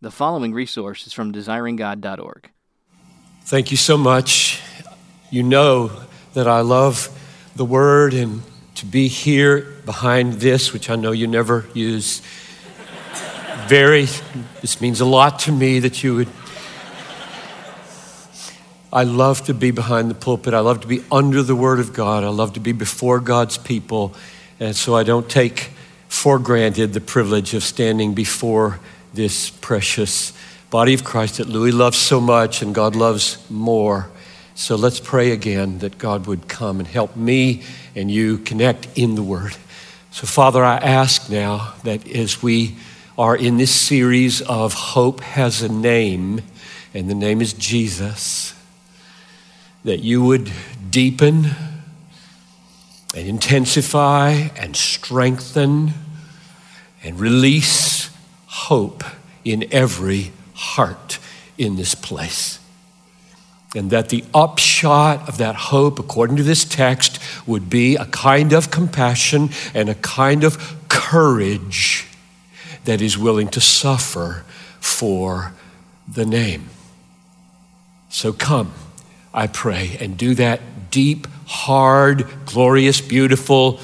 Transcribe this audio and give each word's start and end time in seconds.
The 0.00 0.12
following 0.12 0.54
resource 0.54 1.08
is 1.08 1.12
from 1.12 1.32
desiringgod.org. 1.32 2.50
Thank 3.42 3.72
you 3.72 3.76
so 3.76 3.96
much. 3.96 4.62
You 5.28 5.42
know 5.42 5.90
that 6.34 6.46
I 6.46 6.60
love 6.60 7.10
the 7.56 7.64
word 7.64 8.14
and 8.14 8.42
to 8.76 8.86
be 8.86 9.08
here 9.08 9.62
behind 9.84 10.34
this, 10.34 10.72
which 10.72 10.88
I 10.88 10.94
know 10.94 11.10
you 11.10 11.26
never 11.26 11.66
use. 11.74 12.22
Very, 13.66 14.06
this 14.60 14.80
means 14.80 15.00
a 15.00 15.04
lot 15.04 15.40
to 15.40 15.52
me 15.52 15.80
that 15.80 16.04
you 16.04 16.14
would. 16.14 16.28
I 18.92 19.02
love 19.02 19.42
to 19.46 19.54
be 19.54 19.72
behind 19.72 20.12
the 20.12 20.14
pulpit. 20.14 20.54
I 20.54 20.60
love 20.60 20.82
to 20.82 20.86
be 20.86 21.02
under 21.10 21.42
the 21.42 21.56
Word 21.56 21.80
of 21.80 21.92
God. 21.92 22.22
I 22.22 22.28
love 22.28 22.52
to 22.52 22.60
be 22.60 22.70
before 22.70 23.18
God's 23.18 23.58
people. 23.58 24.14
And 24.60 24.76
so 24.76 24.94
I 24.94 25.02
don't 25.02 25.28
take 25.28 25.72
for 26.06 26.38
granted 26.38 26.92
the 26.92 27.00
privilege 27.00 27.52
of 27.52 27.64
standing 27.64 28.14
before 28.14 28.78
this 29.14 29.50
precious 29.50 30.32
body 30.70 30.94
of 30.94 31.04
Christ 31.04 31.38
that 31.38 31.48
Louie 31.48 31.72
loves 31.72 31.98
so 31.98 32.20
much 32.20 32.62
and 32.62 32.74
God 32.74 32.94
loves 32.94 33.38
more. 33.50 34.10
So 34.54 34.76
let's 34.76 35.00
pray 35.00 35.30
again 35.30 35.78
that 35.78 35.98
God 35.98 36.26
would 36.26 36.48
come 36.48 36.78
and 36.78 36.86
help 36.86 37.16
me 37.16 37.62
and 37.94 38.10
you 38.10 38.38
connect 38.38 38.88
in 38.96 39.14
the 39.14 39.22
Word. 39.22 39.56
So, 40.10 40.26
Father, 40.26 40.64
I 40.64 40.76
ask 40.76 41.30
now 41.30 41.74
that 41.84 42.06
as 42.08 42.42
we 42.42 42.76
are 43.16 43.36
in 43.36 43.56
this 43.56 43.74
series 43.74 44.42
of 44.42 44.74
Hope 44.74 45.20
Has 45.20 45.62
a 45.62 45.68
Name, 45.68 46.42
and 46.94 47.08
the 47.08 47.14
name 47.14 47.40
is 47.40 47.52
Jesus, 47.52 48.54
that 49.84 50.00
you 50.00 50.24
would 50.24 50.50
deepen 50.90 51.50
and 53.14 53.26
intensify 53.26 54.30
and 54.56 54.76
strengthen 54.76 55.94
and 57.02 57.18
release 57.18 57.97
hope 58.66 59.04
in 59.44 59.66
every 59.70 60.32
heart 60.54 61.18
in 61.56 61.76
this 61.76 61.94
place. 61.94 62.58
And 63.76 63.90
that 63.90 64.08
the 64.08 64.24
upshot 64.34 65.28
of 65.28 65.38
that 65.38 65.54
hope, 65.54 65.98
according 65.98 66.36
to 66.36 66.42
this 66.42 66.64
text, 66.64 67.20
would 67.46 67.68
be 67.68 67.96
a 67.96 68.06
kind 68.06 68.52
of 68.52 68.70
compassion 68.70 69.50
and 69.74 69.88
a 69.88 69.94
kind 69.94 70.42
of 70.42 70.76
courage 70.88 72.06
that 72.84 73.02
is 73.02 73.18
willing 73.18 73.48
to 73.48 73.60
suffer 73.60 74.44
for 74.80 75.52
the 76.06 76.24
name. 76.24 76.70
So 78.08 78.32
come, 78.32 78.72
I 79.34 79.46
pray, 79.46 79.98
and 80.00 80.16
do 80.16 80.34
that 80.34 80.90
deep, 80.90 81.26
hard, 81.46 82.26
glorious, 82.46 83.00
beautiful, 83.02 83.80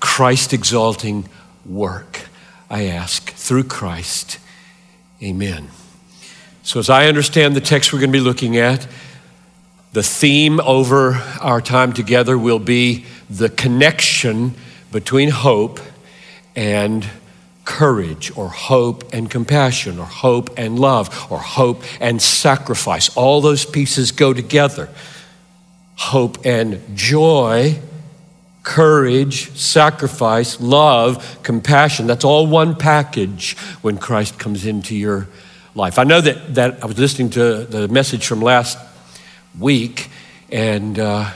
Christ 0.00 0.52
exalting 0.52 1.28
work. 1.64 2.28
I 2.72 2.84
ask 2.84 3.30
through 3.34 3.64
Christ. 3.64 4.38
Amen. 5.22 5.68
So, 6.62 6.80
as 6.80 6.88
I 6.88 7.04
understand 7.06 7.54
the 7.54 7.60
text 7.60 7.92
we're 7.92 7.98
going 7.98 8.10
to 8.10 8.18
be 8.18 8.24
looking 8.24 8.56
at, 8.56 8.88
the 9.92 10.02
theme 10.02 10.58
over 10.60 11.22
our 11.42 11.60
time 11.60 11.92
together 11.92 12.38
will 12.38 12.58
be 12.58 13.04
the 13.28 13.50
connection 13.50 14.54
between 14.90 15.28
hope 15.28 15.80
and 16.56 17.06
courage, 17.66 18.34
or 18.38 18.48
hope 18.48 19.12
and 19.12 19.30
compassion, 19.30 19.98
or 19.98 20.06
hope 20.06 20.48
and 20.56 20.78
love, 20.78 21.30
or 21.30 21.38
hope 21.38 21.82
and 22.00 22.22
sacrifice. 22.22 23.14
All 23.14 23.42
those 23.42 23.66
pieces 23.66 24.12
go 24.12 24.32
together. 24.32 24.88
Hope 25.96 26.46
and 26.46 26.80
joy, 26.96 27.78
courage, 28.62 29.56
sacrifice, 29.56 30.60
love, 30.60 31.42
compassion. 31.42 32.06
That's 32.06 32.24
all 32.24 32.46
one 32.46 32.74
package 32.76 33.56
when 33.82 33.98
Christ 33.98 34.38
comes 34.38 34.66
into 34.66 34.94
your 34.94 35.28
life. 35.74 35.98
I 35.98 36.04
know 36.04 36.20
that, 36.20 36.54
that 36.54 36.82
I 36.82 36.86
was 36.86 36.98
listening 36.98 37.30
to 37.30 37.64
the 37.64 37.88
message 37.88 38.26
from 38.26 38.40
last 38.40 38.78
week, 39.58 40.10
and 40.50 40.98
uh, 40.98 41.30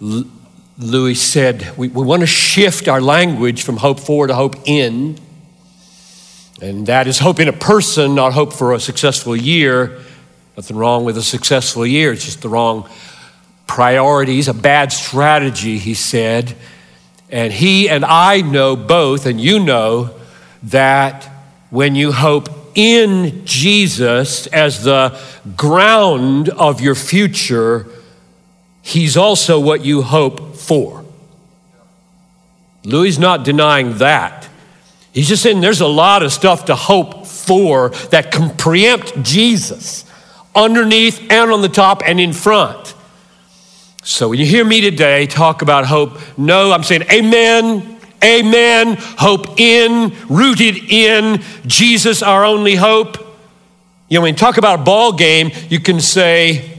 Louie 0.00 1.14
said, 1.14 1.76
we, 1.76 1.88
we 1.88 2.04
want 2.04 2.20
to 2.20 2.26
shift 2.26 2.88
our 2.88 3.00
language 3.00 3.62
from 3.62 3.76
hope 3.76 4.00
for 4.00 4.26
to 4.26 4.34
hope 4.34 4.56
in. 4.64 5.18
And 6.60 6.86
that 6.86 7.06
is 7.06 7.18
hope 7.18 7.40
in 7.40 7.48
a 7.48 7.52
person, 7.52 8.14
not 8.14 8.32
hope 8.32 8.52
for 8.52 8.72
a 8.74 8.80
successful 8.80 9.36
year. 9.36 10.00
Nothing 10.56 10.76
wrong 10.76 11.04
with 11.04 11.16
a 11.16 11.22
successful 11.22 11.86
year, 11.86 12.12
it's 12.12 12.24
just 12.24 12.42
the 12.42 12.48
wrong 12.48 12.88
priorities, 13.66 14.48
a 14.48 14.54
bad 14.54 14.92
strategy, 14.92 15.78
he 15.78 15.94
said. 15.94 16.56
And 17.30 17.52
he 17.52 17.88
and 17.88 18.04
I 18.04 18.40
know 18.40 18.76
both, 18.76 19.26
and 19.26 19.40
you 19.40 19.58
know, 19.58 20.14
that 20.64 21.24
when 21.70 21.94
you 21.94 22.12
hope 22.12 22.48
in 22.74 23.44
Jesus 23.44 24.46
as 24.48 24.84
the 24.84 25.18
ground 25.56 26.48
of 26.48 26.80
your 26.80 26.94
future, 26.94 27.86
He's 28.84 29.16
also 29.16 29.58
what 29.58 29.82
you 29.82 30.02
hope 30.02 30.56
for. 30.56 31.06
Louie 32.84 33.16
not 33.18 33.42
denying 33.42 33.96
that. 33.96 34.46
He's 35.10 35.26
just 35.26 35.42
saying 35.42 35.62
there's 35.62 35.80
a 35.80 35.86
lot 35.86 36.22
of 36.22 36.34
stuff 36.34 36.66
to 36.66 36.74
hope 36.74 37.26
for 37.26 37.88
that 38.10 38.30
can 38.30 38.54
preempt 38.54 39.22
Jesus 39.22 40.04
underneath 40.54 41.18
and 41.30 41.50
on 41.50 41.62
the 41.62 41.70
top 41.70 42.02
and 42.04 42.20
in 42.20 42.34
front. 42.34 42.83
So 44.04 44.28
when 44.28 44.38
you 44.38 44.46
hear 44.46 44.64
me 44.64 44.80
today 44.80 45.26
talk 45.26 45.62
about 45.62 45.86
hope, 45.86 46.20
no, 46.38 46.72
I'm 46.72 46.84
saying 46.84 47.02
amen 47.10 47.94
Amen. 48.24 48.96
Hope 48.98 49.60
in, 49.60 50.16
rooted 50.28 50.76
in 50.90 51.42
Jesus, 51.66 52.22
our 52.22 52.44
only 52.44 52.74
hope. 52.74 53.18
You 54.08 54.18
know, 54.18 54.22
when 54.22 54.32
you 54.32 54.38
talk 54.38 54.56
about 54.56 54.80
a 54.80 54.82
ball 54.82 55.12
game, 55.12 55.50
you 55.68 55.78
can 55.78 56.00
say, 56.00 56.70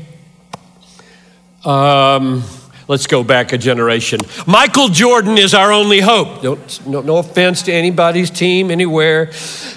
um, 1.64 2.44
let's 2.88 3.06
go 3.06 3.24
back 3.24 3.54
a 3.54 3.60
generation. 3.60 4.22
Michael 4.48 4.88
Jordan 4.88 5.38
is 5.38 5.54
our 5.54 5.72
only 5.72 6.00
hope. 6.00 6.42
No, 6.42 6.58
no, 6.88 7.02
no 7.02 7.18
offense 7.18 7.62
to 7.64 7.74
anybody's 7.74 8.32
team 8.32 8.72
anywhere. 8.72 9.32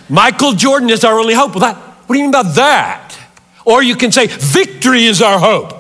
Michael 0.08 0.54
Jordan 0.54 0.88
is 0.88 1.04
our 1.04 1.18
only 1.18 1.34
hope. 1.34 1.54
Well, 1.54 1.60
that, 1.60 1.76
what 1.76 2.14
do 2.14 2.18
you 2.18 2.24
mean 2.24 2.34
about 2.34 2.54
that? 2.54 3.18
Or 3.66 3.82
you 3.82 3.94
can 3.94 4.10
say, 4.10 4.26
victory 4.26 5.04
is 5.04 5.20
our 5.20 5.38
hope. 5.38 5.77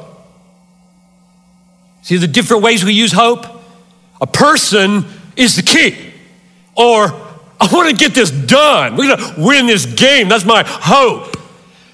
See 2.08 2.16
the 2.16 2.26
different 2.26 2.62
ways 2.62 2.86
we 2.86 2.94
use 2.94 3.12
hope? 3.12 3.44
A 4.18 4.26
person 4.26 5.04
is 5.36 5.56
the 5.56 5.62
key. 5.62 5.94
Or, 6.74 7.08
I 7.60 7.68
want 7.70 7.90
to 7.90 7.94
get 7.94 8.14
this 8.14 8.30
done. 8.30 8.96
We're 8.96 9.14
going 9.14 9.34
to 9.34 9.40
win 9.42 9.66
this 9.66 9.84
game. 9.84 10.30
That's 10.30 10.46
my 10.46 10.64
hope. 10.66 11.36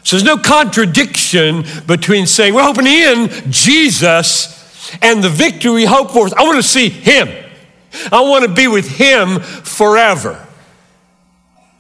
So 0.05 0.15
there's 0.15 0.23
no 0.23 0.37
contradiction 0.37 1.65
between 1.89 2.29
saying 2.29 2.55
we're 2.55 2.63
hoping 2.63 2.87
in 2.87 3.29
Jesus 3.51 4.89
and 5.03 5.21
the 5.21 5.29
victory 5.29 5.73
we 5.73 5.85
hope 5.85 6.13
for. 6.13 6.29
I 6.39 6.45
want 6.45 6.59
to 6.59 6.63
see 6.63 6.91
Him. 6.91 7.29
I 8.13 8.21
want 8.21 8.45
to 8.45 8.55
be 8.55 8.69
with 8.69 8.87
Him 8.87 9.41
forever. 9.41 10.44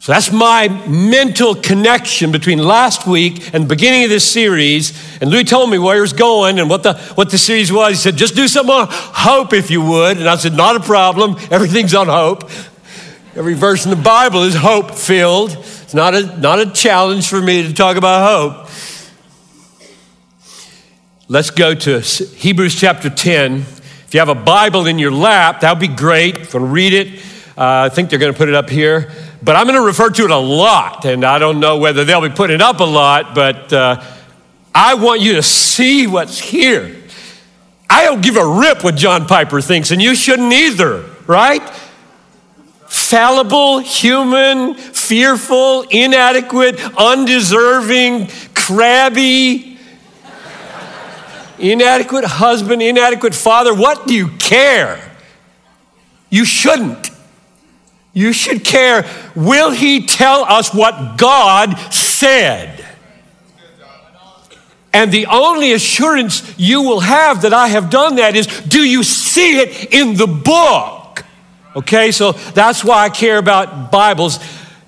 So 0.04 0.12
that's 0.12 0.31
my 0.31 0.69
mental 0.87 1.54
connection 1.54 2.31
between 2.31 2.59
last 2.59 3.06
week 3.06 3.54
and 3.54 3.65
the 3.65 3.69
beginning 3.69 4.04
of 4.04 4.10
this 4.10 4.31
series. 4.31 4.92
And 5.22 5.31
Louie 5.31 5.44
told 5.44 5.70
me 5.70 5.78
where 5.78 5.94
he 5.94 6.03
was 6.03 6.12
going 6.12 6.60
and 6.60 6.69
what 6.69 6.82
the, 6.82 6.98
what 7.15 7.31
the 7.31 7.38
series 7.38 7.72
was. 7.72 7.92
He 7.92 7.97
said, 7.97 8.16
just 8.16 8.34
do 8.34 8.47
something 8.47 8.75
on 8.75 8.88
hope 8.91 9.54
if 9.54 9.70
you 9.70 9.81
would. 9.81 10.19
And 10.19 10.28
I 10.28 10.37
said, 10.37 10.53
not 10.53 10.76
a 10.76 10.81
problem. 10.81 11.37
Everything's 11.50 11.94
on 11.94 12.09
hope. 12.09 12.50
Every 13.34 13.54
verse 13.54 13.87
in 13.87 13.91
the 13.91 13.97
Bible 13.97 14.42
is 14.42 14.54
hope 14.54 14.91
filled. 14.91 15.53
It's 15.53 15.94
not 15.94 16.15
a, 16.15 16.38
not 16.38 16.59
a 16.59 16.71
challenge 16.71 17.26
for 17.26 17.41
me 17.41 17.62
to 17.62 17.72
talk 17.72 17.97
about 17.97 18.28
hope. 18.28 18.69
Let's 21.28 21.48
go 21.48 21.75
to 21.75 22.00
Hebrews 22.00 22.78
chapter 22.78 23.09
10. 23.09 23.53
If 23.54 24.09
you 24.12 24.21
have 24.21 24.28
a 24.28 24.34
Bible 24.34 24.84
in 24.84 24.98
your 24.98 25.12
lap, 25.12 25.60
that 25.60 25.72
would 25.72 25.81
be 25.81 25.97
great. 25.97 26.36
If 26.36 26.53
you 26.53 26.60
want 26.60 26.69
to 26.69 26.75
read 26.75 26.92
it, 26.92 27.21
uh, 27.56 27.86
I 27.86 27.88
think 27.88 28.10
they're 28.10 28.19
going 28.19 28.34
to 28.34 28.36
put 28.36 28.50
it 28.50 28.54
up 28.54 28.69
here 28.69 29.10
but 29.44 29.56
I'm 29.56 29.66
going 29.66 29.78
to 29.78 29.84
refer 29.84 30.09
to 30.09 30.25
it 30.25 30.31
a 30.31 30.37
lot, 30.37 31.05
and 31.05 31.25
I 31.25 31.38
don't 31.38 31.60
know 31.60 31.77
whether 31.77 32.05
they'll 32.05 32.27
be 32.27 32.34
putting 32.34 32.63
up 32.63 32.80
a 32.80 32.84
lot, 32.84 33.34
but 33.34 33.72
uh, 33.72 34.03
I 34.74 34.95
want 34.95 35.21
you 35.21 35.34
to 35.34 35.42
see 35.42 36.07
what's 36.07 36.39
here. 36.39 36.97
I 37.91 38.04
don't 38.04 38.22
give 38.22 38.36
a 38.36 38.47
rip 38.47 38.83
what 38.83 38.97
John 38.97 39.27
Piper 39.27 39.60
thinks, 39.60 39.91
and 39.91 40.01
you 40.01 40.15
shouldn't 40.15 40.53
either, 40.53 41.04
right? 41.27 41.63
Fallible, 42.86 43.80
human, 43.80 44.74
fearful, 44.74 45.83
inadequate, 45.91 46.80
undeserving, 46.97 48.28
crabby, 48.54 49.78
inadequate 51.59 52.24
husband, 52.24 52.83
inadequate 52.83 53.34
father. 53.34 53.74
What 53.74 54.07
do 54.07 54.15
you 54.15 54.28
care? 54.28 55.13
You 56.30 56.45
shouldn't. 56.45 57.10
You 58.15 58.33
should 58.33 58.65
care. 58.65 59.05
Will 59.34 59.72
he 59.72 60.07
tell 60.07 60.45
us 60.45 60.72
what 60.72 61.19
God 61.19 61.77
said? 61.93 62.83
And 64.93 65.11
the 65.11 65.27
only 65.27 65.72
assurance 65.72 66.55
you 66.57 66.81
will 66.83 67.01
have 67.01 67.43
that 67.43 67.53
I 67.53 67.69
have 67.69 67.91
done 67.91 68.16
that 68.16 68.37
is 68.37 68.47
do 68.47 68.81
you 68.81 69.03
see 69.03 69.59
it 69.59 69.93
in 69.93 70.15
the 70.15 70.28
book? 70.28 71.25
Okay, 71.75 72.13
so 72.13 72.33
that's 72.33 72.84
why 72.84 73.05
I 73.05 73.09
care 73.11 73.39
about 73.39 73.91
Bibles. 73.91 74.39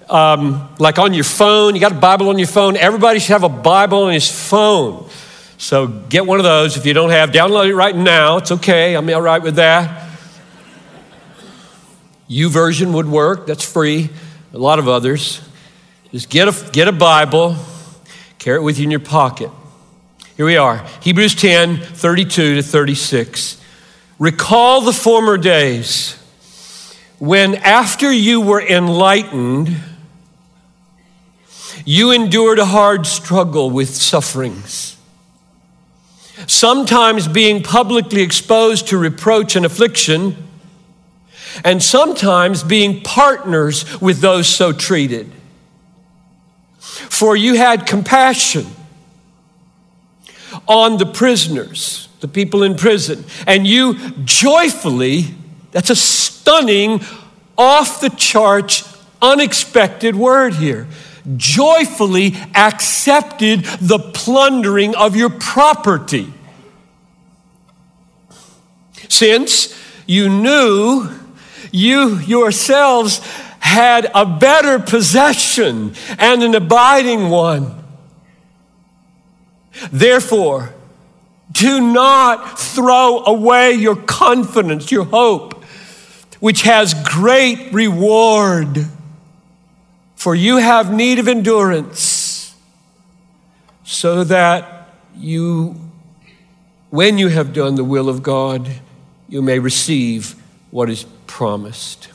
um, 0.08 0.68
like 0.78 0.98
on 0.98 1.12
your 1.12 1.24
phone. 1.24 1.74
You 1.74 1.80
got 1.80 1.92
a 1.92 1.96
Bible 1.96 2.28
on 2.28 2.38
your 2.38 2.46
phone. 2.46 2.76
Everybody 2.76 3.18
should 3.18 3.32
have 3.32 3.42
a 3.42 3.48
Bible 3.48 4.04
on 4.04 4.12
his 4.12 4.30
phone. 4.30 5.08
So 5.58 5.88
get 5.88 6.26
one 6.26 6.38
of 6.38 6.44
those. 6.44 6.76
If 6.76 6.86
you 6.86 6.92
don't 6.92 7.10
have, 7.10 7.30
download 7.30 7.68
it 7.68 7.74
right 7.74 7.96
now. 7.96 8.36
It's 8.36 8.52
okay. 8.52 8.94
I'm 8.94 9.08
all 9.10 9.22
right 9.22 9.42
with 9.42 9.56
that. 9.56 10.05
YouVersion 12.28 12.92
would 12.92 13.06
work. 13.06 13.46
That's 13.46 13.64
free. 13.64 14.10
A 14.52 14.58
lot 14.58 14.78
of 14.78 14.88
others. 14.88 15.40
Just 16.12 16.30
get 16.30 16.48
a, 16.48 16.70
get 16.70 16.88
a 16.88 16.92
Bible, 16.92 17.56
carry 18.38 18.58
it 18.58 18.62
with 18.62 18.78
you 18.78 18.84
in 18.84 18.90
your 18.90 19.00
pocket. 19.00 19.50
Here 20.36 20.46
we 20.46 20.56
are 20.56 20.86
Hebrews 21.00 21.34
10 21.34 21.78
32 21.78 22.56
to 22.56 22.62
36. 22.62 23.60
Recall 24.18 24.80
the 24.80 24.92
former 24.92 25.36
days 25.36 26.16
when, 27.18 27.54
after 27.54 28.12
you 28.12 28.40
were 28.40 28.60
enlightened, 28.60 29.74
you 31.84 32.10
endured 32.10 32.58
a 32.58 32.66
hard 32.66 33.06
struggle 33.06 33.70
with 33.70 33.94
sufferings, 33.94 34.96
sometimes 36.46 37.28
being 37.28 37.62
publicly 37.62 38.22
exposed 38.22 38.88
to 38.88 38.98
reproach 38.98 39.56
and 39.56 39.64
affliction, 39.64 40.45
and 41.64 41.82
sometimes 41.82 42.62
being 42.62 43.02
partners 43.02 44.00
with 44.00 44.20
those 44.20 44.48
so 44.48 44.72
treated. 44.72 45.30
For 46.78 47.36
you 47.36 47.54
had 47.54 47.86
compassion 47.86 48.66
on 50.66 50.98
the 50.98 51.06
prisoners, 51.06 52.08
the 52.20 52.28
people 52.28 52.62
in 52.62 52.76
prison, 52.76 53.24
and 53.46 53.66
you 53.66 54.10
joyfully, 54.24 55.34
that's 55.72 55.90
a 55.90 55.96
stunning, 55.96 57.00
off 57.58 58.00
the 58.00 58.10
charts, 58.10 58.96
unexpected 59.20 60.14
word 60.14 60.54
here, 60.54 60.86
joyfully 61.36 62.34
accepted 62.54 63.64
the 63.80 63.98
plundering 63.98 64.94
of 64.94 65.16
your 65.16 65.30
property. 65.30 66.32
Since 69.08 69.74
you 70.06 70.28
knew 70.28 71.08
you 71.76 72.18
yourselves 72.18 73.18
had 73.58 74.10
a 74.14 74.24
better 74.24 74.78
possession 74.78 75.94
and 76.18 76.42
an 76.42 76.54
abiding 76.54 77.28
one 77.30 77.76
Therefore, 79.90 80.74
do 81.52 81.80
not 81.80 82.58
throw 82.58 83.22
away 83.24 83.72
your 83.72 83.96
confidence, 83.96 84.90
your 84.90 85.04
hope, 85.04 85.64
which 86.40 86.62
has 86.62 86.94
great 86.94 87.72
reward. 87.72 88.86
For 90.16 90.34
you 90.34 90.56
have 90.56 90.92
need 90.92 91.18
of 91.18 91.28
endurance, 91.28 92.54
so 93.84 94.24
that 94.24 94.88
you, 95.16 95.76
when 96.90 97.18
you 97.18 97.28
have 97.28 97.52
done 97.52 97.74
the 97.74 97.84
will 97.84 98.08
of 98.08 98.22
God, 98.22 98.68
you 99.28 99.42
may 99.42 99.58
receive 99.58 100.34
what 100.70 100.90
is 100.90 101.06
promised. 101.36 102.08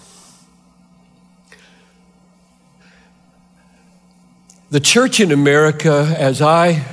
The 4.71 4.79
church 4.79 5.19
in 5.19 5.31
America, 5.31 6.15
as 6.17 6.41
I 6.41 6.83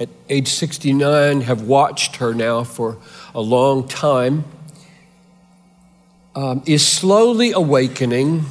at 0.00 0.08
age 0.28 0.48
69, 0.48 1.42
have 1.42 1.62
watched 1.62 2.16
her 2.16 2.34
now 2.34 2.64
for 2.64 2.98
a 3.36 3.40
long 3.40 3.86
time, 3.86 4.46
um, 6.34 6.64
is 6.66 6.84
slowly 6.84 7.52
awakening 7.52 8.44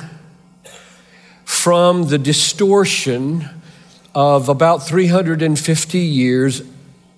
from 1.43 2.07
the 2.07 2.17
distortion 2.17 3.49
of 4.13 4.47
about 4.47 4.87
350 4.87 5.99
years 5.99 6.61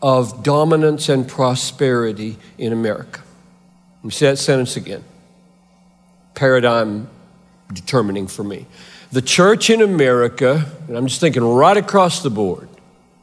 of 0.02 0.42
dominance 0.42 1.10
and 1.10 1.28
prosperity 1.28 2.38
in 2.58 2.74
America. 2.74 3.22
Let 3.98 4.04
me 4.04 4.10
say 4.10 4.26
that 4.32 4.38
sentence 4.38 4.76
again. 4.76 5.04
Paradigm 6.38 7.10
determining 7.74 8.28
for 8.28 8.44
me. 8.44 8.68
The 9.12 9.24
church 9.24 9.72
in 9.72 9.82
America, 9.82 10.72
and 10.88 10.96
I'm 10.96 11.08
just 11.08 11.20
thinking 11.20 11.44
right 11.44 11.76
across 11.76 12.22
the 12.22 12.30
board, 12.30 12.70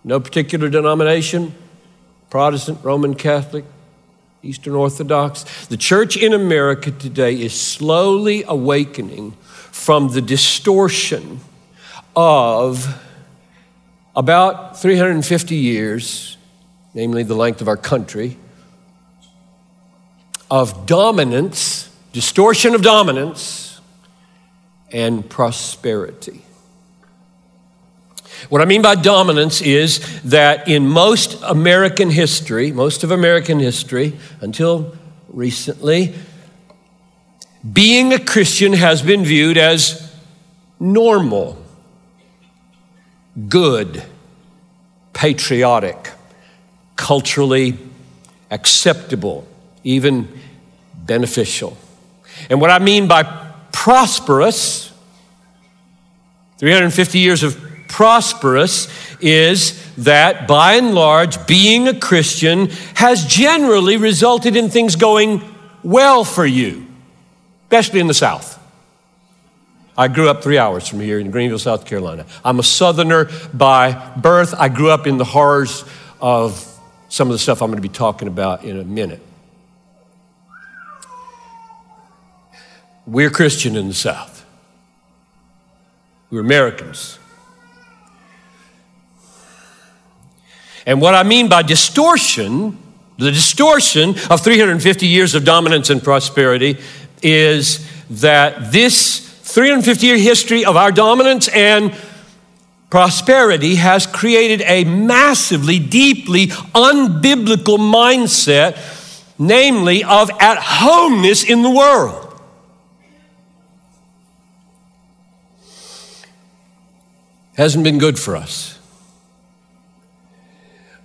no 0.02 0.18
particular 0.18 0.68
denomination 0.68 1.54
Protestant, 2.34 2.80
Roman 2.82 3.14
Catholic, 3.14 3.64
Eastern 4.42 4.74
Orthodox. 4.74 5.44
The 5.66 5.76
church 5.76 6.16
in 6.16 6.32
America 6.32 6.90
today 6.90 7.40
is 7.40 7.54
slowly 7.54 8.42
awakening 8.48 9.36
from 9.70 10.08
the 10.08 10.20
distortion 10.20 11.38
of 12.16 13.00
about 14.16 14.80
350 14.80 15.54
years, 15.54 16.36
namely 16.92 17.22
the 17.22 17.36
length 17.36 17.60
of 17.60 17.68
our 17.68 17.76
country, 17.76 18.36
of 20.50 20.86
dominance, 20.86 21.88
distortion 22.14 22.74
of 22.76 22.80
dominance, 22.80 23.80
and 24.92 25.28
prosperity. 25.28 26.42
What 28.48 28.62
I 28.62 28.64
mean 28.64 28.82
by 28.82 28.94
dominance 28.94 29.60
is 29.60 30.22
that 30.22 30.68
in 30.68 30.86
most 30.88 31.42
American 31.42 32.10
history, 32.10 32.70
most 32.70 33.02
of 33.02 33.10
American 33.10 33.58
history, 33.58 34.16
until 34.40 34.94
recently, 35.28 36.14
being 37.72 38.12
a 38.12 38.18
Christian 38.20 38.74
has 38.74 39.02
been 39.02 39.24
viewed 39.24 39.58
as 39.58 40.14
normal, 40.78 41.60
good, 43.48 44.04
patriotic, 45.12 46.10
culturally 46.94 47.76
acceptable, 48.52 49.48
even 49.82 50.28
beneficial. 50.94 51.76
And 52.50 52.60
what 52.60 52.70
I 52.70 52.78
mean 52.78 53.08
by 53.08 53.22
prosperous, 53.72 54.92
350 56.58 57.18
years 57.18 57.42
of 57.42 57.60
prosperous 57.88 58.88
is 59.20 59.80
that 59.96 60.48
by 60.48 60.74
and 60.74 60.94
large, 60.94 61.46
being 61.46 61.88
a 61.88 61.98
Christian 61.98 62.68
has 62.94 63.26
generally 63.26 63.96
resulted 63.96 64.56
in 64.56 64.68
things 64.68 64.96
going 64.96 65.42
well 65.82 66.24
for 66.24 66.44
you, 66.44 66.86
especially 67.64 68.00
in 68.00 68.06
the 68.06 68.14
South. 68.14 68.58
I 69.96 70.08
grew 70.08 70.28
up 70.28 70.42
three 70.42 70.58
hours 70.58 70.88
from 70.88 71.00
here 71.00 71.20
in 71.20 71.30
Greenville, 71.30 71.58
South 71.58 71.86
Carolina. 71.86 72.26
I'm 72.44 72.58
a 72.58 72.64
Southerner 72.64 73.30
by 73.52 74.12
birth. 74.16 74.54
I 74.58 74.68
grew 74.68 74.90
up 74.90 75.06
in 75.06 75.18
the 75.18 75.24
horrors 75.24 75.84
of 76.20 76.66
some 77.08 77.28
of 77.28 77.32
the 77.32 77.38
stuff 77.38 77.62
I'm 77.62 77.68
going 77.68 77.80
to 77.80 77.88
be 77.88 77.94
talking 77.94 78.26
about 78.26 78.64
in 78.64 78.80
a 78.80 78.84
minute. 78.84 79.20
We're 83.06 83.30
Christian 83.30 83.76
in 83.76 83.88
the 83.88 83.94
South. 83.94 84.46
We're 86.30 86.40
Americans. 86.40 87.18
And 90.86 91.00
what 91.00 91.14
I 91.14 91.22
mean 91.22 91.48
by 91.48 91.62
distortion, 91.62 92.78
the 93.18 93.30
distortion 93.30 94.10
of 94.30 94.42
350 94.42 95.06
years 95.06 95.34
of 95.34 95.44
dominance 95.44 95.90
and 95.90 96.02
prosperity 96.02 96.78
is 97.22 97.86
that 98.10 98.72
this 98.72 99.20
350 99.42 100.06
year 100.06 100.18
history 100.18 100.64
of 100.64 100.76
our 100.76 100.90
dominance 100.90 101.48
and 101.48 101.94
prosperity 102.90 103.76
has 103.76 104.06
created 104.06 104.62
a 104.62 104.84
massively, 104.84 105.78
deeply 105.78 106.46
unbiblical 106.46 107.78
mindset, 107.78 108.78
namely 109.38 110.04
of 110.04 110.30
at 110.40 110.58
homeness 110.58 111.44
in 111.44 111.62
the 111.62 111.70
world. 111.70 112.23
Hasn't 117.56 117.84
been 117.84 117.98
good 117.98 118.18
for 118.18 118.36
us 118.36 118.74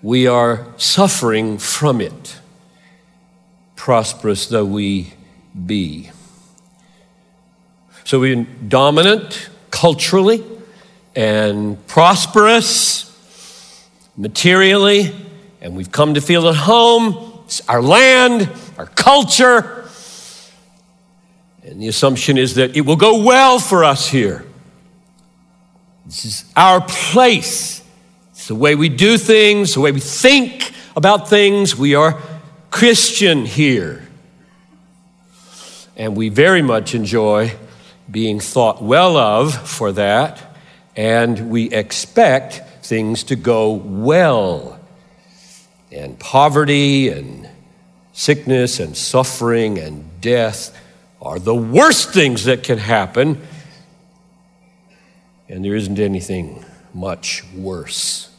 we 0.01 0.27
are 0.27 0.65
suffering 0.77 1.57
from 1.57 1.99
it, 2.01 2.39
prosperous 3.75 4.47
though 4.47 4.65
we 4.65 5.13
be. 5.65 6.09
So 8.05 8.19
we're 8.19 8.43
dominant 8.43 9.49
culturally 9.71 10.43
and 11.15 11.85
prosperous 11.87 13.05
materially, 14.15 15.13
and 15.61 15.75
we've 15.75 15.91
come 15.91 16.13
to 16.13 16.21
feel 16.21 16.47
at 16.47 16.55
home. 16.55 17.41
It's 17.45 17.61
our 17.67 17.81
land, 17.81 18.49
our 18.77 18.85
culture. 18.85 19.87
And 21.63 21.81
the 21.81 21.87
assumption 21.87 22.37
is 22.37 22.55
that 22.55 22.75
it 22.75 22.81
will 22.81 22.95
go 22.95 23.21
well 23.21 23.59
for 23.59 23.83
us 23.83 24.07
here. 24.07 24.45
This 26.09 26.25
is 26.25 26.45
our 26.55 26.81
place 26.81 27.83
It's 28.31 28.47
the 28.47 28.55
way 28.55 28.73
we 28.73 28.89
do 28.89 29.17
things, 29.17 29.75
the 29.75 29.81
way 29.81 29.91
we 29.91 29.99
think 29.99 30.71
about 30.95 31.29
things. 31.29 31.75
We 31.75 31.93
are 31.93 32.19
Christian 32.71 33.45
here. 33.45 34.07
And 35.95 36.15
we 36.15 36.29
very 36.29 36.63
much 36.63 36.95
enjoy 36.95 37.53
being 38.09 38.39
thought 38.39 38.81
well 38.81 39.17
of 39.17 39.53
for 39.53 39.91
that, 39.91 40.57
and 40.95 41.51
we 41.51 41.69
expect 41.69 42.85
things 42.85 43.23
to 43.25 43.35
go 43.35 43.73
well. 43.73 44.79
And 45.91 46.17
poverty 46.17 47.09
and 47.09 47.47
sickness 48.13 48.79
and 48.79 48.97
suffering 48.97 49.77
and 49.77 50.21
death 50.21 50.75
are 51.21 51.37
the 51.37 51.53
worst 51.53 52.13
things 52.13 52.45
that 52.45 52.63
can 52.63 52.79
happen, 52.79 53.45
and 55.49 55.65
there 55.65 55.75
isn't 55.75 55.99
anything 55.99 56.63
much 56.93 57.43
worse. 57.55 58.29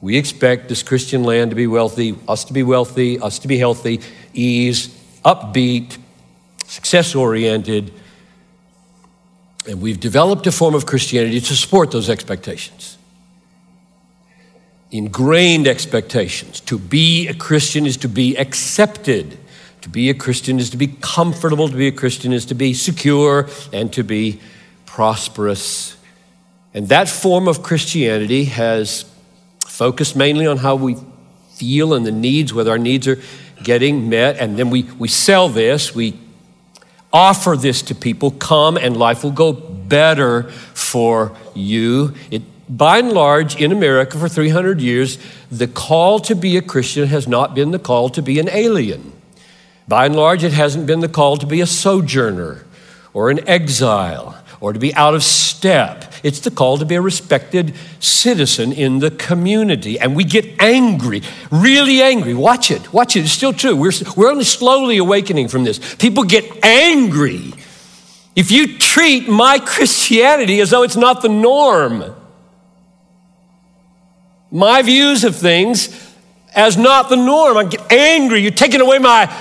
We 0.00 0.16
expect 0.16 0.68
this 0.68 0.82
Christian 0.82 1.24
land 1.24 1.50
to 1.50 1.54
be 1.56 1.66
wealthy, 1.66 2.16
us 2.28 2.44
to 2.44 2.52
be 2.52 2.62
wealthy, 2.62 3.18
us 3.18 3.38
to 3.40 3.48
be 3.48 3.56
healthy, 3.56 4.00
ease, 4.34 4.88
upbeat, 5.24 5.96
success 6.66 7.14
oriented. 7.14 7.92
And 9.68 9.80
we've 9.80 10.00
developed 10.00 10.46
a 10.46 10.52
form 10.52 10.74
of 10.74 10.86
Christianity 10.86 11.40
to 11.40 11.54
support 11.54 11.92
those 11.92 12.10
expectations. 12.10 12.98
Ingrained 14.90 15.68
expectations. 15.68 16.60
To 16.62 16.78
be 16.78 17.28
a 17.28 17.34
Christian 17.34 17.86
is 17.86 17.96
to 17.98 18.08
be 18.08 18.36
accepted. 18.36 19.38
To 19.82 19.88
be 19.88 20.10
a 20.10 20.14
Christian 20.14 20.58
is 20.58 20.68
to 20.70 20.76
be 20.76 20.88
comfortable. 21.00 21.68
To 21.68 21.76
be 21.76 21.86
a 21.86 21.92
Christian 21.92 22.32
is 22.32 22.44
to 22.46 22.54
be 22.54 22.74
secure 22.74 23.48
and 23.72 23.92
to 23.92 24.02
be 24.02 24.40
prosperous. 24.84 25.96
And 26.74 26.88
that 26.88 27.08
form 27.08 27.48
of 27.48 27.62
Christianity 27.62 28.44
has 28.44 29.04
focused 29.66 30.16
mainly 30.16 30.46
on 30.46 30.58
how 30.58 30.76
we 30.76 30.96
feel 31.54 31.94
and 31.94 32.06
the 32.06 32.12
needs, 32.12 32.52
whether 32.54 32.70
our 32.70 32.78
needs 32.78 33.06
are 33.06 33.18
getting 33.62 34.08
met. 34.08 34.38
And 34.38 34.58
then 34.58 34.70
we, 34.70 34.84
we 34.98 35.08
sell 35.08 35.48
this, 35.48 35.94
we 35.94 36.18
offer 37.12 37.56
this 37.56 37.82
to 37.82 37.94
people, 37.94 38.30
come 38.30 38.76
and 38.76 38.96
life 38.96 39.22
will 39.22 39.32
go 39.32 39.52
better 39.52 40.44
for 40.50 41.36
you. 41.54 42.14
It, 42.30 42.42
by 42.68 42.98
and 42.98 43.12
large, 43.12 43.60
in 43.60 43.70
America 43.70 44.18
for 44.18 44.28
300 44.28 44.80
years, 44.80 45.18
the 45.50 45.68
call 45.68 46.20
to 46.20 46.34
be 46.34 46.56
a 46.56 46.62
Christian 46.62 47.08
has 47.08 47.28
not 47.28 47.54
been 47.54 47.70
the 47.70 47.78
call 47.78 48.08
to 48.10 48.22
be 48.22 48.38
an 48.38 48.48
alien. 48.48 49.12
By 49.86 50.06
and 50.06 50.16
large, 50.16 50.42
it 50.42 50.52
hasn't 50.52 50.86
been 50.86 51.00
the 51.00 51.08
call 51.08 51.36
to 51.36 51.46
be 51.46 51.60
a 51.60 51.66
sojourner 51.66 52.64
or 53.12 53.30
an 53.30 53.46
exile 53.48 54.42
or 54.60 54.72
to 54.72 54.78
be 54.78 54.94
out 54.94 55.14
of 55.14 55.22
step. 55.22 56.11
It's 56.22 56.40
the 56.40 56.50
call 56.50 56.78
to 56.78 56.84
be 56.84 56.94
a 56.94 57.00
respected 57.00 57.74
citizen 57.98 58.72
in 58.72 59.00
the 59.00 59.10
community. 59.10 59.98
And 59.98 60.14
we 60.14 60.24
get 60.24 60.60
angry, 60.60 61.22
really 61.50 62.00
angry. 62.00 62.34
Watch 62.34 62.70
it, 62.70 62.92
watch 62.92 63.16
it. 63.16 63.20
It's 63.20 63.32
still 63.32 63.52
true. 63.52 63.74
We're, 63.74 63.92
we're 64.16 64.30
only 64.30 64.44
slowly 64.44 64.98
awakening 64.98 65.48
from 65.48 65.64
this. 65.64 65.96
People 65.96 66.24
get 66.24 66.64
angry 66.64 67.52
if 68.34 68.50
you 68.50 68.78
treat 68.78 69.28
my 69.28 69.58
Christianity 69.58 70.60
as 70.60 70.70
though 70.70 70.84
it's 70.84 70.96
not 70.96 71.22
the 71.22 71.28
norm. 71.28 72.14
My 74.50 74.82
views 74.82 75.24
of 75.24 75.36
things 75.36 75.88
as 76.54 76.76
not 76.76 77.08
the 77.08 77.16
norm. 77.16 77.56
I 77.56 77.64
get 77.64 77.90
angry. 77.90 78.40
You're 78.40 78.50
taking 78.52 78.80
away 78.80 78.98
my 78.98 79.34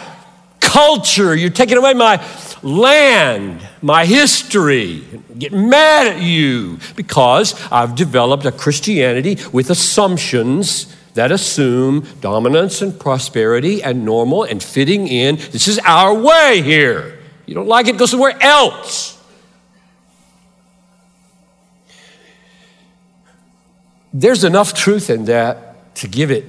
culture. 0.59 1.35
You're 1.35 1.49
taking 1.49 1.77
away 1.77 1.93
my 1.93 2.17
land, 2.63 3.67
my 3.81 4.05
history, 4.05 5.03
get 5.37 5.51
mad 5.51 6.07
at 6.07 6.21
you 6.21 6.79
because 6.95 7.55
I've 7.71 7.95
developed 7.95 8.45
a 8.45 8.51
Christianity 8.51 9.37
with 9.51 9.69
assumptions 9.69 10.95
that 11.13 11.31
assume 11.31 12.07
dominance 12.21 12.81
and 12.81 12.97
prosperity 12.97 13.83
and 13.83 14.05
normal 14.05 14.43
and 14.43 14.63
fitting 14.63 15.07
in. 15.07 15.35
This 15.35 15.67
is 15.67 15.79
our 15.79 16.13
way 16.13 16.61
here. 16.61 17.19
You 17.45 17.55
don't 17.55 17.67
like 17.67 17.87
it, 17.87 17.97
go 17.97 18.05
somewhere 18.05 18.37
else. 18.41 19.17
There's 24.13 24.43
enough 24.43 24.73
truth 24.73 25.09
in 25.09 25.25
that 25.25 25.95
to 25.95 26.07
give 26.07 26.31
it 26.31 26.45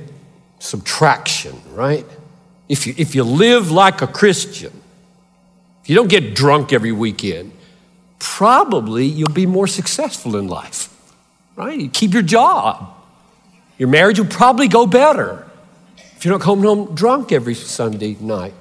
some 0.58 0.80
traction, 0.82 1.60
right? 1.72 2.06
If 2.68 2.86
you, 2.86 2.94
if 2.96 3.14
you 3.14 3.24
live 3.24 3.70
like 3.70 4.02
a 4.02 4.06
Christian, 4.06 4.81
if 5.82 5.90
you 5.90 5.94
don't 5.94 6.08
get 6.08 6.34
drunk 6.34 6.72
every 6.72 6.92
weekend, 6.92 7.52
probably 8.18 9.04
you'll 9.04 9.30
be 9.32 9.46
more 9.46 9.66
successful 9.66 10.36
in 10.36 10.46
life, 10.46 10.88
right? 11.56 11.78
You 11.78 11.88
keep 11.88 12.12
your 12.12 12.22
job. 12.22 12.94
Your 13.78 13.88
marriage 13.88 14.18
will 14.20 14.26
probably 14.26 14.68
go 14.68 14.86
better 14.86 15.44
if 16.16 16.24
you 16.24 16.30
don't 16.30 16.40
come 16.40 16.62
home 16.62 16.94
drunk 16.94 17.32
every 17.32 17.54
Sunday 17.54 18.16
night. 18.20 18.54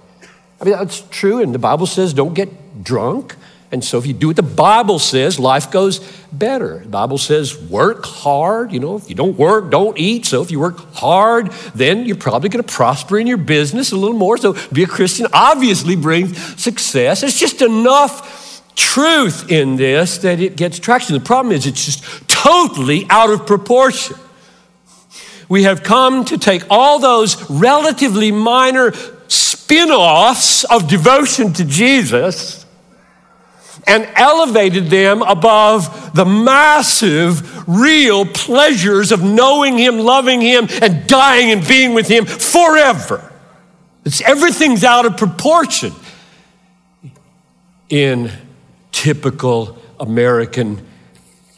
I 0.59 0.65
mean, 0.65 0.73
that's 0.73 1.01
true, 1.11 1.41
and 1.41 1.53
the 1.53 1.59
Bible 1.59 1.85
says 1.85 2.13
don't 2.13 2.33
get 2.33 2.83
drunk. 2.83 3.35
And 3.71 3.83
so 3.83 3.97
if 3.97 4.05
you 4.05 4.13
do 4.13 4.27
what 4.27 4.35
the 4.35 4.43
Bible 4.43 4.99
says, 4.99 5.39
life 5.39 5.71
goes 5.71 5.99
better. 6.31 6.79
The 6.79 6.89
Bible 6.89 7.17
says 7.17 7.57
work 7.57 8.05
hard. 8.05 8.73
You 8.73 8.81
know, 8.81 8.97
if 8.97 9.09
you 9.09 9.15
don't 9.15 9.37
work, 9.37 9.71
don't 9.71 9.97
eat. 9.97 10.25
So 10.25 10.41
if 10.41 10.51
you 10.51 10.59
work 10.59 10.93
hard, 10.93 11.51
then 11.73 12.05
you're 12.05 12.17
probably 12.17 12.49
going 12.49 12.63
to 12.63 12.73
prosper 12.73 13.17
in 13.17 13.27
your 13.27 13.37
business 13.37 13.93
a 13.93 13.95
little 13.95 14.17
more. 14.17 14.37
So 14.37 14.57
be 14.73 14.83
a 14.83 14.87
Christian 14.87 15.27
obviously 15.31 15.95
brings 15.95 16.37
success. 16.61 17.23
It's 17.23 17.39
just 17.39 17.61
enough 17.61 18.75
truth 18.75 19.49
in 19.49 19.77
this 19.77 20.17
that 20.19 20.41
it 20.41 20.57
gets 20.57 20.77
traction. 20.77 21.13
The 21.13 21.23
problem 21.23 21.53
is 21.53 21.65
it's 21.65 21.85
just 21.85 22.27
totally 22.27 23.05
out 23.09 23.29
of 23.29 23.47
proportion. 23.47 24.17
We 25.47 25.63
have 25.63 25.83
come 25.83 26.25
to 26.25 26.37
take 26.37 26.63
all 26.69 26.99
those 26.99 27.49
relatively 27.49 28.31
minor 28.31 28.93
spin 29.29 29.91
offs 29.91 30.65
of 30.65 30.89
devotion 30.89 31.53
to 31.53 31.63
Jesus 31.63 32.60
and 33.87 34.07
elevated 34.15 34.89
them 34.89 35.21
above 35.21 36.13
the 36.15 36.25
massive, 36.25 37.67
real 37.67 38.25
pleasures 38.25 39.11
of 39.11 39.23
knowing 39.23 39.77
Him, 39.77 39.99
loving 39.99 40.41
Him, 40.41 40.67
and 40.81 41.07
dying 41.07 41.51
and 41.51 41.67
being 41.67 41.93
with 41.93 42.07
Him 42.07 42.25
forever. 42.25 43.31
It's 44.05 44.21
everything's 44.21 44.83
out 44.83 45.05
of 45.05 45.17
proportion 45.17 45.93
in 47.89 48.31
typical 48.91 49.77
American 49.99 50.85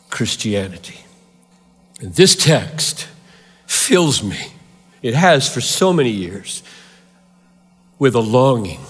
Christianity. 0.09 0.99
And 2.01 2.13
this 2.13 2.35
text 2.35 3.07
fills 3.65 4.23
me, 4.23 4.37
it 5.01 5.13
has 5.13 5.51
for 5.51 5.61
so 5.61 5.93
many 5.93 6.09
years, 6.09 6.63
with 7.99 8.15
a 8.15 8.19
longing 8.19 8.81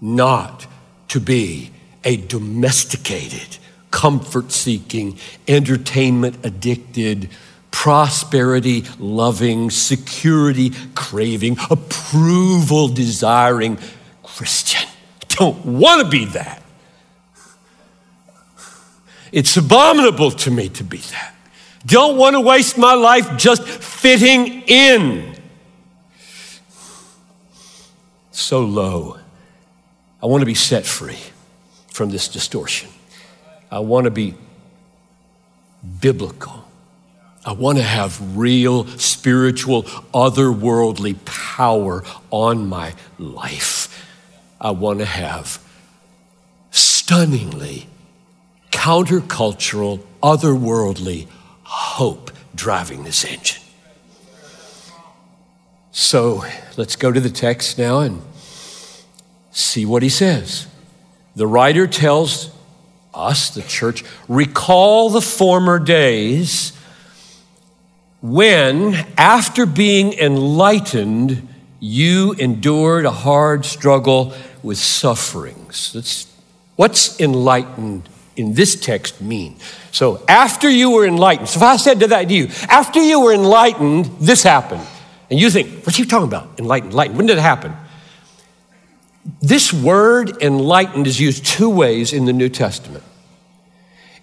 not 0.00 0.66
to 1.08 1.20
be 1.20 1.70
a 2.04 2.16
domesticated, 2.16 3.58
comfort 3.90 4.52
seeking, 4.52 5.18
entertainment 5.46 6.44
addicted, 6.44 7.28
prosperity 7.70 8.84
loving, 8.98 9.70
security 9.70 10.70
craving, 10.94 11.56
approval 11.70 12.88
desiring 12.88 13.78
Christian. 14.22 14.88
Don't 15.28 15.64
want 15.64 16.02
to 16.02 16.08
be 16.08 16.26
that. 16.26 16.62
It's 19.32 19.56
abominable 19.56 20.30
to 20.30 20.50
me 20.50 20.68
to 20.70 20.84
be 20.84 20.98
that. 20.98 21.34
Don't 21.86 22.16
want 22.16 22.34
to 22.34 22.40
waste 22.40 22.78
my 22.78 22.94
life 22.94 23.36
just 23.38 23.66
fitting 23.66 24.62
in. 24.66 25.34
So 28.30 28.60
low. 28.60 29.18
I 30.22 30.26
want 30.26 30.42
to 30.42 30.46
be 30.46 30.54
set 30.54 30.86
free 30.86 31.18
from 31.92 32.10
this 32.10 32.28
distortion. 32.28 32.88
I 33.70 33.78
want 33.78 34.04
to 34.04 34.10
be 34.10 34.34
biblical. 36.00 36.64
I 37.44 37.52
want 37.52 37.78
to 37.78 37.84
have 37.84 38.36
real 38.36 38.86
spiritual, 38.98 39.82
otherworldly 40.14 41.24
power 41.24 42.04
on 42.30 42.68
my 42.68 42.94
life. 43.18 44.06
I 44.60 44.70
want 44.70 45.00
to 45.00 45.04
have 45.04 45.60
stunningly 46.70 47.88
countercultural, 48.70 50.04
otherworldly 50.22 51.26
hope 51.64 52.30
driving 52.54 53.04
this 53.04 53.24
engine. 53.24 53.62
So 55.90 56.44
let's 56.76 56.96
go 56.96 57.12
to 57.12 57.20
the 57.20 57.30
text 57.30 57.76
now 57.76 58.00
and 58.00 58.22
see 59.50 59.84
what 59.84 60.02
he 60.02 60.08
says. 60.08 60.66
The 61.34 61.46
writer 61.46 61.86
tells 61.86 62.50
us, 63.14 63.50
the 63.50 63.62
church, 63.62 64.04
recall 64.28 65.10
the 65.10 65.20
former 65.20 65.78
days 65.78 66.72
when, 68.22 68.94
after 69.18 69.66
being 69.66 70.12
enlightened, 70.12 71.48
you 71.80 72.32
endured 72.34 73.04
a 73.04 73.10
hard 73.10 73.64
struggle 73.64 74.32
with 74.62 74.78
sufferings. 74.78 75.92
That's, 75.92 76.32
what's 76.76 77.20
enlightened 77.20 78.08
in 78.36 78.54
this 78.54 78.76
text 78.76 79.20
mean? 79.20 79.56
So, 79.90 80.24
after 80.28 80.70
you 80.70 80.90
were 80.90 81.04
enlightened, 81.04 81.48
so 81.48 81.58
if 81.58 81.62
I 81.64 81.76
said 81.76 82.00
to 82.00 82.06
that 82.08 82.28
to 82.28 82.34
you, 82.34 82.48
after 82.68 83.00
you 83.00 83.20
were 83.20 83.34
enlightened, 83.34 84.06
this 84.20 84.44
happened. 84.44 84.86
And 85.28 85.40
you 85.40 85.50
think, 85.50 85.84
what's 85.84 85.98
he 85.98 86.04
talking 86.04 86.28
about? 86.28 86.58
Enlightened, 86.58 86.92
enlightened. 86.92 87.18
When 87.18 87.26
did 87.26 87.38
it 87.38 87.42
happen? 87.42 87.74
This 89.40 89.72
word 89.72 90.42
enlightened 90.42 91.06
is 91.06 91.20
used 91.20 91.44
two 91.44 91.70
ways 91.70 92.12
in 92.12 92.24
the 92.24 92.32
New 92.32 92.48
Testament. 92.48 93.04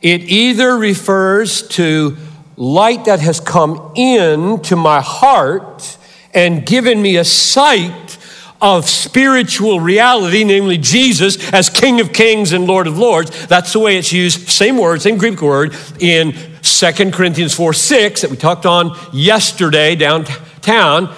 It 0.02 0.22
either 0.22 0.78
refers 0.78 1.68
to 1.70 2.18
light 2.56 3.06
that 3.06 3.20
has 3.22 3.40
come 3.40 3.94
in 3.96 4.62
to 4.62 4.76
my 4.76 5.02
heart 5.02 5.98
and 6.34 6.66
given 6.66 7.02
me 7.02 7.18
a 7.18 7.24
sight 7.24 8.18
of 8.62 8.88
spiritual 8.88 9.80
reality, 9.80 10.44
namely 10.44 10.78
Jesus 10.78 11.52
as 11.54 11.70
King 11.70 12.02
of 12.02 12.12
Kings 12.12 12.52
and 12.52 12.68
Lord 12.68 12.88
of 12.88 12.98
Lords. 12.98 13.48
That's 13.48 13.72
the 13.72 13.80
way 13.80 13.98
it's 13.98 14.12
used, 14.12 14.50
same 14.50 14.78
word, 14.78 15.02
same 15.02 15.18
Greek 15.18 15.42
word, 15.42 15.76
in 16.00 16.34
2 16.62 17.12
Corinthians 17.12 17.54
4 17.54 17.74
6 17.74 18.22
that 18.22 18.30
we 18.30 18.36
talked 18.38 18.66
on 18.66 18.98
yesterday 19.14 19.96
downtown. 19.96 21.16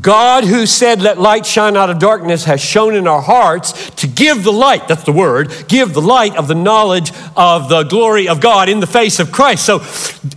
God, 0.00 0.44
who 0.44 0.66
said, 0.66 1.02
Let 1.02 1.20
light 1.20 1.46
shine 1.46 1.76
out 1.76 1.90
of 1.90 1.98
darkness, 1.98 2.44
has 2.44 2.60
shone 2.60 2.94
in 2.94 3.06
our 3.06 3.20
hearts 3.20 3.90
to 3.96 4.06
give 4.06 4.42
the 4.42 4.52
light, 4.52 4.88
that's 4.88 5.04
the 5.04 5.12
word, 5.12 5.52
give 5.68 5.94
the 5.94 6.00
light 6.02 6.36
of 6.36 6.48
the 6.48 6.54
knowledge 6.54 7.12
of 7.36 7.68
the 7.68 7.84
glory 7.84 8.28
of 8.28 8.40
God 8.40 8.68
in 8.68 8.80
the 8.80 8.86
face 8.86 9.20
of 9.20 9.30
Christ. 9.30 9.64
So, 9.64 9.78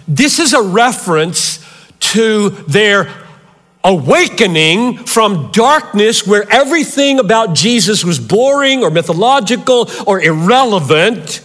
this 0.07 0.39
is 0.39 0.53
a 0.53 0.61
reference 0.61 1.65
to 1.99 2.49
their 2.49 3.11
awakening 3.83 4.97
from 5.05 5.49
darkness 5.51 6.27
where 6.27 6.45
everything 6.51 7.19
about 7.19 7.55
Jesus 7.55 8.03
was 8.03 8.19
boring 8.19 8.83
or 8.83 8.91
mythological 8.91 9.89
or 10.05 10.21
irrelevant 10.21 11.41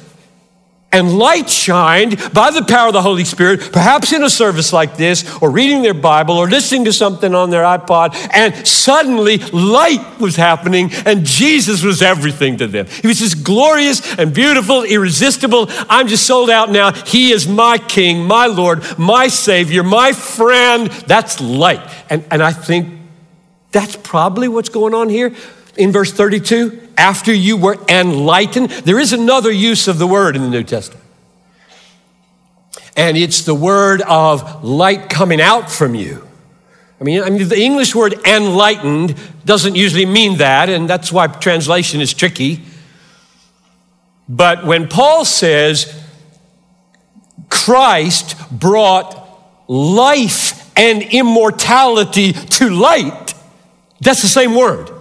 and 0.93 1.19
light 1.19 1.49
shined 1.49 2.17
by 2.33 2.51
the 2.51 2.63
power 2.63 2.89
of 2.89 2.93
the 2.93 3.03
Holy 3.03 3.25
Spirit, 3.25 3.73
perhaps 3.73 4.13
in 4.13 4.23
a 4.23 4.31
service 4.31 4.73
like 4.73 4.97
this, 4.97 5.25
or 5.43 5.51
reading 5.51 5.83
their 5.83 5.95
Bible, 5.95 6.37
or 6.37 6.49
listening 6.49 6.85
to 6.85 6.93
something 6.93 7.35
on 7.35 7.51
their 7.51 7.65
iPod, 7.65 8.15
and 8.33 8.67
suddenly 8.67 9.39
light 9.39 10.21
was 10.21 10.37
happening, 10.37 10.91
and 11.07 11.25
Jesus 11.25 11.83
was 11.83 12.03
everything 12.03 12.59
to 12.59 12.67
them. 12.67 12.87
He 12.87 13.09
was 13.09 13.19
just 13.19 13.43
glorious 13.43 14.19
and 14.19 14.35
beautiful, 14.35 14.85
irresistible. 14.85 15.67
I'm 15.89 16.09
just 16.09 16.27
sold 16.27 16.51
out 16.51 16.71
now. 16.71 16.93
He 16.93 17.33
is 17.33 17.49
my 17.49 17.79
King, 17.79 18.25
my 18.25 18.47
Lord, 18.47 18.83
my 18.99 19.29
Savior, 19.29 19.83
my 19.83 20.13
friend. 20.13 20.89
That's 21.07 21.41
light. 21.41 21.81
And, 22.11 22.25
and 22.31 22.43
I 22.43 22.53
think 22.53 23.01
that's 23.71 23.97
probably 23.97 24.49
what's 24.49 24.69
going 24.69 24.95
on 24.95 25.09
here 25.09 25.35
in 25.76 25.93
verse 25.93 26.12
32 26.12 26.88
after 26.97 27.33
you 27.33 27.57
were 27.57 27.79
enlightened. 27.88 28.71
There 28.71 28.99
is 28.99 29.12
another 29.12 29.50
use 29.50 29.88
of 29.88 29.99
the 29.99 30.07
word 30.07 30.37
in 30.37 30.43
the 30.43 30.49
New 30.49 30.62
Testament. 30.62 31.02
And 32.97 33.17
it's 33.17 33.43
the 33.43 33.55
word 33.55 34.02
of 34.02 34.62
light 34.62 35.09
coming 35.09 35.41
out 35.41 35.71
from 35.71 35.95
you. 35.95 36.29
I 37.00 37.05
mean, 37.05 37.23
I 37.23 37.31
mean, 37.31 37.49
the 37.49 37.61
English 37.61 37.95
word 37.95 38.14
enlightened 38.26 39.17
doesn't 39.45 39.75
usually 39.75 40.07
mean 40.07 40.38
that, 40.38 40.69
and 40.69 40.88
that's 40.88 41.11
why 41.11 41.26
translation 41.26 42.00
is 42.00 42.14
tricky. 42.14 42.62
But 44.29 44.64
when 44.64 44.87
Paul 44.87 45.25
says 45.25 45.93
Christ 47.49 48.37
brought 48.50 49.19
life 49.67 50.71
and 50.79 51.02
immortality 51.02 52.33
to 52.33 52.71
light, 52.71 53.35
that's 54.00 54.23
the 54.23 54.29
same 54.29 54.55
word 54.55 54.92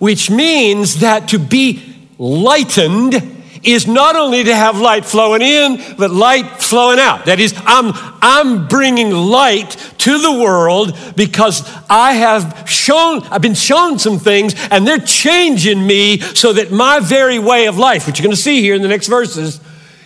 which 0.00 0.28
means 0.30 1.00
that 1.00 1.28
to 1.28 1.38
be 1.38 1.80
lightened 2.18 3.14
is 3.62 3.86
not 3.86 4.16
only 4.16 4.44
to 4.44 4.54
have 4.54 4.80
light 4.80 5.04
flowing 5.04 5.42
in, 5.42 5.78
but 5.98 6.10
light 6.10 6.62
flowing 6.62 6.98
out. 6.98 7.26
That 7.26 7.38
is, 7.40 7.54
I'm, 7.66 7.92
I'm 8.22 8.66
bringing 8.68 9.10
light 9.10 9.70
to 9.98 10.18
the 10.18 10.32
world 10.32 10.98
because 11.14 11.62
I 11.88 12.14
have 12.14 12.64
shown, 12.66 13.22
I've 13.24 13.42
been 13.42 13.54
shown 13.54 13.98
some 13.98 14.18
things 14.18 14.54
and 14.70 14.86
they're 14.86 14.98
changing 14.98 15.86
me 15.86 16.20
so 16.20 16.54
that 16.54 16.72
my 16.72 17.00
very 17.00 17.38
way 17.38 17.66
of 17.66 17.76
life, 17.76 18.06
which 18.06 18.18
you're 18.18 18.24
going 18.24 18.34
to 18.34 18.42
see 18.42 18.62
here 18.62 18.74
in 18.74 18.82
the 18.82 18.88
next 18.88 19.08
verses, 19.08 19.60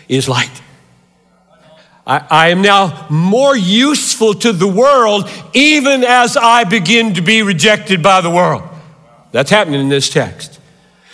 is 0.08 0.28
light. 0.28 0.62
I, 2.06 2.26
I 2.28 2.48
am 2.48 2.60
now 2.60 3.06
more 3.08 3.56
useful 3.56 4.34
to 4.34 4.52
the 4.52 4.68
world 4.68 5.30
even 5.54 6.02
as 6.02 6.36
I 6.36 6.64
begin 6.64 7.14
to 7.14 7.22
be 7.22 7.42
rejected 7.42 8.02
by 8.02 8.20
the 8.20 8.30
world. 8.30 8.68
That's 9.34 9.50
happening 9.50 9.80
in 9.80 9.88
this 9.88 10.10
text. 10.10 10.60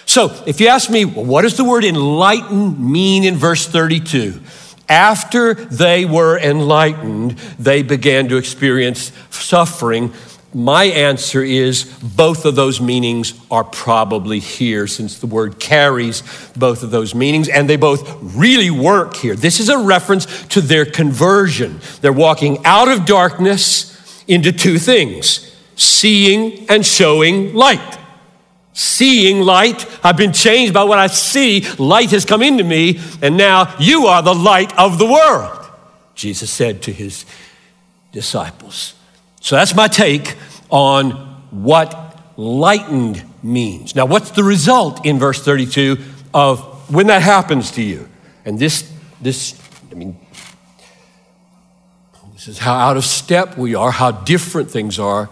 So, 0.04 0.30
if 0.46 0.61
you 0.61 0.68
ask 0.68 0.90
me, 0.90 1.06
well, 1.06 1.24
what 1.24 1.40
does 1.40 1.56
the 1.56 1.64
word 1.64 1.85
enlighten 1.85 2.92
mean 2.92 3.24
in 3.24 3.37
verse 3.37 3.66
32? 3.66 4.38
After 4.90 5.54
they 5.54 6.04
were 6.04 6.38
enlightened, 6.38 7.38
they 7.59 7.83
began 7.83 8.28
to 8.28 8.37
experience 8.37 9.11
suffering. 9.30 10.12
My 10.52 10.85
answer 10.85 11.42
is 11.42 11.85
both 12.02 12.44
of 12.44 12.56
those 12.56 12.78
meanings 12.78 13.33
are 13.50 13.64
probably 13.64 14.38
here 14.38 14.87
since 14.87 15.18
the 15.18 15.26
word 15.26 15.59
carries 15.59 16.22
both 16.54 16.83
of 16.83 16.90
those 16.90 17.14
meanings 17.14 17.48
and 17.48 17.70
they 17.70 17.76
both 17.76 18.18
really 18.37 18.70
work 18.70 19.16
here. 19.16 19.35
This 19.35 19.61
is 19.61 19.70
a 19.70 19.78
reference 19.78 20.46
to 20.48 20.61
their 20.61 20.85
conversion. 20.85 21.80
They're 22.02 22.12
walking 22.12 22.66
out 22.66 22.88
of 22.88 23.06
darkness 23.06 24.22
into 24.28 24.52
two 24.52 24.78
things 24.78 25.46
seeing 25.74 26.68
and 26.68 26.85
showing 26.85 27.54
light 27.54 27.96
seeing 28.80 29.42
light. 29.42 29.86
I've 30.02 30.16
been 30.16 30.32
changed 30.32 30.72
by 30.72 30.84
what 30.84 30.98
I 30.98 31.06
see. 31.08 31.66
Light 31.78 32.12
has 32.12 32.24
come 32.24 32.42
into 32.42 32.64
me, 32.64 32.98
and 33.20 33.36
now 33.36 33.74
you 33.78 34.06
are 34.06 34.22
the 34.22 34.34
light 34.34 34.76
of 34.78 34.98
the 34.98 35.04
world, 35.04 35.66
Jesus 36.14 36.50
said 36.50 36.82
to 36.82 36.92
his 36.92 37.26
disciples. 38.10 38.94
So 39.42 39.56
that's 39.56 39.74
my 39.74 39.86
take 39.86 40.34
on 40.70 41.10
what 41.50 42.18
lightened 42.38 43.22
means. 43.42 43.94
Now, 43.94 44.06
what's 44.06 44.30
the 44.30 44.44
result 44.44 45.04
in 45.04 45.18
verse 45.18 45.42
32 45.44 45.98
of 46.32 46.90
when 46.92 47.08
that 47.08 47.20
happens 47.20 47.72
to 47.72 47.82
you? 47.82 48.08
And 48.46 48.58
this, 48.58 48.90
this, 49.20 49.60
I 49.90 49.94
mean, 49.94 50.18
this 52.32 52.48
is 52.48 52.58
how 52.58 52.74
out 52.74 52.96
of 52.96 53.04
step 53.04 53.58
we 53.58 53.74
are, 53.74 53.90
how 53.90 54.10
different 54.10 54.70
things 54.70 54.98
are 54.98 55.28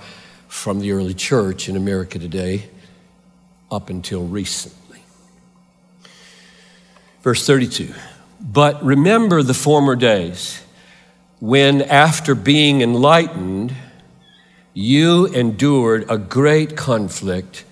from 0.48 0.80
the 0.80 0.92
early 0.92 1.14
church 1.14 1.70
in 1.70 1.76
America 1.76 2.18
today 2.18 2.68
up 3.70 3.90
until 3.90 4.24
recently. 4.26 5.00
Verse 7.22 7.46
32 7.46 7.94
But 8.40 8.82
remember 8.82 9.42
the 9.42 9.54
former 9.54 9.96
days 9.96 10.62
when, 11.40 11.82
after 11.82 12.34
being 12.34 12.80
enlightened, 12.80 13.74
you 14.74 15.26
endured 15.26 16.06
a 16.08 16.18
great 16.18 16.76
conflict, 16.76 17.64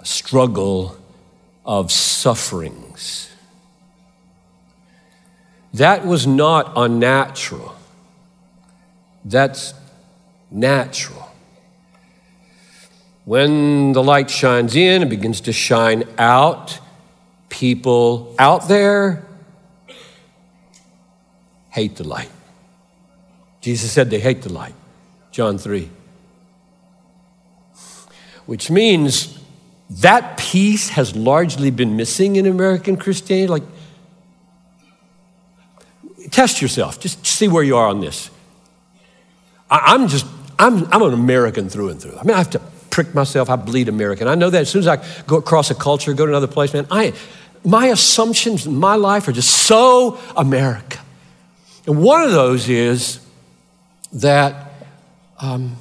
a 0.00 0.04
struggle 0.04 0.96
of 1.64 1.90
sufferings. 1.90 3.30
That 5.72 6.06
was 6.06 6.26
not 6.26 6.72
unnatural. 6.76 7.74
That's 9.24 9.74
natural. 10.50 11.23
When 13.24 13.92
the 13.92 14.02
light 14.02 14.30
shines 14.30 14.76
in 14.76 15.02
and 15.02 15.10
begins 15.10 15.40
to 15.42 15.52
shine 15.52 16.04
out, 16.18 16.78
people 17.48 18.34
out 18.38 18.68
there 18.68 19.24
hate 21.70 21.96
the 21.96 22.04
light. 22.04 22.30
Jesus 23.60 23.90
said 23.90 24.10
they 24.10 24.20
hate 24.20 24.42
the 24.42 24.52
light. 24.52 24.74
John 25.32 25.56
3. 25.56 25.88
Which 28.44 28.70
means 28.70 29.38
that 29.88 30.36
piece 30.36 30.90
has 30.90 31.16
largely 31.16 31.70
been 31.70 31.96
missing 31.96 32.36
in 32.36 32.46
American 32.46 32.96
Christianity. 32.96 33.48
Like, 33.48 33.62
test 36.30 36.60
yourself, 36.60 37.00
just 37.00 37.24
see 37.26 37.48
where 37.48 37.62
you 37.62 37.76
are 37.76 37.88
on 37.88 38.00
this. 38.00 38.30
I, 39.70 39.94
am 39.94 40.08
just, 40.08 40.26
I'm, 40.58 40.84
I'm 40.92 41.02
an 41.02 41.14
American 41.14 41.70
through 41.70 41.88
and 41.88 42.00
through. 42.00 42.18
I 42.18 42.22
mean, 42.22 42.34
I 42.34 42.38
have 42.38 42.50
to 42.50 42.60
prick 42.94 43.12
myself. 43.12 43.50
I 43.50 43.56
bleed 43.56 43.88
American. 43.88 44.28
I 44.28 44.36
know 44.36 44.50
that 44.50 44.60
as 44.60 44.70
soon 44.70 44.78
as 44.78 44.86
I 44.86 45.04
go 45.26 45.36
across 45.36 45.68
a 45.68 45.74
culture, 45.74 46.14
go 46.14 46.26
to 46.26 46.30
another 46.30 46.46
place, 46.46 46.72
man, 46.72 46.86
I, 46.92 47.12
my 47.64 47.86
assumptions 47.86 48.66
in 48.66 48.76
my 48.76 48.94
life 48.94 49.26
are 49.26 49.32
just 49.32 49.50
so 49.50 50.16
American. 50.36 51.00
And 51.88 52.00
one 52.00 52.22
of 52.22 52.30
those 52.30 52.68
is 52.68 53.18
that 54.12 54.72
um, 55.40 55.76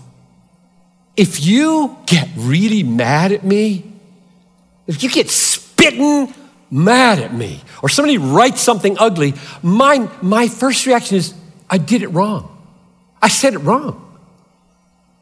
if 1.15 1.45
you 1.45 1.95
get 2.07 2.29
really 2.35 2.81
mad 2.81 3.31
at 3.31 3.43
me, 3.43 3.85
if 4.87 5.03
you 5.03 5.09
get 5.11 5.29
spitting 5.29 6.33
mad 6.71 7.19
at 7.19 7.31
me, 7.31 7.61
or 7.83 7.89
somebody 7.89 8.17
writes 8.17 8.59
something 8.59 8.97
ugly, 8.97 9.35
my, 9.61 10.09
my 10.23 10.47
first 10.47 10.87
reaction 10.87 11.17
is, 11.17 11.35
I 11.69 11.77
did 11.77 12.01
it 12.01 12.07
wrong. 12.07 12.49
I 13.21 13.27
said 13.27 13.53
it 13.53 13.59
wrong. 13.59 14.12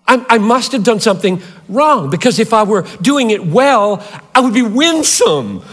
I, 0.08 0.26
I 0.30 0.38
must 0.38 0.72
have 0.74 0.84
done 0.84 1.00
something 1.00 1.42
wrong 1.70 2.10
because 2.10 2.40
if 2.40 2.54
I 2.54 2.64
were 2.64 2.84
doing 3.02 3.30
it 3.30 3.46
well, 3.46 4.06
I 4.36 4.42
would 4.42 4.54
be 4.54 4.62
winsome. 4.62 5.64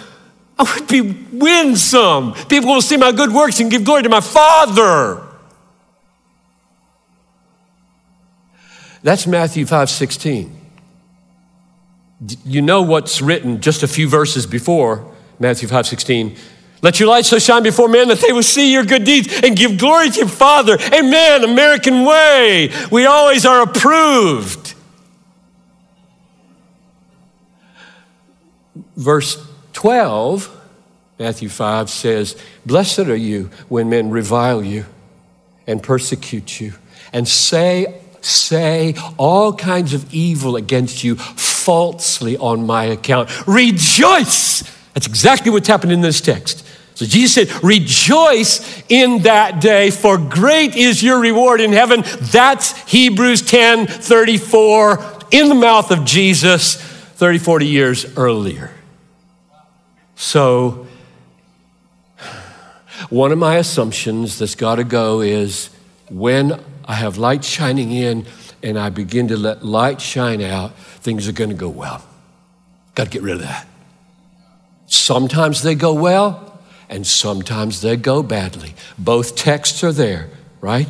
I 0.59 0.75
would 0.75 0.89
be 0.89 1.01
winsome. 1.33 2.35
People 2.49 2.71
will 2.71 2.83
see 2.83 2.97
my 2.97 3.13
good 3.13 3.33
works 3.33 3.61
and 3.61 3.71
give 3.71 3.85
glory 3.85 4.03
to 4.03 4.09
my 4.09 4.21
Father. 4.21 5.23
That's 9.03 9.27
Matthew 9.27 9.65
5 9.65 9.89
16. 9.89 10.55
You 12.45 12.63
know 12.63 12.83
what's 12.83 13.23
written 13.23 13.61
just 13.61 13.85
a 13.85 13.89
few 13.89 14.09
verses 14.09 14.47
before 14.47 15.15
Matthew 15.39 15.69
5 15.69 15.87
16. 15.87 16.37
Let 16.81 17.01
your 17.01 17.09
light 17.09 17.25
so 17.25 17.39
shine 17.39 17.63
before 17.63 17.89
men 17.89 18.09
that 18.09 18.21
they 18.21 18.33
will 18.33 18.43
see 18.43 18.73
your 18.73 18.85
good 18.85 19.05
deeds 19.05 19.41
and 19.43 19.57
give 19.57 19.79
glory 19.79 20.11
to 20.11 20.19
your 20.21 20.29
Father. 20.29 20.79
Amen. 20.93 21.43
American 21.43 22.05
way. 22.05 22.71
We 22.91 23.07
always 23.07 23.45
are 23.45 23.63
approved. 23.63 24.75
Verse 28.97 29.45
12, 29.73 30.55
Matthew 31.19 31.49
5 31.49 31.91
says, 31.91 32.37
Blessed 32.67 33.01
are 33.01 33.17
you 33.17 33.51
when 33.69 33.89
men 33.89 34.11
revile 34.11 34.63
you 34.63 34.87
and 35.67 35.83
persecute 35.83 36.61
you 36.61 36.75
and 37.13 37.27
say, 37.27 38.01
say 38.21 38.95
all 39.17 39.53
kinds 39.53 39.95
of 39.95 40.13
evil 40.13 40.57
against 40.57 41.05
you 41.05 41.17
falsely 41.17 42.37
on 42.37 42.67
my 42.67 42.85
account. 42.85 43.31
Rejoice! 43.47 44.63
That's 44.95 45.07
exactly 45.07 45.53
what's 45.53 45.69
happened 45.69 45.93
in 45.93 46.01
this 46.01 46.21
text. 46.21 46.68
So 46.99 47.07
Jesus 47.07 47.49
said, 47.49 47.63
Rejoice 47.63 48.83
in 48.89 49.23
that 49.23 49.61
day, 49.61 49.93
for 49.93 50.19
great 50.19 50.75
is 50.75 51.01
your 51.01 51.21
reward 51.21 51.61
in 51.61 51.73
heaven. 51.73 52.03
That's 52.33 52.77
Hebrews 52.91 53.43
10 53.43 53.87
34 53.87 55.19
in 55.31 55.49
the 55.49 55.55
mouth 55.55 55.93
of 55.93 56.05
Jesus 56.05 56.75
30, 56.75 57.39
40 57.39 57.67
years 57.67 58.17
earlier. 58.17 58.73
So, 60.17 60.89
one 63.11 63.31
of 63.31 63.39
my 63.39 63.59
assumptions 63.59 64.41
that's 64.41 64.57
got 64.57 64.75
to 64.75 64.85
go 64.85 65.21
is 65.21 65.71
when 66.11 66.61
I 66.85 66.95
have 66.95 67.17
light 67.17 67.45
shining 67.45 67.93
in 67.93 68.27
and 68.61 68.77
I 68.77 68.91
begin 68.91 69.29
to 69.29 69.37
let 69.37 69.65
light 69.65 70.01
shine 70.01 70.43
out, 70.43 70.77
things 70.77 71.29
are 71.29 71.33
going 71.33 71.51
to 71.51 71.57
go 71.57 71.69
well. 71.69 72.03
Got 72.97 73.05
to 73.05 73.11
get 73.11 73.23
rid 73.23 73.37
of 73.37 73.43
that. 73.43 73.69
Sometimes 74.87 75.63
they 75.63 75.77
go 75.77 75.95
well, 75.95 76.58
and 76.89 77.07
sometimes 77.07 77.81
they 77.81 77.97
go 77.97 78.23
badly. 78.23 78.75
Both 78.99 79.37
texts 79.37 79.85
are 79.85 79.93
there, 79.93 80.31
right? 80.61 80.89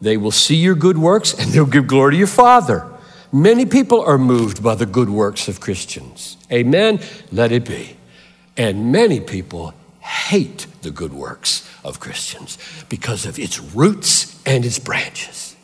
They 0.00 0.16
will 0.16 0.30
see 0.30 0.56
your 0.56 0.74
good 0.74 0.98
works 0.98 1.32
and 1.32 1.50
they'll 1.50 1.66
give 1.66 1.86
glory 1.86 2.12
to 2.12 2.18
your 2.18 2.26
Father. 2.26 2.88
Many 3.32 3.64
people 3.64 4.02
are 4.02 4.18
moved 4.18 4.62
by 4.62 4.74
the 4.74 4.84
good 4.84 5.08
works 5.08 5.48
of 5.48 5.60
Christians. 5.60 6.36
Amen? 6.52 7.00
Let 7.30 7.50
it 7.50 7.64
be. 7.64 7.96
And 8.56 8.92
many 8.92 9.20
people 9.20 9.72
hate 10.00 10.66
the 10.82 10.90
good 10.90 11.14
works 11.14 11.68
of 11.84 12.00
Christians 12.00 12.58
because 12.88 13.24
of 13.24 13.38
its 13.38 13.58
roots 13.58 14.40
and 14.44 14.64
its 14.64 14.78
branches 14.78 15.56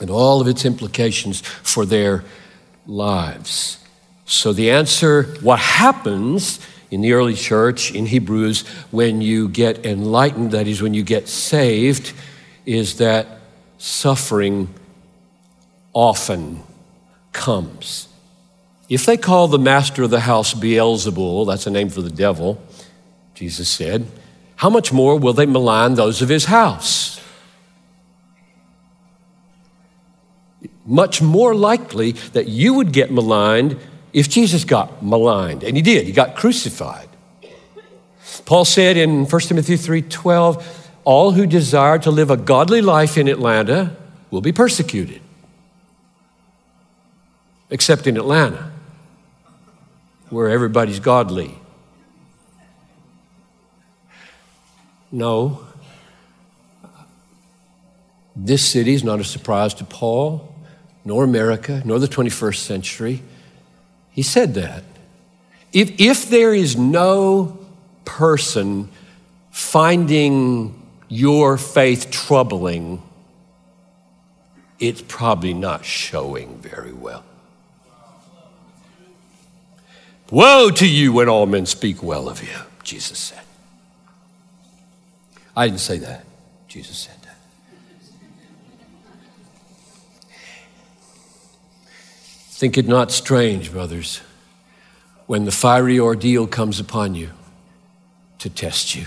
and 0.00 0.10
all 0.10 0.40
of 0.40 0.48
its 0.48 0.64
implications 0.64 1.40
for 1.40 1.86
their 1.86 2.24
lives. 2.86 3.78
So, 4.24 4.52
the 4.52 4.70
answer 4.70 5.24
what 5.40 5.58
happens 5.58 6.60
in 6.90 7.00
the 7.00 7.12
early 7.12 7.34
church 7.34 7.94
in 7.94 8.06
Hebrews 8.06 8.66
when 8.90 9.20
you 9.20 9.48
get 9.48 9.86
enlightened, 9.86 10.50
that 10.52 10.66
is, 10.66 10.82
when 10.82 10.94
you 10.94 11.02
get 11.02 11.28
saved, 11.28 12.12
is 12.66 12.98
that 12.98 13.26
suffering 13.78 14.72
often 15.92 16.62
comes. 17.32 18.08
If 18.88 19.06
they 19.06 19.16
call 19.16 19.48
the 19.48 19.58
master 19.58 20.02
of 20.02 20.10
the 20.10 20.20
house 20.20 20.52
Beelzebul, 20.52 21.46
that's 21.46 21.66
a 21.66 21.70
name 21.70 21.88
for 21.88 22.02
the 22.02 22.10
devil, 22.10 22.60
Jesus 23.34 23.68
said, 23.68 24.06
how 24.56 24.68
much 24.68 24.92
more 24.92 25.18
will 25.18 25.32
they 25.32 25.46
malign 25.46 25.94
those 25.94 26.20
of 26.20 26.28
his 26.28 26.44
house? 26.46 27.20
Much 30.84 31.22
more 31.22 31.54
likely 31.54 32.12
that 32.32 32.48
you 32.48 32.74
would 32.74 32.92
get 32.92 33.10
maligned 33.10 33.78
if 34.12 34.28
Jesus 34.28 34.64
got 34.64 35.02
maligned, 35.02 35.62
and 35.62 35.76
he 35.76 35.82
did, 35.82 36.06
he 36.06 36.12
got 36.12 36.36
crucified. 36.36 37.08
Paul 38.44 38.64
said 38.64 38.96
in 38.96 39.26
1 39.26 39.40
Timothy 39.48 39.76
3:12, 39.76 40.64
all 41.04 41.32
who 41.32 41.46
desire 41.46 41.98
to 41.98 42.10
live 42.10 42.30
a 42.30 42.36
godly 42.36 42.82
life 42.82 43.16
in 43.16 43.28
Atlanta 43.28 43.96
will 44.30 44.40
be 44.40 44.52
persecuted. 44.52 45.20
Except 47.70 48.06
in 48.06 48.16
Atlanta, 48.16 48.72
where 50.28 50.48
everybody's 50.48 51.00
godly. 51.00 51.56
No. 55.12 55.66
This 58.36 58.68
city 58.68 58.94
is 58.94 59.02
not 59.02 59.20
a 59.20 59.24
surprise 59.24 59.74
to 59.74 59.84
Paul, 59.84 60.54
nor 61.04 61.24
America, 61.24 61.82
nor 61.84 61.98
the 61.98 62.08
21st 62.08 62.64
century. 62.64 63.22
He 64.20 64.24
said 64.24 64.52
that. 64.52 64.84
If, 65.72 65.98
if 65.98 66.28
there 66.28 66.52
is 66.52 66.76
no 66.76 67.58
person 68.04 68.90
finding 69.50 70.78
your 71.08 71.56
faith 71.56 72.10
troubling, 72.10 73.02
it's 74.78 75.00
probably 75.00 75.54
not 75.54 75.86
showing 75.86 76.58
very 76.58 76.92
well. 76.92 77.24
Woe 80.30 80.68
to 80.68 80.86
you 80.86 81.14
when 81.14 81.30
all 81.30 81.46
men 81.46 81.64
speak 81.64 82.02
well 82.02 82.28
of 82.28 82.42
you, 82.42 82.58
Jesus 82.82 83.18
said. 83.18 83.44
I 85.56 85.66
didn't 85.66 85.80
say 85.80 85.96
that. 85.96 86.26
Jesus 86.68 86.98
said 86.98 87.14
that. 87.22 87.30
Think 92.60 92.76
it 92.76 92.86
not 92.86 93.10
strange, 93.10 93.72
brothers, 93.72 94.20
when 95.26 95.46
the 95.46 95.50
fiery 95.50 95.98
ordeal 95.98 96.46
comes 96.46 96.78
upon 96.78 97.14
you 97.14 97.30
to 98.38 98.50
test 98.50 98.94
you. 98.94 99.06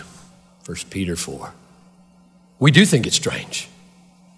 1 0.66 0.76
Peter 0.90 1.16
4. 1.16 1.54
We 2.58 2.72
do 2.72 2.84
think 2.84 3.06
it's 3.06 3.16
strange. 3.16 3.70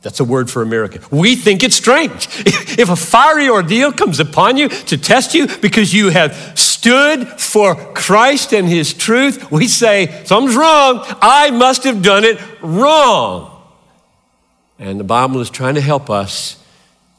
That's 0.02 0.20
a 0.20 0.26
word 0.26 0.50
for 0.52 0.62
America. 0.62 1.00
We 1.12 1.38
think 1.38 1.64
it's 1.64 1.78
strange. 1.78 2.28
If 2.78 2.90
a 2.90 2.98
fiery 2.98 3.48
ordeal 3.48 3.94
comes 3.94 4.20
upon 4.20 4.58
you 4.58 4.68
to 4.68 4.98
test 4.98 5.34
you 5.34 5.48
because 5.62 5.94
you 5.94 6.10
have 6.10 6.60
stood 6.60 7.40
for 7.40 7.74
Christ 7.94 8.54
and 8.54 8.68
His 8.68 8.94
truth, 8.94 9.50
we 9.50 9.70
say, 9.70 10.26
Something's 10.26 10.58
wrong. 10.58 11.06
I 11.22 11.52
must 11.52 11.86
have 11.86 12.02
done 12.02 12.26
it 12.26 12.38
wrong. 12.62 13.64
And 14.78 15.00
the 15.00 15.06
Bible 15.06 15.40
is 15.40 15.50
trying 15.50 15.76
to 15.76 15.82
help 15.82 16.10
us 16.10 16.62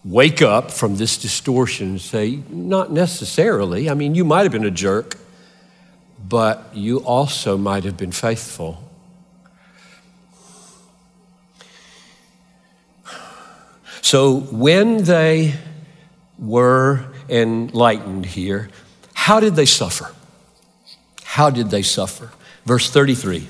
wake 0.06 0.40
up 0.40 0.70
from 0.70 0.96
this 0.96 1.18
distortion 1.18 1.88
and 1.88 2.00
say, 2.00 2.40
Not 2.48 2.92
necessarily. 2.92 3.90
I 3.90 3.94
mean, 3.94 4.14
you 4.14 4.24
might 4.24 4.44
have 4.44 4.52
been 4.52 4.64
a 4.64 4.70
jerk, 4.70 5.18
but 6.26 6.70
you 6.72 6.98
also 6.98 7.58
might 7.58 7.84
have 7.84 7.96
been 7.96 8.12
faithful. 8.12 8.82
So 14.00 14.38
when 14.52 15.02
they 15.04 15.54
were 16.38 17.06
enlightened 17.28 18.26
here, 18.26 18.70
how 19.14 19.40
did 19.40 19.56
they 19.56 19.66
suffer? 19.66 20.14
How 21.24 21.50
did 21.50 21.70
they 21.70 21.82
suffer? 21.82 22.30
Verse 22.64 22.88
33 22.88 23.48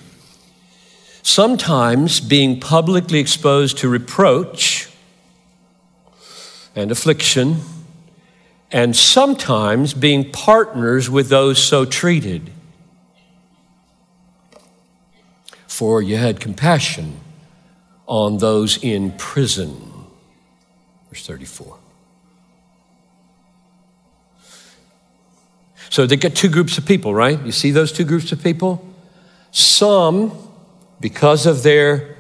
Sometimes 1.23 2.21
being 2.21 2.59
publicly 2.59 3.19
exposed 3.19 3.77
to 3.79 3.89
reproach 3.89 4.86
and 6.77 6.93
affliction, 6.93 7.57
and 8.71 8.95
sometimes 8.95 9.95
being 9.95 10.31
partners 10.31 11.11
with 11.11 11.29
those 11.29 11.61
so 11.61 11.85
treated. 11.85 12.53
For 15.67 16.01
you 16.01 16.17
had 16.17 16.39
compassion 16.39 17.21
on 18.07 18.39
those 18.39 18.83
in 18.83 19.13
prison 19.13 19.87
Verse 21.17 21.27
34. 21.27 21.79
So 25.89 26.07
they 26.07 26.17
get 26.17 26.37
two 26.37 26.51
groups 26.51 26.77
of 26.77 26.85
people, 26.85 27.15
right? 27.15 27.41
You 27.41 27.53
see 27.53 27.71
those 27.71 27.91
two 27.91 28.05
groups 28.05 28.33
of 28.33 28.43
people? 28.43 28.87
Some, 29.51 30.33
because 31.01 31.47
of 31.47 31.63
their 31.63 32.16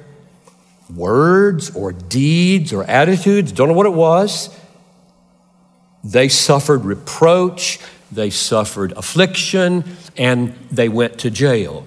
words 0.94 1.74
or 1.74 1.92
deeds 1.92 2.72
or 2.72 2.84
attitudes, 2.84 3.52
don't 3.52 3.68
know 3.68 3.74
what 3.74 3.86
it 3.86 3.92
was, 3.92 4.56
they 6.04 6.28
suffered 6.28 6.84
reproach, 6.84 7.80
they 8.12 8.30
suffered 8.30 8.92
affliction, 8.92 9.84
and 10.16 10.54
they 10.70 10.88
went 10.88 11.18
to 11.18 11.30
jail. 11.30 11.86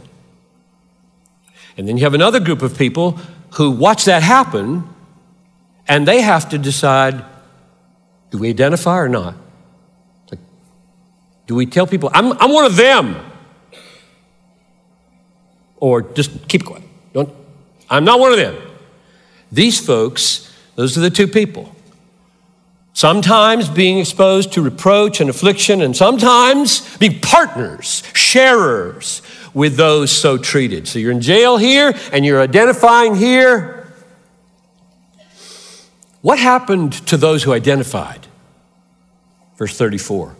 And 1.78 1.88
then 1.88 1.98
you 1.98 2.04
have 2.04 2.14
another 2.14 2.40
group 2.40 2.62
of 2.62 2.78
people 2.78 3.18
who 3.54 3.72
watch 3.72 4.06
that 4.06 4.22
happen 4.22 4.84
and 5.88 6.08
they 6.08 6.22
have 6.22 6.50
to 6.50 6.58
decide 6.58 7.24
do 8.32 8.38
we 8.38 8.50
identify 8.50 8.98
or 9.00 9.10
not? 9.10 9.36
Like, 10.30 10.40
do 11.48 11.56
we 11.56 11.66
tell 11.66 11.88
people, 11.88 12.12
I'm, 12.14 12.34
I'm 12.34 12.52
one 12.52 12.66
of 12.66 12.76
them? 12.76 13.16
Or 15.78 16.02
just 16.02 16.48
keep 16.48 16.66
quiet. 16.66 16.84
Don't, 17.14 17.34
I'm 17.90 18.06
not 18.06 18.20
one 18.20 18.32
of 18.32 18.38
them. 18.38 18.69
These 19.52 19.84
folks, 19.86 20.54
those 20.76 20.98
are 20.98 21.02
the 21.02 21.10
two 21.10 21.28
people. 21.28 21.76
Sometimes 22.94 23.70
being 23.70 24.00
exposed 24.00 24.54
to 24.54 24.62
reproach 24.62 25.22
and 25.22 25.30
affliction, 25.30 25.82
and 25.82 25.96
sometimes 25.96 26.98
being 26.98 27.20
partners, 27.20 28.04
sharers 28.14 29.22
with 29.54 29.78
those 29.78 30.12
so 30.12 30.38
treated. 30.38 30.88
So 30.88 31.00
you're 31.00 31.12
in 31.12 31.22
jail 31.22 31.58
here 31.58 31.94
and 32.12 32.26
you're 32.26 32.42
identifying 32.42 33.16
here. 33.16 33.94
What 36.22 36.40
happened 36.40 36.94
to 37.08 37.18
those 37.18 37.44
who 37.44 37.54
identified? 37.54 38.28
Verse 39.58 39.78
34. 39.78 40.36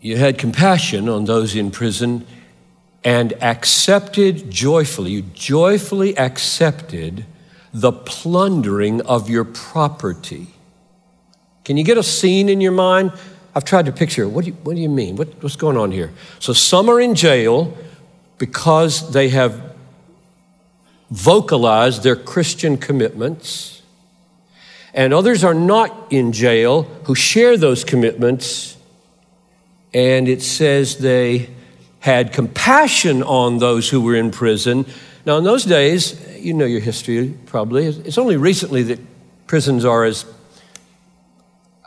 You 0.00 0.16
had 0.16 0.38
compassion 0.38 1.08
on 1.08 1.24
those 1.24 1.56
in 1.56 1.70
prison 1.70 2.24
and 3.04 3.32
accepted 3.42 4.50
joyfully, 4.50 5.12
you 5.12 5.22
joyfully 5.22 6.16
accepted 6.18 7.24
the 7.72 7.92
plundering 7.92 9.00
of 9.02 9.30
your 9.30 9.44
property. 9.44 10.48
Can 11.64 11.76
you 11.76 11.84
get 11.84 11.98
a 11.98 12.02
scene 12.02 12.48
in 12.48 12.60
your 12.60 12.72
mind? 12.72 13.12
I've 13.54 13.64
tried 13.64 13.86
to 13.86 13.92
picture 13.92 14.22
it. 14.22 14.28
What 14.28 14.44
do 14.44 14.50
you, 14.50 14.56
what 14.62 14.74
do 14.74 14.80
you 14.80 14.88
mean? 14.88 15.16
What, 15.16 15.42
what's 15.42 15.56
going 15.56 15.76
on 15.76 15.90
here? 15.90 16.12
So, 16.38 16.52
some 16.52 16.88
are 16.88 17.00
in 17.00 17.14
jail 17.14 17.76
because 18.38 19.12
they 19.12 19.28
have 19.30 19.74
vocalized 21.10 22.02
their 22.02 22.16
Christian 22.16 22.76
commitments, 22.76 23.82
and 24.94 25.12
others 25.12 25.44
are 25.44 25.54
not 25.54 26.06
in 26.10 26.32
jail 26.32 26.82
who 27.04 27.14
share 27.14 27.56
those 27.56 27.84
commitments, 27.84 28.76
and 29.94 30.28
it 30.28 30.42
says 30.42 30.98
they 30.98 31.50
had 32.00 32.32
compassion 32.32 33.22
on 33.22 33.58
those 33.58 33.88
who 33.88 34.00
were 34.00 34.14
in 34.14 34.30
prison. 34.30 34.86
Now, 35.26 35.38
in 35.38 35.44
those 35.44 35.64
days, 35.64 36.18
you 36.38 36.54
know 36.54 36.64
your 36.64 36.80
history 36.80 37.36
probably, 37.46 37.86
it's 37.86 38.18
only 38.18 38.36
recently 38.36 38.82
that 38.84 39.00
prisons 39.46 39.84
are 39.84 40.04
as 40.04 40.24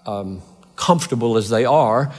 um, 0.06 0.42
comfortable 0.76 1.38
as 1.38 1.50
they 1.50 1.66
are. 1.66 2.14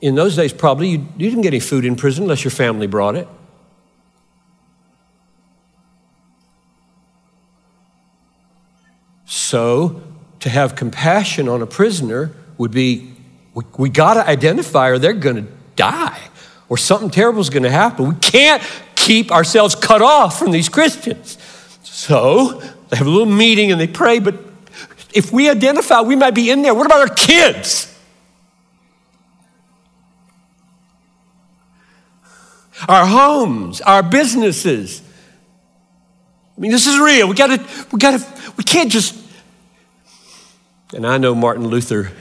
In 0.00 0.14
those 0.14 0.36
days, 0.36 0.52
probably 0.52 0.88
you, 0.88 0.98
you 1.16 1.30
didn't 1.30 1.42
get 1.42 1.48
any 1.48 1.60
food 1.60 1.84
in 1.84 1.96
prison 1.96 2.24
unless 2.24 2.44
your 2.44 2.50
family 2.50 2.86
brought 2.86 3.16
it. 3.16 3.28
So, 9.26 10.02
to 10.40 10.48
have 10.48 10.76
compassion 10.76 11.48
on 11.48 11.62
a 11.62 11.66
prisoner 11.66 12.32
would 12.58 12.70
be 12.70 13.12
we, 13.54 13.64
we 13.76 13.90
got 13.90 14.14
to 14.14 14.26
identify 14.26 14.88
or 14.88 14.98
they're 14.98 15.12
going 15.12 15.36
to 15.36 15.52
die 15.76 16.21
or 16.72 16.78
something 16.78 17.10
terrible 17.10 17.38
is 17.38 17.50
going 17.50 17.64
to 17.64 17.70
happen. 17.70 18.08
We 18.08 18.14
can't 18.14 18.62
keep 18.94 19.30
ourselves 19.30 19.74
cut 19.74 20.00
off 20.00 20.38
from 20.38 20.52
these 20.52 20.70
Christians. 20.70 21.36
So 21.82 22.62
they 22.88 22.96
have 22.96 23.06
a 23.06 23.10
little 23.10 23.26
meeting 23.26 23.70
and 23.70 23.78
they 23.78 23.86
pray, 23.86 24.20
but 24.20 24.36
if 25.12 25.30
we 25.30 25.50
identify, 25.50 26.00
we 26.00 26.16
might 26.16 26.30
be 26.30 26.50
in 26.50 26.62
there. 26.62 26.72
What 26.72 26.86
about 26.86 27.00
our 27.00 27.14
kids? 27.14 27.94
Our 32.88 33.04
homes, 33.04 33.82
our 33.82 34.02
businesses. 34.02 35.02
I 36.56 36.60
mean, 36.62 36.70
this 36.70 36.86
is 36.86 36.98
real. 36.98 37.28
We 37.28 37.34
gotta, 37.34 37.62
we 37.92 37.98
gotta, 37.98 38.26
we 38.56 38.64
can't 38.64 38.90
just. 38.90 39.14
And 40.94 41.06
I 41.06 41.18
know 41.18 41.34
Martin 41.34 41.68
Luther 41.68 42.12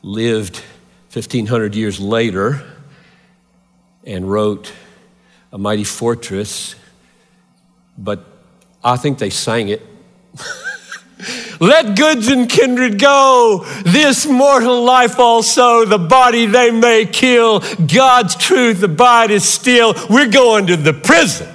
lived 0.00 0.62
1500 1.12 1.74
years 1.74 2.00
later 2.00 2.64
and 4.06 4.30
wrote 4.30 4.72
A 5.52 5.58
Mighty 5.58 5.84
Fortress, 5.84 6.76
but 7.98 8.24
I 8.82 8.96
think 8.96 9.18
they 9.18 9.30
sang 9.30 9.68
it. 9.68 9.82
Let 11.60 11.96
goods 11.96 12.28
and 12.28 12.48
kindred 12.48 13.00
go, 13.00 13.66
this 13.84 14.26
mortal 14.26 14.84
life 14.84 15.18
also, 15.18 15.84
the 15.84 15.98
body 15.98 16.46
they 16.46 16.70
may 16.70 17.06
kill. 17.06 17.60
God's 17.86 18.36
truth 18.36 18.82
abideth 18.82 19.42
still. 19.42 19.94
We're 20.08 20.28
going 20.28 20.66
to 20.68 20.76
the 20.76 20.92
prison. 20.92 21.48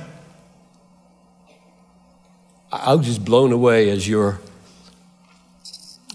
I 2.72 2.96
was 2.96 3.06
just 3.06 3.24
blown 3.24 3.52
away 3.52 3.90
as 3.90 4.08
your 4.08 4.40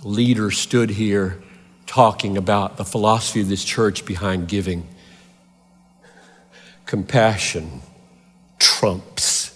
leader 0.03 0.51
stood 0.51 0.91
here 0.91 1.43
talking 1.87 2.37
about 2.37 2.77
the 2.77 2.85
philosophy 2.85 3.41
of 3.41 3.49
this 3.49 3.65
church 3.65 4.05
behind 4.05 4.49
giving 4.49 4.89
compassion 6.87 7.83
trumps 8.59 9.53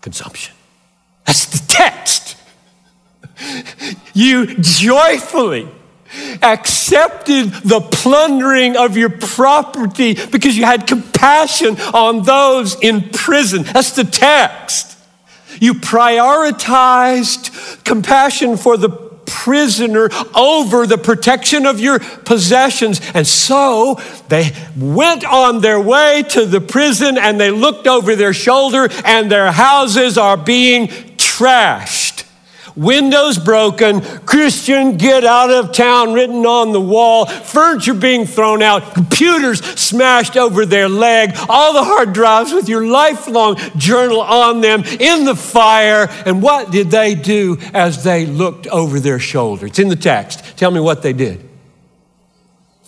consumption. 0.00 0.54
That's 1.24 1.46
the 1.46 1.66
text. 1.66 2.36
You 4.14 4.56
joyfully 4.60 5.68
accepted 6.40 7.50
the 7.64 7.80
plundering 7.80 8.76
of 8.76 8.96
your 8.96 9.10
property 9.10 10.14
because 10.14 10.56
you 10.56 10.64
had 10.64 10.86
compassion 10.86 11.76
on 11.92 12.22
those 12.22 12.80
in 12.80 13.10
prison. 13.10 13.64
That's 13.64 13.96
the 13.96 14.04
text. 14.04 14.96
You 15.60 15.74
prioritized 15.74 17.84
compassion 17.84 18.56
for 18.56 18.76
the 18.76 19.05
prisoner 19.26 20.08
over 20.34 20.86
the 20.86 20.98
protection 20.98 21.66
of 21.66 21.80
your 21.80 21.98
possessions. 21.98 23.00
And 23.14 23.26
so 23.26 24.00
they 24.28 24.52
went 24.76 25.24
on 25.24 25.60
their 25.60 25.80
way 25.80 26.22
to 26.30 26.46
the 26.46 26.60
prison 26.60 27.18
and 27.18 27.40
they 27.40 27.50
looked 27.50 27.86
over 27.86 28.16
their 28.16 28.32
shoulder, 28.32 28.88
and 29.04 29.30
their 29.30 29.52
houses 29.52 30.16
are 30.16 30.36
being 30.36 30.88
trashed 31.16 32.05
windows 32.76 33.38
broken, 33.38 34.00
Christian 34.00 34.96
get 34.96 35.24
out 35.24 35.50
of 35.50 35.72
town 35.72 36.12
written 36.12 36.44
on 36.46 36.72
the 36.72 36.80
wall, 36.80 37.26
furniture 37.26 37.94
being 37.94 38.26
thrown 38.26 38.62
out, 38.62 38.94
computers 38.94 39.64
smashed 39.78 40.36
over 40.36 40.66
their 40.66 40.88
leg, 40.88 41.30
all 41.48 41.72
the 41.72 41.84
hard 41.84 42.12
drives 42.12 42.52
with 42.52 42.68
your 42.68 42.86
lifelong 42.86 43.56
journal 43.76 44.20
on 44.20 44.60
them 44.60 44.84
in 44.84 45.24
the 45.24 45.34
fire. 45.34 46.08
And 46.26 46.42
what 46.42 46.70
did 46.70 46.90
they 46.90 47.14
do 47.14 47.56
as 47.72 48.04
they 48.04 48.26
looked 48.26 48.66
over 48.68 49.00
their 49.00 49.18
shoulder? 49.18 49.66
It's 49.66 49.78
in 49.78 49.88
the 49.88 49.96
text. 49.96 50.56
Tell 50.58 50.70
me 50.70 50.80
what 50.80 51.02
they 51.02 51.12
did. 51.12 51.48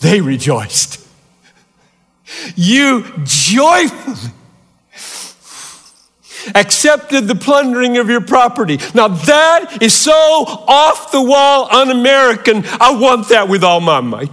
They 0.01 0.21
rejoiced. 0.21 1.05
You 2.55 3.05
joyfully 3.23 4.31
accepted 6.55 7.27
the 7.27 7.35
plundering 7.35 7.97
of 7.97 8.09
your 8.09 8.21
property. 8.21 8.79
Now 8.93 9.07
that 9.07 9.81
is 9.81 9.93
so 9.93 10.11
off 10.11 11.11
the 11.11 11.21
wall 11.21 11.67
un 11.71 11.91
American. 11.91 12.63
I 12.79 12.95
want 12.95 13.29
that 13.29 13.47
with 13.47 13.63
all 13.63 13.81
my 13.81 14.01
might. 14.01 14.31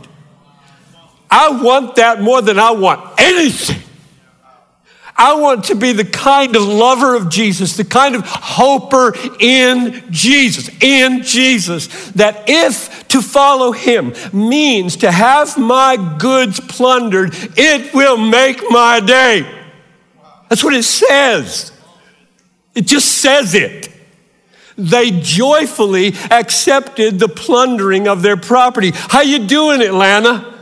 I 1.30 1.60
want 1.62 1.96
that 1.96 2.20
more 2.20 2.40
than 2.42 2.58
I 2.58 2.70
want 2.70 3.20
anything. 3.20 3.82
I 5.18 5.34
want 5.34 5.64
to 5.64 5.74
be 5.74 5.92
the 5.92 6.04
kind 6.04 6.54
of 6.56 6.62
lover 6.62 7.16
of 7.16 7.30
Jesus, 7.30 7.76
the 7.76 7.84
kind 7.84 8.14
of 8.14 8.22
hoper 8.26 9.14
in 9.40 10.04
Jesus, 10.10 10.68
in 10.82 11.22
Jesus, 11.22 12.10
that 12.10 12.44
if 12.46 13.08
to 13.08 13.22
follow 13.22 13.72
him 13.72 14.12
means 14.32 14.96
to 14.96 15.10
have 15.10 15.56
my 15.56 16.16
goods 16.18 16.60
plundered, 16.60 17.30
it 17.56 17.94
will 17.94 18.18
make 18.18 18.62
my 18.68 19.00
day. 19.00 19.50
That's 20.50 20.62
what 20.62 20.74
it 20.74 20.82
says. 20.82 21.72
It 22.76 22.86
just 22.86 23.10
says 23.10 23.54
it. 23.54 23.90
They 24.76 25.10
joyfully 25.10 26.12
accepted 26.30 27.18
the 27.18 27.28
plundering 27.28 28.06
of 28.06 28.20
their 28.20 28.36
property. 28.36 28.92
How 28.94 29.22
you 29.22 29.46
doing, 29.46 29.80
Atlanta? 29.80 30.54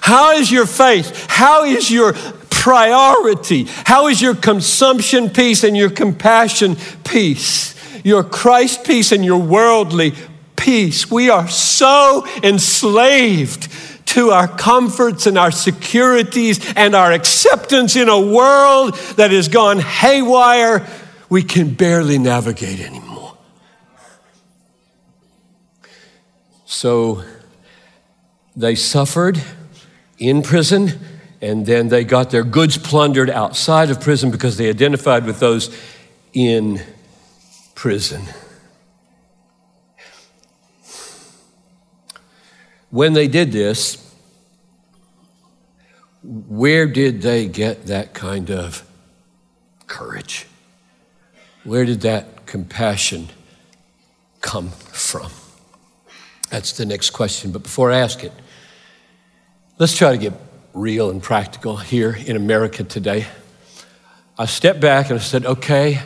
How 0.00 0.32
is 0.32 0.50
your 0.50 0.64
faith? 0.64 1.26
How 1.28 1.64
is 1.64 1.90
your 1.90 2.14
priority? 2.48 3.64
How 3.84 4.08
is 4.08 4.22
your 4.22 4.34
consumption 4.34 5.28
piece 5.28 5.64
and 5.64 5.76
your 5.76 5.90
compassion 5.90 6.76
piece? 7.04 7.74
Your 8.04 8.24
Christ 8.24 8.84
piece 8.84 9.12
and 9.12 9.22
your 9.22 9.38
worldly 9.38 10.14
piece. 10.56 11.10
We 11.10 11.28
are 11.28 11.48
so 11.48 12.26
enslaved 12.42 13.70
to 14.06 14.30
our 14.30 14.48
comforts 14.48 15.26
and 15.26 15.36
our 15.36 15.50
securities 15.50 16.72
and 16.74 16.94
our 16.94 17.12
acceptance 17.12 17.94
in 17.96 18.08
a 18.08 18.18
world 18.18 18.94
that 19.16 19.30
has 19.30 19.48
gone 19.48 19.78
haywire 19.78 20.86
we 21.28 21.42
can 21.42 21.74
barely 21.74 22.18
navigate 22.18 22.80
anymore. 22.80 23.36
So 26.64 27.22
they 28.56 28.74
suffered 28.74 29.40
in 30.18 30.42
prison, 30.42 30.98
and 31.40 31.64
then 31.64 31.88
they 31.88 32.04
got 32.04 32.30
their 32.30 32.42
goods 32.42 32.76
plundered 32.76 33.30
outside 33.30 33.90
of 33.90 34.00
prison 34.00 34.30
because 34.30 34.56
they 34.56 34.68
identified 34.68 35.24
with 35.24 35.38
those 35.38 35.74
in 36.32 36.82
prison. 37.74 38.22
When 42.90 43.12
they 43.12 43.28
did 43.28 43.52
this, 43.52 44.04
where 46.22 46.86
did 46.86 47.22
they 47.22 47.46
get 47.46 47.86
that 47.86 48.14
kind 48.14 48.50
of 48.50 48.84
courage? 49.86 50.47
Where 51.68 51.84
did 51.84 52.00
that 52.00 52.46
compassion 52.46 53.28
come 54.40 54.70
from? 54.70 55.30
That's 56.50 56.72
the 56.72 56.86
next 56.86 57.10
question. 57.10 57.52
But 57.52 57.62
before 57.62 57.92
I 57.92 57.98
ask 57.98 58.24
it, 58.24 58.32
Let's 59.80 59.96
try 59.96 60.10
to 60.10 60.18
get 60.18 60.32
real 60.74 61.08
and 61.08 61.22
practical 61.22 61.76
here 61.76 62.10
in 62.10 62.34
America 62.34 62.82
today. 62.82 63.26
I 64.36 64.46
stepped 64.46 64.80
back 64.80 65.08
and 65.08 65.20
I 65.20 65.22
said, 65.22 65.46
okay, 65.46 66.00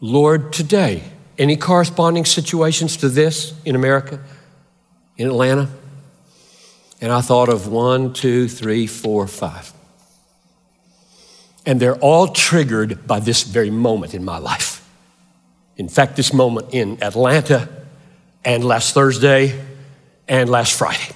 Lord, 0.00 0.50
today, 0.50 1.02
any 1.36 1.58
corresponding 1.58 2.24
situations 2.24 2.96
to 2.98 3.10
this 3.10 3.52
in 3.66 3.76
America, 3.76 4.18
in 5.18 5.26
Atlanta? 5.26 5.68
And 7.02 7.12
I 7.12 7.20
thought 7.20 7.50
of 7.50 7.68
one, 7.68 8.14
two, 8.14 8.48
three, 8.48 8.86
four, 8.86 9.26
five. 9.26 9.73
And 11.66 11.80
they're 11.80 11.96
all 11.96 12.28
triggered 12.28 13.06
by 13.06 13.20
this 13.20 13.42
very 13.42 13.70
moment 13.70 14.14
in 14.14 14.24
my 14.24 14.38
life. 14.38 14.86
In 15.76 15.88
fact, 15.88 16.16
this 16.16 16.32
moment 16.32 16.74
in 16.74 17.02
Atlanta 17.02 17.68
and 18.44 18.64
last 18.64 18.94
Thursday 18.94 19.60
and 20.28 20.48
last 20.50 20.78
Friday. 20.78 21.14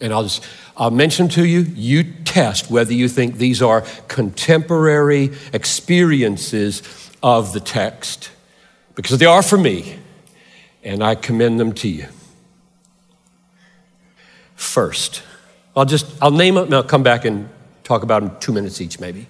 And 0.00 0.12
I'll 0.12 0.24
just 0.24 0.44
I'll 0.76 0.90
mention 0.90 1.28
to 1.30 1.44
you, 1.46 1.60
you 1.60 2.02
test 2.24 2.68
whether 2.70 2.92
you 2.92 3.08
think 3.08 3.36
these 3.36 3.62
are 3.62 3.82
contemporary 4.08 5.30
experiences 5.52 6.82
of 7.22 7.52
the 7.52 7.60
text, 7.60 8.30
because 8.96 9.18
they 9.18 9.26
are 9.26 9.42
for 9.42 9.56
me, 9.56 9.98
and 10.82 11.02
I 11.02 11.14
commend 11.14 11.60
them 11.60 11.72
to 11.74 11.88
you. 11.88 12.08
First, 14.56 15.22
I'll 15.76 15.84
just, 15.84 16.06
I'll 16.20 16.32
name 16.32 16.56
them 16.56 16.64
and 16.64 16.74
I'll 16.74 16.82
come 16.82 17.02
back 17.04 17.24
and 17.24 17.48
talk 17.84 18.02
about 18.02 18.22
them 18.22 18.36
two 18.40 18.52
minutes 18.52 18.80
each, 18.80 18.98
maybe. 18.98 19.26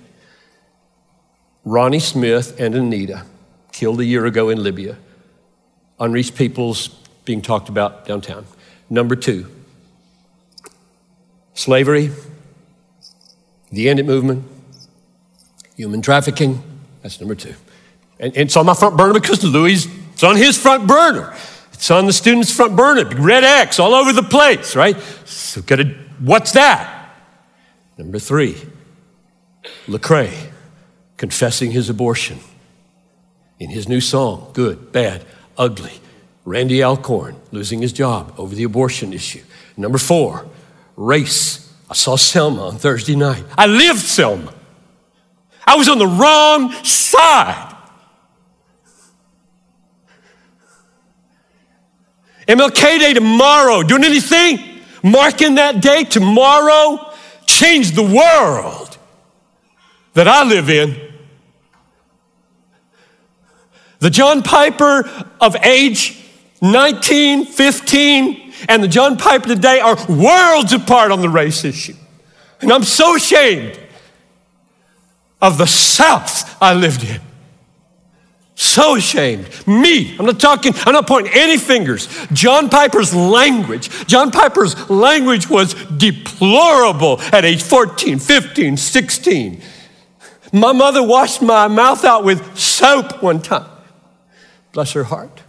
Ronnie 1.64 1.99
Smith 1.99 2.59
and 2.59 2.75
Anita, 2.75 3.25
killed 3.73 4.01
a 4.01 4.05
year 4.05 4.25
ago 4.25 4.49
in 4.49 4.62
Libya. 4.62 4.97
Unreached 5.99 6.37
peoples 6.37 6.88
being 7.25 7.43
talked 7.43 7.69
about 7.69 8.07
downtown. 8.07 8.47
Number 8.88 9.17
two, 9.17 9.51
slavery, 11.55 12.11
the 13.73 13.88
End 13.88 13.99
It 13.99 14.07
movement, 14.07 14.45
human 15.77 16.03
trafficking. 16.03 16.62
That's 17.03 17.21
number 17.21 17.35
two. 17.35 17.55
And, 18.21 18.33
and 18.37 18.47
it's 18.47 18.57
on 18.57 18.67
my 18.67 18.75
front 18.75 18.97
burner 18.97 19.14
because 19.14 19.43
Louie, 19.43 19.73
it's 19.73 20.23
on 20.23 20.37
his 20.37 20.57
front 20.57 20.87
burner. 20.87 21.35
It's 21.73 21.90
on 21.90 22.07
the 22.07 22.12
student's 22.12 22.55
front 22.55 22.77
burner, 22.77 23.05
red 23.17 23.43
X 23.43 23.79
all 23.79 23.95
over 23.95 24.12
the 24.12 24.23
place, 24.23 24.77
right? 24.77 24.97
So, 25.25 25.61
gotta, 25.62 25.85
what's 26.21 26.53
that? 26.53 26.93
Number 27.96 28.18
three, 28.18 28.57
Lecrae 29.87 30.50
confessing 31.16 31.70
his 31.70 31.88
abortion 31.88 32.38
in 33.59 33.70
his 33.70 33.88
new 33.88 34.00
song, 34.00 34.50
Good, 34.52 34.92
Bad, 34.92 35.24
Ugly. 35.57 36.00
Randy 36.44 36.83
Alcorn 36.83 37.37
losing 37.52 37.80
his 37.80 37.92
job 37.92 38.35
over 38.37 38.54
the 38.54 38.64
abortion 38.64 39.12
issue. 39.12 39.42
Number 39.76 39.98
four, 39.98 40.46
race. 40.96 41.72
I 41.88 41.94
saw 41.94 42.16
Selma 42.16 42.68
on 42.68 42.76
Thursday 42.76 43.16
night. 43.16 43.44
I 43.57 43.66
lived 43.66 44.00
Selma. 44.00 44.52
I 45.66 45.76
was 45.76 45.88
on 45.88 45.98
the 45.98 46.07
wrong 46.07 46.72
side. 46.85 47.74
MLK 52.46 52.98
Day 52.98 53.14
tomorrow. 53.14 53.83
Doing 53.83 54.04
anything? 54.04 54.59
Marking 55.02 55.54
that 55.54 55.80
day 55.80 56.04
tomorrow? 56.04 57.13
Change 57.46 57.92
the 57.92 58.02
world 58.02 58.98
that 60.14 60.28
I 60.28 60.44
live 60.44 60.70
in. 60.70 61.00
The 64.00 64.11
John 64.11 64.42
Piper 64.42 65.09
of 65.40 65.57
age 65.64 66.22
19, 66.61 67.46
15, 67.46 68.52
and 68.68 68.83
the 68.83 68.88
John 68.88 69.16
Piper 69.16 69.48
today 69.48 69.80
are 69.80 69.96
worlds 70.09 70.72
apart 70.72 71.11
on 71.11 71.20
the 71.20 71.28
race 71.28 71.64
issue. 71.64 71.94
And 72.61 72.72
I'm 72.72 72.85
so 72.85 73.16
ashamed 73.16 73.78
of 75.42 75.59
the 75.59 75.66
South 75.66 76.57
I 76.62 76.74
lived 76.74 77.04
in. 77.04 77.20
So 78.57 78.95
ashamed. 78.95 79.49
Me, 79.67 80.17
I'm 80.17 80.27
not 80.27 80.38
talking, 80.38 80.73
I'm 80.87 80.93
not 80.93 81.09
pointing 81.09 81.33
any 81.35 81.59
fingers. 81.59 82.09
John 82.33 82.71
Piper's 82.71 83.12
language, 83.14 83.88
John 84.07 84.31
Piper's 84.31 84.88
language 84.88 85.51
was 85.51 85.75
deplorable 85.75 87.21
at 87.33 87.45
age 87.45 87.62
14, 87.62 88.21
15, 88.21 88.77
16. 88.77 89.62
My 90.53 90.73
mother 90.73 91.03
washed 91.03 91.43
my 91.43 91.67
mouth 91.67 92.05
out 92.05 92.23
with 92.23 92.57
soap 92.57 93.23
one 93.23 93.43
time. 93.43 93.69
Bless 94.73 94.93
her 94.93 95.05
heart. 95.05 95.43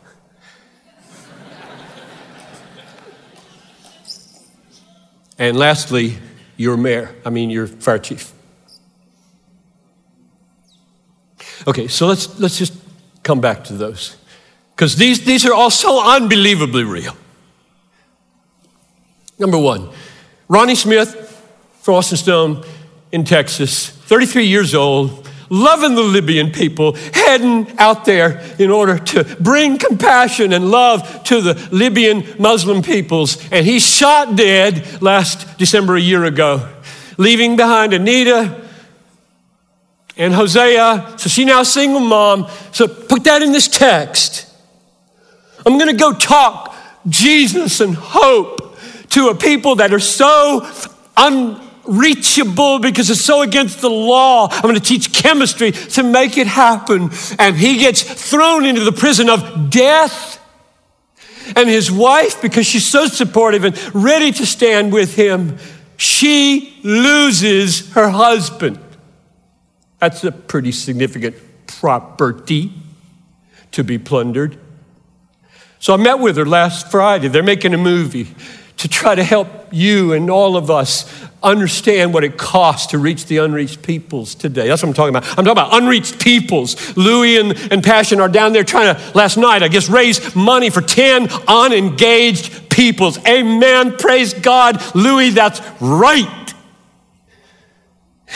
and 5.37 5.55
lastly, 5.57 6.17
your 6.57 6.75
mayor, 6.75 7.13
I 7.23 7.29
mean, 7.29 7.51
your 7.51 7.67
fire 7.67 7.99
chief. 7.99 8.33
Okay, 11.67 11.87
so 11.87 12.07
let's, 12.07 12.39
let's 12.39 12.57
just 12.57 12.84
come 13.25 13.41
back 13.41 13.65
to 13.65 13.73
those. 13.73 14.15
Because 14.73 14.95
these, 14.95 15.25
these 15.25 15.45
are 15.45 15.53
all 15.53 15.71
so 15.71 16.01
unbelievably 16.15 16.83
real. 16.83 17.17
Number 19.37 19.57
one, 19.57 19.89
Ronnie 20.47 20.75
Smith 20.75 21.21
from 21.81 21.95
Austin 21.95 22.17
Stone 22.17 22.63
in 23.11 23.25
Texas, 23.25 23.89
33 23.89 24.45
years 24.45 24.75
old, 24.75 25.27
loving 25.49 25.95
the 25.95 26.03
Libyan 26.03 26.51
people, 26.51 26.93
heading 27.13 27.77
out 27.79 28.05
there 28.05 28.41
in 28.59 28.69
order 28.69 28.97
to 28.97 29.23
bring 29.39 29.77
compassion 29.77 30.53
and 30.53 30.69
love 30.69 31.23
to 31.23 31.41
the 31.41 31.69
Libyan 31.71 32.23
Muslim 32.39 32.81
peoples. 32.81 33.37
And 33.51 33.65
he 33.65 33.79
shot 33.79 34.35
dead 34.35 35.01
last 35.01 35.57
December, 35.57 35.95
a 35.95 36.01
year 36.01 36.25
ago, 36.25 36.71
leaving 37.17 37.55
behind 37.55 37.93
Anita 37.93 38.64
and 40.17 40.33
Hosea. 40.33 41.15
So 41.17 41.29
she 41.29 41.45
now 41.45 41.63
single 41.63 41.99
mom. 41.99 42.47
So 42.71 42.87
put 42.87 43.23
that 43.25 43.41
in 43.41 43.51
this 43.51 43.67
text. 43.67 44.51
I'm 45.65 45.77
going 45.77 45.89
to 45.91 45.99
go 45.99 46.13
talk 46.13 46.75
Jesus 47.07 47.79
and 47.79 47.95
hope 47.95 48.77
to 49.09 49.29
a 49.29 49.35
people 49.35 49.75
that 49.75 49.93
are 49.93 49.99
so 49.99 50.67
unreachable 51.17 52.79
because 52.79 53.09
it's 53.09 53.23
so 53.23 53.41
against 53.41 53.81
the 53.81 53.89
law. 53.89 54.47
I'm 54.51 54.61
going 54.61 54.75
to 54.75 54.81
teach 54.81 55.13
chemistry 55.13 55.71
to 55.71 56.03
make 56.03 56.37
it 56.37 56.47
happen. 56.47 57.09
And 57.39 57.55
he 57.55 57.77
gets 57.77 58.01
thrown 58.03 58.65
into 58.65 58.83
the 58.83 58.91
prison 58.91 59.29
of 59.29 59.69
death. 59.69 60.41
And 61.55 61.69
his 61.69 61.91
wife, 61.91 62.41
because 62.41 62.65
she's 62.65 62.87
so 62.87 63.05
supportive 63.05 63.63
and 63.65 63.95
ready 63.95 64.31
to 64.31 64.45
stand 64.45 64.91
with 64.91 65.15
him, 65.15 65.57
she 65.97 66.79
loses 66.83 67.91
her 67.93 68.09
husband. 68.09 68.79
That's 70.05 70.23
a 70.23 70.31
pretty 70.31 70.71
significant 70.71 71.35
property 71.65 72.71
to 73.71 73.83
be 73.83 73.97
plundered. 73.97 74.55
So 75.79 75.95
I 75.95 75.97
met 75.97 76.19
with 76.19 76.37
her 76.37 76.45
last 76.45 76.91
Friday. 76.91 77.27
They're 77.27 77.41
making 77.41 77.73
a 77.73 77.79
movie 77.79 78.27
to 78.77 78.87
try 78.87 79.15
to 79.15 79.23
help 79.23 79.47
you 79.71 80.13
and 80.13 80.29
all 80.29 80.57
of 80.57 80.69
us 80.69 81.11
understand 81.41 82.13
what 82.13 82.23
it 82.23 82.37
costs 82.37 82.91
to 82.91 82.99
reach 82.99 83.25
the 83.25 83.37
unreached 83.37 83.81
peoples 83.81 84.35
today. 84.35 84.67
That's 84.67 84.83
what 84.83 84.89
I'm 84.89 84.93
talking 84.93 85.15
about. 85.15 85.27
I'm 85.39 85.43
talking 85.43 85.51
about 85.53 85.73
unreached 85.73 86.23
peoples. 86.23 86.95
Louie 86.95 87.39
and, 87.39 87.57
and 87.71 87.83
Passion 87.83 88.19
are 88.21 88.29
down 88.29 88.53
there 88.53 88.63
trying 88.63 88.95
to, 88.95 89.17
last 89.17 89.37
night, 89.37 89.63
I 89.63 89.69
guess, 89.69 89.89
raise 89.89 90.35
money 90.35 90.69
for 90.69 90.81
10 90.81 91.29
unengaged 91.47 92.69
peoples. 92.69 93.17
Amen. 93.25 93.97
Praise 93.97 94.35
God. 94.35 94.83
Louie, 94.93 95.31
that's 95.31 95.63
right. 95.81 96.44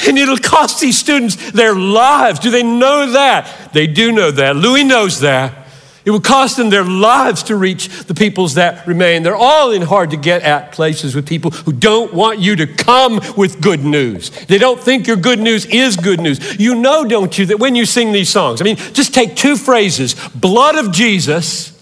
And 0.07 0.17
it'll 0.17 0.37
cost 0.37 0.79
these 0.79 0.97
students 0.97 1.51
their 1.51 1.75
lives. 1.75 2.39
Do 2.39 2.51
they 2.51 2.63
know 2.63 3.11
that? 3.11 3.73
They 3.73 3.87
do 3.87 4.11
know 4.11 4.31
that. 4.31 4.55
Louie 4.55 4.83
knows 4.83 5.19
that. 5.21 5.67
It 6.05 6.11
will 6.11 6.21
cost 6.21 6.57
them 6.57 6.69
their 6.69 6.83
lives 6.83 7.43
to 7.43 7.55
reach 7.55 7.89
the 8.05 8.15
peoples 8.15 8.55
that 8.55 8.87
remain. 8.87 9.21
They're 9.21 9.35
all 9.35 9.71
in 9.71 9.81
hard 9.81 10.11
to 10.11 10.17
get 10.17 10.41
at 10.41 10.71
places 10.71 11.13
with 11.13 11.27
people 11.27 11.51
who 11.51 11.71
don't 11.71 12.13
want 12.13 12.39
you 12.39 12.55
to 12.55 12.67
come 12.67 13.19
with 13.37 13.61
good 13.61 13.83
news. 13.83 14.29
They 14.45 14.57
don't 14.57 14.79
think 14.79 15.07
your 15.07 15.17
good 15.17 15.39
news 15.39 15.65
is 15.65 15.97
good 15.97 16.19
news. 16.19 16.59
You 16.59 16.75
know, 16.75 17.05
don't 17.05 17.37
you, 17.37 17.45
that 17.47 17.59
when 17.59 17.75
you 17.75 17.85
sing 17.85 18.11
these 18.11 18.29
songs, 18.29 18.61
I 18.61 18.63
mean, 18.63 18.77
just 18.77 19.13
take 19.13 19.35
two 19.35 19.55
phrases 19.55 20.15
blood 20.29 20.75
of 20.83 20.91
Jesus 20.91 21.78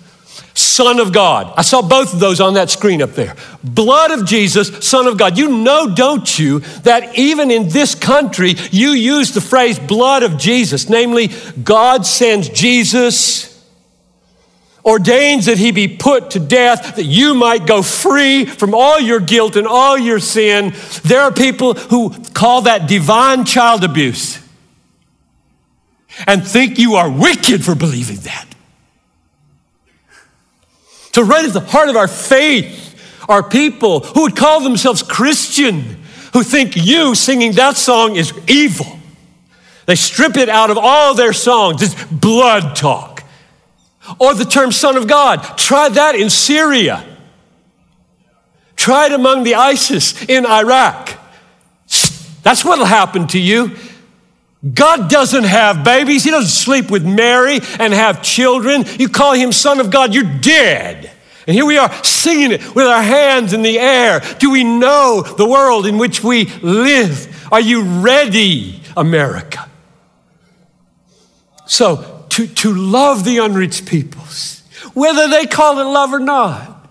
Son 0.57 0.99
of 0.99 1.13
God. 1.13 1.53
I 1.55 1.61
saw 1.61 1.83
both 1.83 2.15
of 2.15 2.19
those 2.19 2.41
on 2.41 2.55
that 2.55 2.71
screen 2.71 3.03
up 3.03 3.11
there. 3.11 3.35
Blood 3.63 4.09
of 4.09 4.25
Jesus, 4.25 4.69
Son 4.87 5.05
of 5.05 5.15
God. 5.15 5.37
You 5.37 5.49
know, 5.49 5.93
don't 5.93 6.39
you, 6.39 6.59
that 6.81 7.15
even 7.15 7.51
in 7.51 7.69
this 7.69 7.93
country, 7.93 8.55
you 8.71 8.89
use 8.89 9.33
the 9.33 9.41
phrase 9.41 9.77
blood 9.77 10.23
of 10.23 10.37
Jesus, 10.37 10.89
namely, 10.89 11.29
God 11.63 12.07
sends 12.07 12.49
Jesus, 12.49 13.63
ordains 14.83 15.45
that 15.45 15.59
he 15.59 15.71
be 15.71 15.87
put 15.87 16.31
to 16.31 16.39
death, 16.39 16.95
that 16.95 17.03
you 17.03 17.35
might 17.35 17.67
go 17.67 17.83
free 17.83 18.45
from 18.45 18.73
all 18.73 18.99
your 18.99 19.19
guilt 19.19 19.57
and 19.57 19.67
all 19.67 19.95
your 19.95 20.19
sin. 20.19 20.73
There 21.03 21.21
are 21.21 21.31
people 21.31 21.75
who 21.75 22.15
call 22.33 22.63
that 22.63 22.87
divine 22.87 23.45
child 23.45 23.83
abuse 23.83 24.39
and 26.25 26.47
think 26.47 26.79
you 26.79 26.95
are 26.95 27.11
wicked 27.11 27.63
for 27.63 27.75
believing 27.75 28.17
that. 28.21 28.46
So, 31.17 31.23
right 31.23 31.43
at 31.43 31.51
the 31.51 31.61
heart 31.61 31.89
of 31.89 31.95
our 31.95 32.07
faith 32.07 32.93
are 33.27 33.41
people 33.41 34.01
who 34.01 34.21
would 34.21 34.35
call 34.35 34.61
themselves 34.61 35.01
Christian, 35.01 35.97
who 36.33 36.43
think 36.43 36.75
you 36.75 37.15
singing 37.15 37.53
that 37.53 37.75
song 37.75 38.15
is 38.15 38.31
evil. 38.47 38.99
They 39.87 39.95
strip 39.95 40.37
it 40.37 40.47
out 40.47 40.69
of 40.69 40.77
all 40.77 41.15
their 41.15 41.33
songs. 41.33 41.81
It's 41.81 41.95
blood 42.11 42.75
talk. 42.75 43.23
Or 44.19 44.35
the 44.35 44.45
term 44.45 44.71
Son 44.71 44.95
of 44.95 45.07
God. 45.07 45.41
Try 45.57 45.89
that 45.89 46.13
in 46.13 46.29
Syria. 46.29 47.03
Try 48.75 49.07
it 49.07 49.11
among 49.11 49.41
the 49.41 49.55
ISIS 49.55 50.23
in 50.25 50.45
Iraq. 50.45 51.17
That's 52.43 52.63
what'll 52.63 52.85
happen 52.85 53.25
to 53.29 53.39
you. 53.39 53.75
God 54.73 55.09
doesn't 55.09 55.43
have 55.43 55.83
babies. 55.83 56.23
He 56.23 56.31
doesn't 56.31 56.49
sleep 56.49 56.89
with 56.89 57.05
Mary 57.05 57.59
and 57.79 57.93
have 57.93 58.21
children. 58.21 58.85
You 58.99 59.09
call 59.09 59.33
him 59.33 59.51
Son 59.51 59.79
of 59.79 59.91
God, 59.91 60.13
you're 60.13 60.23
dead. 60.23 61.11
And 61.45 61.55
here 61.55 61.65
we 61.65 61.77
are 61.77 61.91
singing 62.03 62.51
it 62.51 62.75
with 62.75 62.85
our 62.87 63.01
hands 63.01 63.53
in 63.53 63.61
the 63.61 63.79
air. 63.79 64.21
Do 64.39 64.51
we 64.51 64.63
know 64.63 65.21
the 65.21 65.47
world 65.47 65.85
in 65.85 65.97
which 65.97 66.23
we 66.23 66.45
live? 66.61 67.47
Are 67.51 67.61
you 67.61 67.83
ready, 67.83 68.81
America? 68.97 69.69
So, 71.65 72.25
to, 72.29 72.47
to 72.47 72.73
love 72.73 73.23
the 73.23 73.37
unreached 73.37 73.85
peoples, 73.85 74.63
whether 74.93 75.29
they 75.29 75.45
call 75.45 75.79
it 75.79 75.83
love 75.83 76.11
or 76.11 76.19
not, 76.19 76.89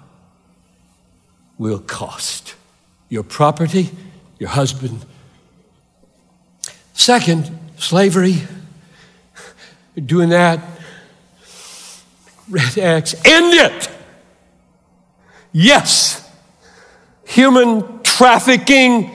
will 1.59 1.79
cost 1.79 2.55
your 3.09 3.23
property, 3.23 3.91
your 4.39 4.51
husband. 4.51 5.05
Second, 6.95 7.51
slavery. 7.77 8.43
Doing 10.05 10.29
that. 10.31 10.61
Red 12.49 12.79
X. 12.79 13.15
End 13.25 13.55
it. 13.55 13.91
Yes. 15.53 16.29
Human 17.27 18.03
trafficking. 18.03 19.11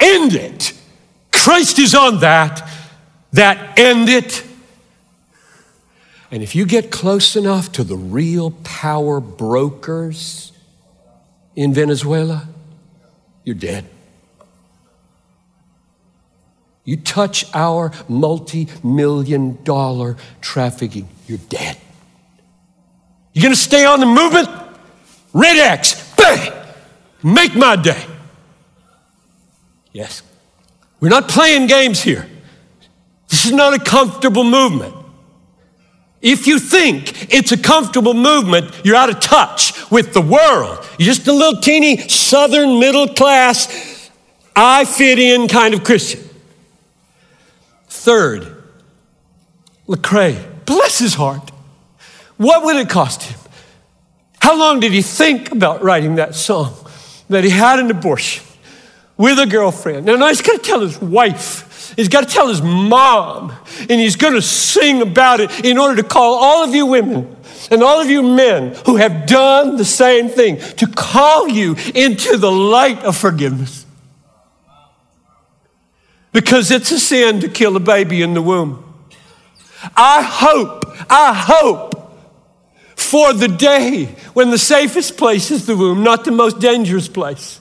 End 0.00 0.34
it. 0.34 0.72
Christ 1.32 1.78
is 1.78 1.94
on 1.94 2.20
that. 2.20 2.68
That 3.32 3.78
end 3.78 4.08
it. 4.08 4.44
And 6.30 6.42
if 6.42 6.54
you 6.54 6.64
get 6.64 6.90
close 6.90 7.36
enough 7.36 7.72
to 7.72 7.84
the 7.84 7.96
real 7.96 8.52
power 8.64 9.20
brokers 9.20 10.52
in 11.54 11.74
Venezuela, 11.74 12.48
you're 13.44 13.54
dead. 13.54 13.84
You 16.84 16.96
touch 16.96 17.44
our 17.54 17.92
multi 18.08 18.68
million 18.82 19.62
dollar 19.62 20.16
trafficking, 20.40 21.08
you're 21.26 21.38
dead. 21.48 21.76
You're 23.32 23.44
gonna 23.44 23.56
stay 23.56 23.84
on 23.84 24.00
the 24.00 24.06
movement? 24.06 24.48
Red 25.32 25.56
X, 25.56 26.14
bang! 26.16 26.52
Make 27.22 27.54
my 27.54 27.76
day. 27.76 28.04
Yes. 29.92 30.22
We're 31.00 31.08
not 31.08 31.28
playing 31.28 31.66
games 31.66 32.00
here. 32.00 32.28
This 33.28 33.46
is 33.46 33.52
not 33.52 33.74
a 33.74 33.78
comfortable 33.78 34.44
movement. 34.44 34.94
If 36.20 36.46
you 36.46 36.58
think 36.58 37.32
it's 37.34 37.50
a 37.50 37.56
comfortable 37.56 38.14
movement, 38.14 38.72
you're 38.84 38.94
out 38.94 39.10
of 39.10 39.18
touch 39.18 39.90
with 39.90 40.12
the 40.12 40.20
world. 40.20 40.86
You're 40.98 41.06
just 41.06 41.26
a 41.26 41.32
little 41.32 41.60
teeny 41.60 41.96
southern 42.08 42.78
middle 42.78 43.08
class, 43.08 44.10
I 44.54 44.84
fit 44.84 45.18
in 45.18 45.48
kind 45.48 45.74
of 45.74 45.82
Christian. 45.82 46.20
Third, 48.02 48.62
Lecrae, 49.86 50.64
bless 50.64 50.98
his 50.98 51.14
heart. 51.14 51.50
What 52.36 52.64
would 52.64 52.76
it 52.76 52.88
cost 52.88 53.22
him? 53.22 53.38
How 54.40 54.58
long 54.58 54.80
did 54.80 54.92
he 54.92 55.02
think 55.02 55.52
about 55.52 55.82
writing 55.82 56.16
that 56.16 56.34
song? 56.34 56.74
That 57.28 57.44
he 57.44 57.50
had 57.50 57.78
an 57.78 57.90
abortion 57.90 58.44
with 59.16 59.38
a 59.38 59.46
girlfriend. 59.46 60.06
Now, 60.06 60.16
now 60.16 60.28
he's 60.28 60.42
got 60.42 60.56
to 60.56 60.62
tell 60.62 60.80
his 60.80 61.00
wife 61.00 61.72
He's 61.96 62.08
got 62.08 62.26
to 62.26 62.32
tell 62.32 62.48
his 62.48 62.62
mom, 62.62 63.52
and 63.80 64.00
he's 64.00 64.16
going 64.16 64.34
to 64.34 64.42
sing 64.42 65.02
about 65.02 65.40
it 65.40 65.64
in 65.64 65.78
order 65.78 66.00
to 66.02 66.08
call 66.08 66.34
all 66.34 66.64
of 66.64 66.74
you 66.74 66.86
women 66.86 67.36
and 67.70 67.82
all 67.82 68.00
of 68.00 68.08
you 68.08 68.22
men 68.22 68.74
who 68.86 68.96
have 68.96 69.26
done 69.26 69.76
the 69.76 69.84
same 69.84 70.28
thing 70.28 70.58
to 70.76 70.86
call 70.86 71.48
you 71.48 71.76
into 71.94 72.36
the 72.36 72.50
light 72.50 72.98
of 73.04 73.16
forgiveness. 73.16 73.81
Because 76.32 76.70
it's 76.70 76.90
a 76.90 76.98
sin 76.98 77.40
to 77.40 77.48
kill 77.48 77.76
a 77.76 77.80
baby 77.80 78.22
in 78.22 78.34
the 78.34 78.42
womb. 78.42 78.84
I 79.96 80.22
hope, 80.22 80.84
I 81.10 81.34
hope 81.34 81.92
for 82.96 83.32
the 83.32 83.48
day 83.48 84.06
when 84.32 84.50
the 84.50 84.58
safest 84.58 85.16
place 85.16 85.50
is 85.50 85.66
the 85.66 85.76
womb, 85.76 86.02
not 86.02 86.24
the 86.24 86.30
most 86.30 86.60
dangerous 86.60 87.08
place. 87.08 87.60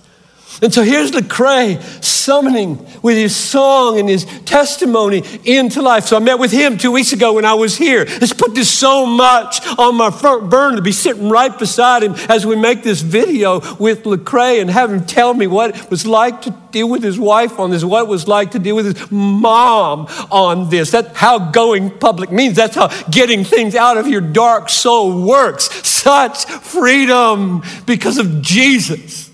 And 0.62 0.74
so 0.74 0.84
here's 0.84 1.12
Lecrae 1.12 1.82
summoning 2.04 2.86
with 3.02 3.18
his 3.18 3.36
song 3.36 4.00
and 4.00 4.08
his 4.08 4.26
testimony 4.46 5.24
into 5.44 5.82
life. 5.82 6.06
So 6.06 6.18
I 6.18 6.20
met 6.20 6.40
with 6.40 6.52
him 6.52 6.78
two 6.78 6.92
weeks 6.92 7.14
ago 7.14 7.34
when 7.34 7.46
I 7.46 7.54
was 7.54 7.78
here. 7.78 8.06
It's 8.08 8.34
put 8.34 8.54
this 8.54 8.70
so 8.70 9.06
much 9.06 9.66
on 9.78 9.96
my 9.96 10.12
front 10.12 10.50
burner 10.50 10.76
to 10.76 10.82
be 10.82 10.92
sitting 10.92 11.30
right 11.30 11.58
beside 11.58 12.04
him 12.04 12.14
as 12.30 12.46
we 12.46 12.56
make 12.56 12.84
this 12.84 13.02
video 13.02 13.60
with 13.78 14.04
Lecrae 14.04 14.62
and 14.62 14.70
have 14.70 14.92
him 14.92 15.06
tell 15.06 15.34
me 15.34 15.48
what 15.48 15.76
it 15.76 15.90
was 15.90 16.06
like 16.06 16.44
to 16.44 16.52
deal 16.72 16.90
with 16.90 17.04
his 17.04 17.20
wife 17.20 17.60
on 17.60 17.72
this, 17.72 17.84
what 17.84 18.04
it 18.04 18.08
was 18.08 18.28
like 18.28 18.52
to 18.52 18.60
deal 18.60 18.76
with 18.76 18.86
his 18.86 19.12
mom 19.12 20.08
on 20.32 20.70
this. 20.70 20.92
That's 20.92 21.18
how 21.18 21.52
going 21.52 21.98
public 21.98 22.32
means. 22.32 22.56
That's 22.56 22.76
how 22.76 22.88
getting 23.10 23.44
things 23.44 23.76
out 23.76 23.98
of 23.98 24.08
your 24.08 24.22
dark 24.22 24.70
soul 24.70 25.26
works. 25.26 25.70
Such 25.88 26.46
freedom 26.46 27.64
because 27.86 28.18
of 28.18 28.42
Jesus. 28.42 29.31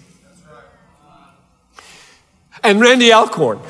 And 2.67 2.81
Randy 2.81 3.13
Alcorn. 3.13 3.61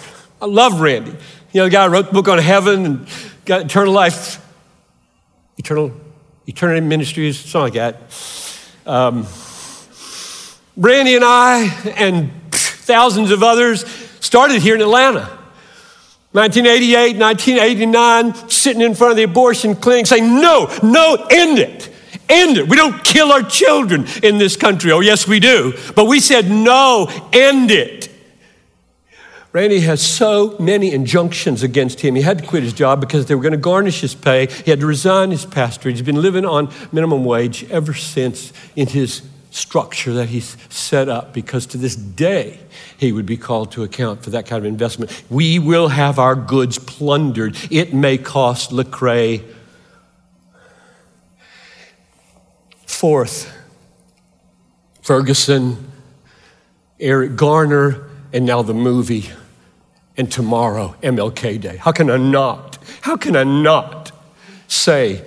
I 0.42 0.48
love 0.48 0.82
Randy. 0.82 1.12
You 1.12 1.62
know, 1.62 1.66
the 1.66 1.70
guy 1.70 1.86
who 1.86 1.94
wrote 1.94 2.08
the 2.08 2.14
book 2.14 2.28
on 2.28 2.40
heaven 2.40 2.84
and 2.84 3.08
got 3.46 3.62
eternal 3.62 3.94
life, 3.94 4.44
eternal, 5.60 5.92
eternity 6.48 6.82
ministries, 6.82 7.38
something 7.38 7.62
like 7.62 7.74
that. 7.74 8.02
Um, 8.88 9.28
Randy 10.76 11.16
and 11.16 11.24
I 11.24 11.66
and 11.96 12.32
thousands 12.52 13.30
of 13.30 13.44
others 13.44 13.86
started 14.20 14.64
here 14.64 14.74
in 14.74 14.82
Atlanta. 14.82 15.30
1988, 16.32 17.18
1989, 17.18 18.50
sitting 18.50 18.82
in 18.82 18.96
front 18.96 19.12
of 19.12 19.18
the 19.18 19.24
abortion 19.24 19.76
clinic 19.76 20.08
saying, 20.08 20.42
No, 20.42 20.76
no, 20.82 21.28
end 21.30 21.60
it. 21.60 21.94
End 22.28 22.58
it. 22.58 22.68
We 22.68 22.76
don't 22.76 23.04
kill 23.04 23.32
our 23.32 23.44
children 23.44 24.08
in 24.24 24.40
this 24.40 24.56
country. 24.56 24.92
Oh, 24.92 25.02
yes, 25.02 25.28
we 25.28 25.40
do. 25.40 25.74
But 25.96 26.06
we 26.06 26.20
said, 26.20 26.50
No, 26.50 27.12
end 27.32 27.70
it. 27.70 28.17
Randy 29.58 29.80
has 29.80 30.06
so 30.06 30.56
many 30.60 30.92
injunctions 30.92 31.64
against 31.64 32.02
him. 32.02 32.14
He 32.14 32.22
had 32.22 32.38
to 32.38 32.46
quit 32.46 32.62
his 32.62 32.74
job 32.74 33.02
because 33.02 33.26
they 33.26 33.34
were 33.34 33.42
going 33.42 33.54
to 33.54 33.58
garnish 33.58 34.02
his 34.02 34.14
pay. 34.14 34.46
He 34.46 34.70
had 34.70 34.82
to 34.82 34.86
resign 34.86 35.32
his 35.32 35.48
pastorate. 35.48 35.96
He's 35.96 36.06
been 36.06 36.22
living 36.22 36.46
on 36.46 36.72
minimum 36.92 37.26
wage 37.26 37.68
ever 37.72 37.96
since 37.96 38.54
in 38.76 38.86
his 38.86 39.24
structure 39.50 40.14
that 40.14 40.30
he's 40.30 40.58
set 40.70 41.10
up 41.10 41.34
because 41.34 41.66
to 41.66 41.80
this 41.80 41.96
day 41.96 42.60
he 43.00 43.12
would 43.12 43.26
be 43.26 43.36
called 43.36 43.72
to 43.72 43.82
account 43.82 44.22
for 44.22 44.30
that 44.30 44.46
kind 44.46 44.60
of 44.60 44.66
investment. 44.66 45.24
We 45.28 45.58
will 45.58 45.88
have 45.88 46.20
our 46.20 46.36
goods 46.36 46.78
plundered. 46.78 47.58
It 47.72 47.96
may 47.96 48.20
cost 48.20 48.70
Lecrae. 48.70 49.44
Fourth, 52.86 53.52
Ferguson, 55.02 55.92
Eric 57.00 57.36
Garner, 57.36 58.08
and 58.32 58.46
now 58.46 58.62
the 58.62 58.76
movie 58.76 59.32
and 60.18 60.32
tomorrow, 60.32 60.96
MLK 61.04 61.62
Day. 61.62 61.78
How 61.78 61.92
can 61.92 62.10
I 62.10 62.18
not? 62.18 62.78
How 63.02 63.18
can 63.18 63.36
I 63.36 63.44
not 63.44 64.12
say 64.68 65.24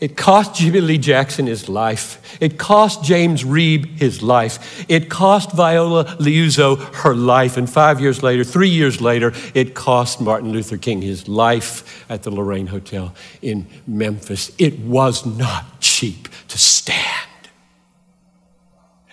it 0.00 0.16
cost 0.16 0.54
Jimmie 0.54 0.80
Lee 0.80 0.98
Jackson 0.98 1.46
his 1.46 1.68
life. 1.68 2.38
It 2.40 2.58
cost 2.58 3.04
James 3.04 3.44
Reeb 3.44 3.98
his 3.98 4.22
life. 4.22 4.86
It 4.88 5.10
cost 5.10 5.52
Viola 5.52 6.06
Liuzzo 6.16 6.76
her 6.94 7.14
life. 7.14 7.58
And 7.58 7.68
five 7.68 8.00
years 8.00 8.22
later, 8.22 8.42
three 8.42 8.70
years 8.70 9.02
later, 9.02 9.34
it 9.52 9.74
cost 9.74 10.18
Martin 10.22 10.52
Luther 10.52 10.78
King 10.78 11.02
his 11.02 11.28
life 11.28 12.06
at 12.08 12.22
the 12.22 12.30
Lorraine 12.30 12.68
Hotel 12.68 13.14
in 13.42 13.66
Memphis. 13.86 14.50
It 14.56 14.78
was 14.78 15.26
not 15.26 15.80
cheap 15.80 16.28
to 16.48 16.58
stand 16.58 17.28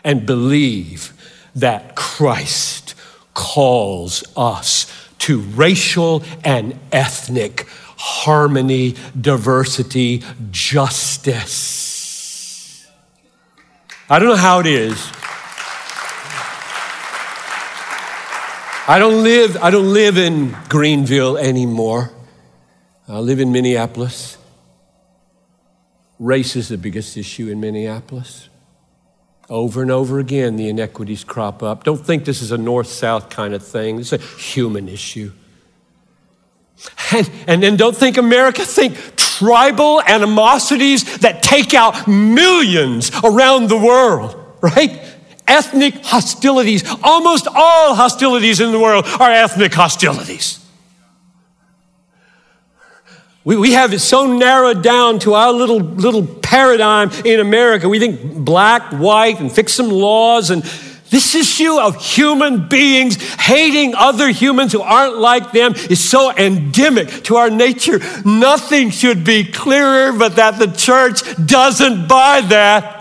and 0.06 0.26
believe 0.26 1.12
that 1.54 1.98
Christ 1.98 2.87
calls 3.38 4.24
us 4.36 4.92
to 5.20 5.40
racial 5.40 6.24
and 6.44 6.78
ethnic 6.92 7.68
harmony, 7.98 8.96
diversity, 9.20 10.24
justice. 10.50 11.78
I 14.10 14.18
don't 14.20 14.30
know 14.30 14.36
how 14.36 14.60
it 14.60 14.66
is. 14.66 14.98
I 18.90 18.98
don't 19.00 19.24
live, 19.24 19.58
I 19.58 19.70
don't 19.70 19.94
live 19.94 20.18
in 20.18 20.58
Greenville 20.70 21.38
anymore. 21.38 22.12
I 23.08 23.20
live 23.20 23.40
in 23.40 23.52
Minneapolis. 23.52 24.38
Race 26.18 26.56
is 26.56 26.70
the 26.70 26.78
biggest 26.78 27.18
issue 27.18 27.50
in 27.50 27.60
Minneapolis. 27.60 28.47
Over 29.50 29.82
and 29.82 29.92
over 29.92 30.20
again, 30.20 30.58
the 30.58 30.68
inequities 30.68 31.24
crop 31.24 31.64
up. 31.64 31.84
Don't 31.84 32.06
think 32.06 32.26
this 32.26 32.42
is 32.42 32.52
a 32.52 32.58
north 32.58 32.88
south 32.88 33.30
kind 33.30 33.54
of 33.54 33.66
thing, 33.66 34.00
it's 34.00 34.14
a 34.14 34.18
human 34.18 34.90
issue. 34.90 35.32
And, 37.12 37.30
and 37.48 37.64
then 37.64 37.78
don't 37.78 37.96
think 37.96 38.18
America, 38.18 38.64
think 38.64 39.16
tribal 39.16 40.02
animosities 40.02 41.20
that 41.20 41.42
take 41.42 41.74
out 41.74 42.08
millions 42.08 43.12
around 43.24 43.70
the 43.70 43.78
world, 43.78 44.36
right? 44.62 45.02
Ethnic 45.48 45.96
hostilities. 46.04 46.84
Almost 47.04 47.48
all 47.48 47.96
hostilities 47.96 48.60
in 48.60 48.72
the 48.72 48.80
world 48.80 49.06
are 49.20 49.32
ethnic 49.32 49.74
hostilities. 49.74 50.67
We, 53.48 53.56
we 53.56 53.72
have 53.72 53.94
it 53.94 54.00
so 54.00 54.28
narrowed 54.28 54.84
down 54.84 55.20
to 55.20 55.36
our 55.36 55.54
little, 55.54 55.80
little 55.80 56.28
paradigm 56.28 57.12
in 57.24 57.40
America. 57.40 57.88
We 57.88 57.98
think 57.98 58.44
black, 58.44 58.92
white, 58.92 59.40
and 59.40 59.50
fix 59.50 59.72
some 59.74 59.88
laws. 59.88 60.50
And 60.50 60.64
this 61.10 61.34
issue 61.34 61.80
of 61.80 61.96
human 61.96 62.68
beings 62.68 63.16
hating 63.40 63.96
other 63.96 64.28
humans 64.28 64.74
who 64.74 64.82
aren't 64.82 65.20
like 65.20 65.54
them 65.54 65.76
is 65.90 66.04
so 66.04 66.36
endemic 66.36 67.08
to 67.24 67.38
our 67.38 67.50
nature. 67.50 68.02
Nothing 68.26 68.90
should 68.90 69.24
be 69.24 69.46
clearer, 69.46 70.12
but 70.12 70.36
that 70.36 70.60
the 70.60 70.68
church 70.68 71.22
doesn't 71.46 72.10
buy 72.10 72.42
that. 72.42 72.97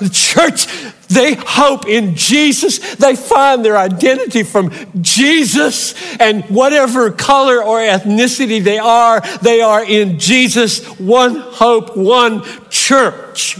The 0.00 0.10
church, 0.10 0.66
they 1.08 1.34
hope 1.34 1.86
in 1.86 2.14
Jesus. 2.16 2.96
They 2.96 3.16
find 3.16 3.64
their 3.64 3.76
identity 3.76 4.42
from 4.42 4.70
Jesus, 5.00 5.94
and 6.20 6.44
whatever 6.44 7.10
color 7.10 7.62
or 7.62 7.78
ethnicity 7.78 8.62
they 8.62 8.78
are, 8.78 9.20
they 9.40 9.60
are 9.62 9.84
in 9.84 10.18
Jesus. 10.18 10.84
One 10.98 11.36
hope, 11.36 11.96
one 11.96 12.42
church. 12.68 13.58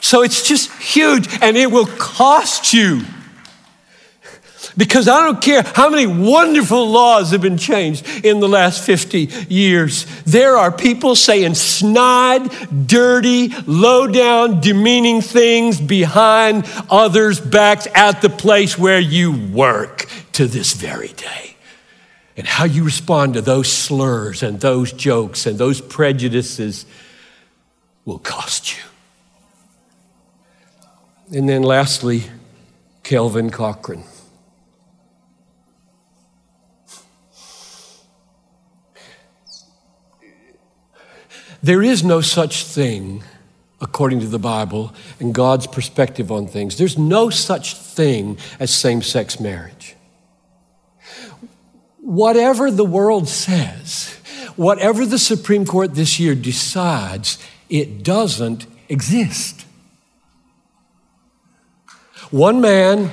So 0.00 0.22
it's 0.22 0.42
just 0.48 0.72
huge, 0.80 1.28
and 1.40 1.56
it 1.56 1.70
will 1.70 1.86
cost 1.86 2.72
you. 2.72 3.02
Because 4.76 5.08
I 5.08 5.24
don't 5.24 5.42
care 5.42 5.62
how 5.74 5.90
many 5.90 6.06
wonderful 6.06 6.88
laws 6.88 7.32
have 7.32 7.40
been 7.40 7.58
changed 7.58 8.06
in 8.24 8.40
the 8.40 8.48
last 8.48 8.84
50 8.84 9.28
years. 9.48 10.06
There 10.24 10.56
are 10.56 10.70
people 10.70 11.16
saying 11.16 11.54
snide, 11.54 12.50
dirty, 12.86 13.48
low 13.66 14.06
down, 14.06 14.60
demeaning 14.60 15.22
things 15.22 15.80
behind 15.80 16.66
others' 16.88 17.40
backs 17.40 17.88
at 17.94 18.22
the 18.22 18.30
place 18.30 18.78
where 18.78 19.00
you 19.00 19.32
work 19.32 20.06
to 20.32 20.46
this 20.46 20.72
very 20.72 21.08
day. 21.08 21.56
And 22.36 22.46
how 22.46 22.64
you 22.64 22.84
respond 22.84 23.34
to 23.34 23.42
those 23.42 23.70
slurs 23.70 24.42
and 24.42 24.60
those 24.60 24.92
jokes 24.92 25.46
and 25.46 25.58
those 25.58 25.80
prejudices 25.80 26.86
will 28.04 28.18
cost 28.18 28.76
you. 28.76 28.82
And 31.32 31.48
then 31.48 31.62
lastly, 31.62 32.24
Kelvin 33.02 33.50
Cochran. 33.50 34.04
There 41.62 41.82
is 41.82 42.02
no 42.02 42.22
such 42.22 42.64
thing, 42.64 43.22
according 43.80 44.20
to 44.20 44.26
the 44.26 44.38
Bible 44.38 44.94
and 45.18 45.34
God's 45.34 45.66
perspective 45.66 46.32
on 46.32 46.46
things, 46.46 46.78
there's 46.78 46.96
no 46.96 47.28
such 47.28 47.76
thing 47.76 48.38
as 48.58 48.72
same 48.72 49.02
sex 49.02 49.38
marriage. 49.38 49.94
Whatever 52.00 52.70
the 52.70 52.84
world 52.84 53.28
says, 53.28 54.14
whatever 54.56 55.04
the 55.04 55.18
Supreme 55.18 55.66
Court 55.66 55.94
this 55.94 56.18
year 56.18 56.34
decides, 56.34 57.38
it 57.68 58.02
doesn't 58.02 58.66
exist. 58.88 59.66
One 62.30 62.60
man, 62.60 63.08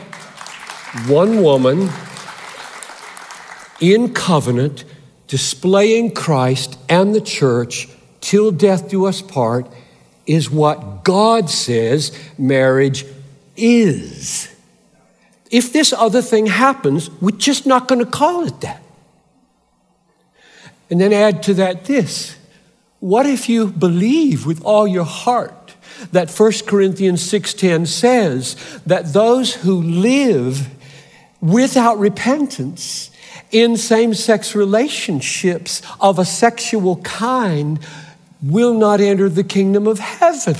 one 1.07 1.43
woman 1.43 1.89
in 3.81 4.13
covenant, 4.13 4.85
displaying 5.27 6.13
Christ 6.13 6.79
and 6.87 7.13
the 7.13 7.21
church 7.21 7.89
till 8.21 8.51
death 8.51 8.89
do 8.89 9.05
us 9.05 9.21
part 9.21 9.67
is 10.25 10.49
what 10.49 11.03
God 11.03 11.49
says 11.49 12.17
marriage 12.37 13.05
is. 13.55 14.53
If 15.49 15.71
this 15.71 15.93
other 15.93 16.21
thing 16.21 16.47
happens, 16.47 17.09
we're 17.21 17.31
just 17.31 17.65
not 17.65 17.87
going 17.87 17.99
to 18.03 18.11
call 18.11 18.45
it 18.45 18.61
that. 18.61 18.83
And 20.89 20.99
then 20.99 21.13
add 21.13 21.43
to 21.43 21.53
that 21.55 21.85
this 21.85 22.37
what 22.99 23.27
if 23.27 23.47
you 23.47 23.67
believe 23.67 24.45
with 24.45 24.63
all 24.65 24.87
your 24.87 25.05
heart 25.05 25.75
that 26.11 26.29
1 26.31 26.65
Corinthians 26.65 27.21
6:10 27.23 27.85
says 27.87 28.55
that 28.85 29.13
those 29.13 29.55
who 29.55 29.81
live 29.81 30.69
without 31.41 31.99
repentance 31.99 33.11
in 33.51 33.77
same-sex 33.77 34.55
relationships 34.55 35.81
of 35.99 36.19
a 36.19 36.25
sexual 36.25 36.97
kind 36.97 37.79
will 38.41 38.73
not 38.73 39.01
enter 39.01 39.29
the 39.29 39.43
kingdom 39.43 39.87
of 39.87 39.99
heaven. 39.99 40.55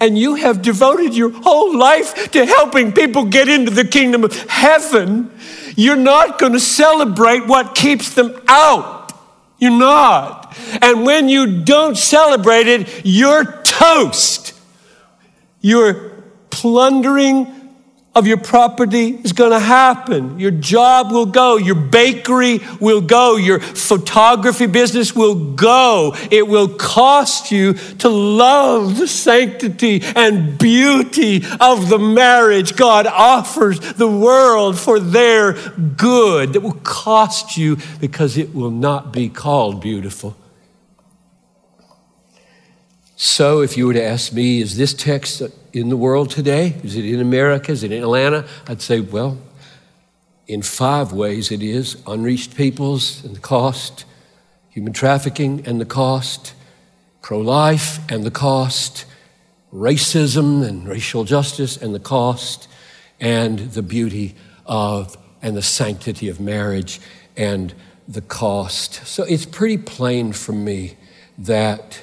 And 0.00 0.18
you 0.18 0.34
have 0.36 0.62
devoted 0.62 1.14
your 1.14 1.30
whole 1.30 1.76
life 1.76 2.30
to 2.32 2.44
helping 2.44 2.92
people 2.92 3.26
get 3.26 3.48
into 3.48 3.70
the 3.70 3.84
kingdom 3.84 4.24
of 4.24 4.34
heaven. 4.48 5.30
You're 5.76 5.96
not 5.96 6.38
going 6.38 6.54
to 6.54 6.60
celebrate 6.60 7.46
what 7.46 7.74
keeps 7.74 8.14
them 8.14 8.40
out. 8.48 9.12
You're 9.58 9.70
not. 9.70 10.56
And 10.82 11.04
when 11.04 11.28
you 11.28 11.62
don't 11.62 11.96
celebrate 11.96 12.66
it, 12.66 13.02
you're 13.04 13.44
toast. 13.62 14.54
You're 15.60 16.12
plundering 16.50 17.55
of 18.16 18.26
your 18.26 18.38
property 18.38 19.10
is 19.10 19.34
going 19.34 19.50
to 19.50 19.60
happen. 19.60 20.40
Your 20.40 20.50
job 20.50 21.12
will 21.12 21.26
go. 21.26 21.58
Your 21.58 21.74
bakery 21.74 22.60
will 22.80 23.02
go. 23.02 23.36
Your 23.36 23.60
photography 23.60 24.64
business 24.64 25.14
will 25.14 25.52
go. 25.52 26.16
It 26.30 26.48
will 26.48 26.68
cost 26.68 27.52
you 27.52 27.74
to 27.74 28.08
love 28.08 28.96
the 28.96 29.06
sanctity 29.06 30.00
and 30.02 30.56
beauty 30.56 31.44
of 31.60 31.90
the 31.90 31.98
marriage 31.98 32.74
God 32.74 33.06
offers 33.06 33.78
the 33.80 34.08
world 34.08 34.78
for 34.78 34.98
their 34.98 35.52
good. 35.52 36.54
That 36.54 36.60
will 36.62 36.80
cost 36.82 37.58
you 37.58 37.76
because 38.00 38.38
it 38.38 38.54
will 38.54 38.70
not 38.70 39.12
be 39.12 39.28
called 39.28 39.82
beautiful. 39.82 40.34
So, 43.26 43.60
if 43.60 43.76
you 43.76 43.88
were 43.88 43.92
to 43.92 44.02
ask 44.02 44.32
me, 44.32 44.60
is 44.60 44.76
this 44.76 44.94
text 44.94 45.42
in 45.72 45.88
the 45.88 45.96
world 45.96 46.30
today? 46.30 46.76
Is 46.84 46.94
it 46.94 47.04
in 47.04 47.20
America? 47.20 47.72
Is 47.72 47.82
it 47.82 47.90
in 47.90 48.00
Atlanta? 48.00 48.46
I'd 48.68 48.80
say, 48.80 49.00
well, 49.00 49.36
in 50.46 50.62
five 50.62 51.12
ways 51.12 51.50
it 51.50 51.60
is 51.60 52.00
unreached 52.06 52.56
peoples 52.56 53.24
and 53.24 53.34
the 53.34 53.40
cost, 53.40 54.04
human 54.70 54.92
trafficking 54.92 55.66
and 55.66 55.80
the 55.80 55.84
cost, 55.84 56.54
pro 57.20 57.40
life 57.40 57.98
and 58.08 58.22
the 58.22 58.30
cost, 58.30 59.06
racism 59.74 60.64
and 60.64 60.86
racial 60.86 61.24
justice 61.24 61.76
and 61.76 61.92
the 61.92 62.00
cost, 62.00 62.68
and 63.18 63.58
the 63.58 63.82
beauty 63.82 64.36
of 64.66 65.18
and 65.42 65.56
the 65.56 65.62
sanctity 65.62 66.28
of 66.28 66.38
marriage 66.38 67.00
and 67.36 67.74
the 68.06 68.22
cost. 68.22 69.04
So 69.04 69.24
it's 69.24 69.44
pretty 69.44 69.78
plain 69.78 70.32
for 70.32 70.52
me 70.52 70.96
that 71.38 72.00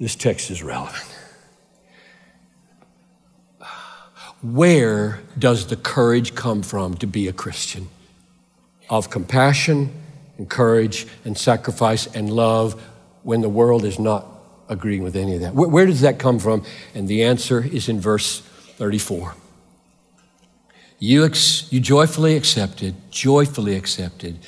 this 0.00 0.16
text 0.16 0.50
is 0.50 0.62
relevant. 0.62 1.04
Where 4.42 5.20
does 5.38 5.68
the 5.68 5.76
courage 5.76 6.34
come 6.34 6.62
from 6.62 6.96
to 6.96 7.06
be 7.06 7.28
a 7.28 7.32
Christian? 7.32 7.88
Of 8.90 9.08
compassion 9.08 9.92
and 10.36 10.50
courage 10.50 11.06
and 11.24 11.38
sacrifice 11.38 12.06
and 12.08 12.30
love 12.30 12.82
when 13.22 13.40
the 13.40 13.48
world 13.48 13.84
is 13.84 13.98
not 13.98 14.26
agreeing 14.68 15.02
with 15.04 15.14
any 15.14 15.36
of 15.36 15.40
that. 15.42 15.54
Where, 15.54 15.68
where 15.68 15.86
does 15.86 16.00
that 16.00 16.18
come 16.18 16.38
from? 16.38 16.64
And 16.94 17.06
the 17.06 17.22
answer 17.22 17.62
is 17.62 17.88
in 17.88 18.00
verse 18.00 18.40
34. 18.40 19.36
You, 21.02 21.24
ex- 21.24 21.66
you 21.72 21.80
joyfully 21.80 22.36
accepted, 22.36 22.94
joyfully 23.10 23.74
accepted, 23.74 24.38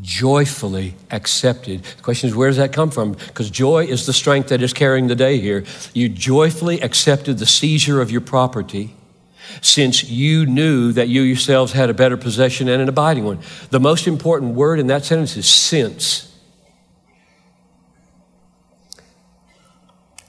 joyfully 0.00 0.94
accepted. 1.10 1.82
The 1.82 2.02
question 2.04 2.28
is, 2.28 2.36
where 2.36 2.48
does 2.48 2.58
that 2.58 2.72
come 2.72 2.92
from? 2.92 3.14
Because 3.14 3.50
joy 3.50 3.86
is 3.86 4.06
the 4.06 4.12
strength 4.12 4.50
that 4.50 4.62
is 4.62 4.72
carrying 4.72 5.08
the 5.08 5.16
day 5.16 5.40
here. 5.40 5.64
You 5.92 6.08
joyfully 6.08 6.80
accepted 6.80 7.38
the 7.38 7.46
seizure 7.46 8.00
of 8.00 8.12
your 8.12 8.20
property 8.20 8.94
since 9.60 10.04
you 10.04 10.46
knew 10.46 10.92
that 10.92 11.08
you 11.08 11.22
yourselves 11.22 11.72
had 11.72 11.90
a 11.90 11.94
better 11.94 12.16
possession 12.16 12.68
and 12.68 12.80
an 12.80 12.88
abiding 12.88 13.24
one. 13.24 13.40
The 13.70 13.80
most 13.80 14.06
important 14.06 14.54
word 14.54 14.78
in 14.78 14.86
that 14.86 15.04
sentence 15.04 15.36
is 15.36 15.48
since. 15.48 16.32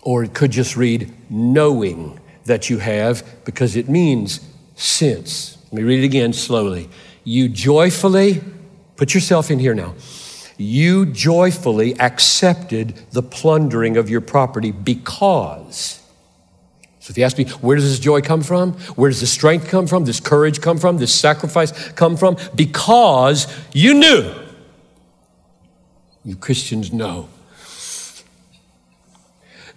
Or 0.01 0.23
it 0.23 0.33
could 0.33 0.49
just 0.49 0.75
read 0.75 1.13
knowing 1.29 2.19
that 2.45 2.71
you 2.71 2.79
have 2.79 3.23
because 3.45 3.75
it 3.75 3.87
means 3.87 4.39
since. 4.73 5.54
Let 5.75 5.81
me 5.81 5.87
read 5.89 6.03
it 6.03 6.05
again 6.05 6.31
slowly. 6.31 6.87
You 7.25 7.49
joyfully, 7.49 8.41
put 8.95 9.13
yourself 9.13 9.51
in 9.51 9.59
here 9.59 9.73
now. 9.73 9.95
You 10.55 11.05
joyfully 11.05 11.99
accepted 11.99 12.95
the 13.11 13.21
plundering 13.21 13.97
of 13.97 14.09
your 14.09 14.21
property 14.21 14.71
because 14.71 16.01
So 17.01 17.11
if 17.11 17.17
you 17.17 17.25
ask 17.25 17.37
me, 17.37 17.43
where 17.59 17.75
does 17.75 17.83
this 17.83 17.99
joy 17.99 18.21
come 18.21 18.41
from? 18.41 18.71
Where 18.95 19.09
does 19.09 19.19
this 19.19 19.33
strength 19.33 19.67
come 19.67 19.85
from? 19.85 20.05
This 20.05 20.21
courage 20.21 20.61
come 20.61 20.77
from? 20.77 20.97
This 20.97 21.13
sacrifice 21.13 21.73
come 21.89 22.15
from? 22.15 22.37
Because 22.55 23.45
you 23.73 23.95
knew. 23.95 24.33
You 26.23 26.37
Christians 26.37 26.93
know 26.93 27.27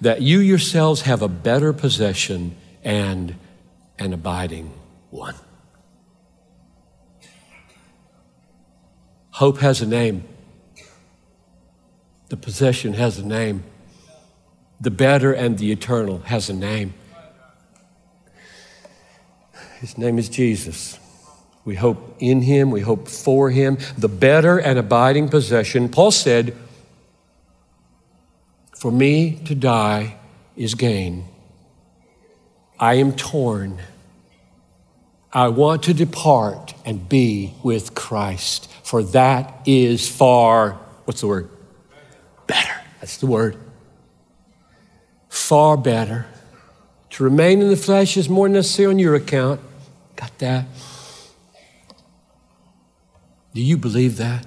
that 0.01 0.23
you 0.23 0.39
yourselves 0.39 1.01
have 1.01 1.23
a 1.23 1.29
better 1.29 1.73
possession 1.73 2.55
and 2.85 3.35
an 3.99 4.13
abiding 4.13 4.73
one. 5.11 5.35
Hope 9.39 9.59
has 9.59 9.81
a 9.81 9.87
name. 9.87 10.25
The 12.29 12.37
possession 12.37 12.95
has 12.95 13.21
a 13.21 13.25
name. 13.25 13.63
The 14.81 14.91
better 14.91 15.33
and 15.33 15.57
the 15.59 15.71
eternal 15.71 16.19
has 16.23 16.51
a 16.51 16.53
name. 16.53 16.93
His 19.79 19.97
name 19.97 20.19
is 20.19 20.29
Jesus. 20.29 20.99
We 21.65 21.77
hope 21.77 22.17
in 22.19 22.43
him, 22.43 22.73
we 22.73 22.81
hope 22.81 23.07
for 23.07 23.49
him. 23.51 23.79
The 23.97 24.09
better 24.09 24.59
and 24.59 24.77
abiding 24.77 25.29
possession, 25.29 25.89
Paul 25.89 26.11
said, 26.11 26.57
For 28.77 28.91
me 28.91 29.41
to 29.45 29.55
die 29.55 30.17
is 30.57 30.75
gain. 30.75 31.29
I 32.81 32.95
am 32.95 33.13
torn. 33.13 33.79
I 35.33 35.49
want 35.49 35.83
to 35.85 35.95
depart 35.95 36.75
and 36.85 37.09
be 37.09 37.55
with 37.63 37.95
Christ, 37.95 38.71
for 38.83 39.03
that 39.03 39.63
is 39.67 40.09
far, 40.09 40.73
what's 41.05 41.21
the 41.21 41.27
word? 41.27 41.51
Better. 42.47 42.81
That's 43.01 43.19
the 43.19 43.27
word. 43.27 43.57
Far 45.29 45.77
better. 45.77 46.27
To 47.11 47.25
remain 47.25 47.61
in 47.61 47.69
the 47.69 47.77
flesh 47.77 48.17
is 48.17 48.29
more 48.29 48.49
necessary 48.49 48.89
on 48.89 48.99
your 48.99 49.15
account. 49.15 49.61
Got 50.17 50.39
that? 50.39 50.67
Do 53.55 53.61
you 53.61 53.77
believe 53.77 54.17
that? 54.17 54.47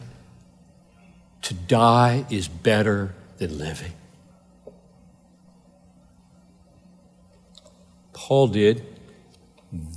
To 1.43 1.53
die 1.53 2.25
is 2.29 2.47
better 2.47 3.13
than 3.37 3.57
living. 3.57 3.93
Paul 8.13 8.47
did. 8.47 8.90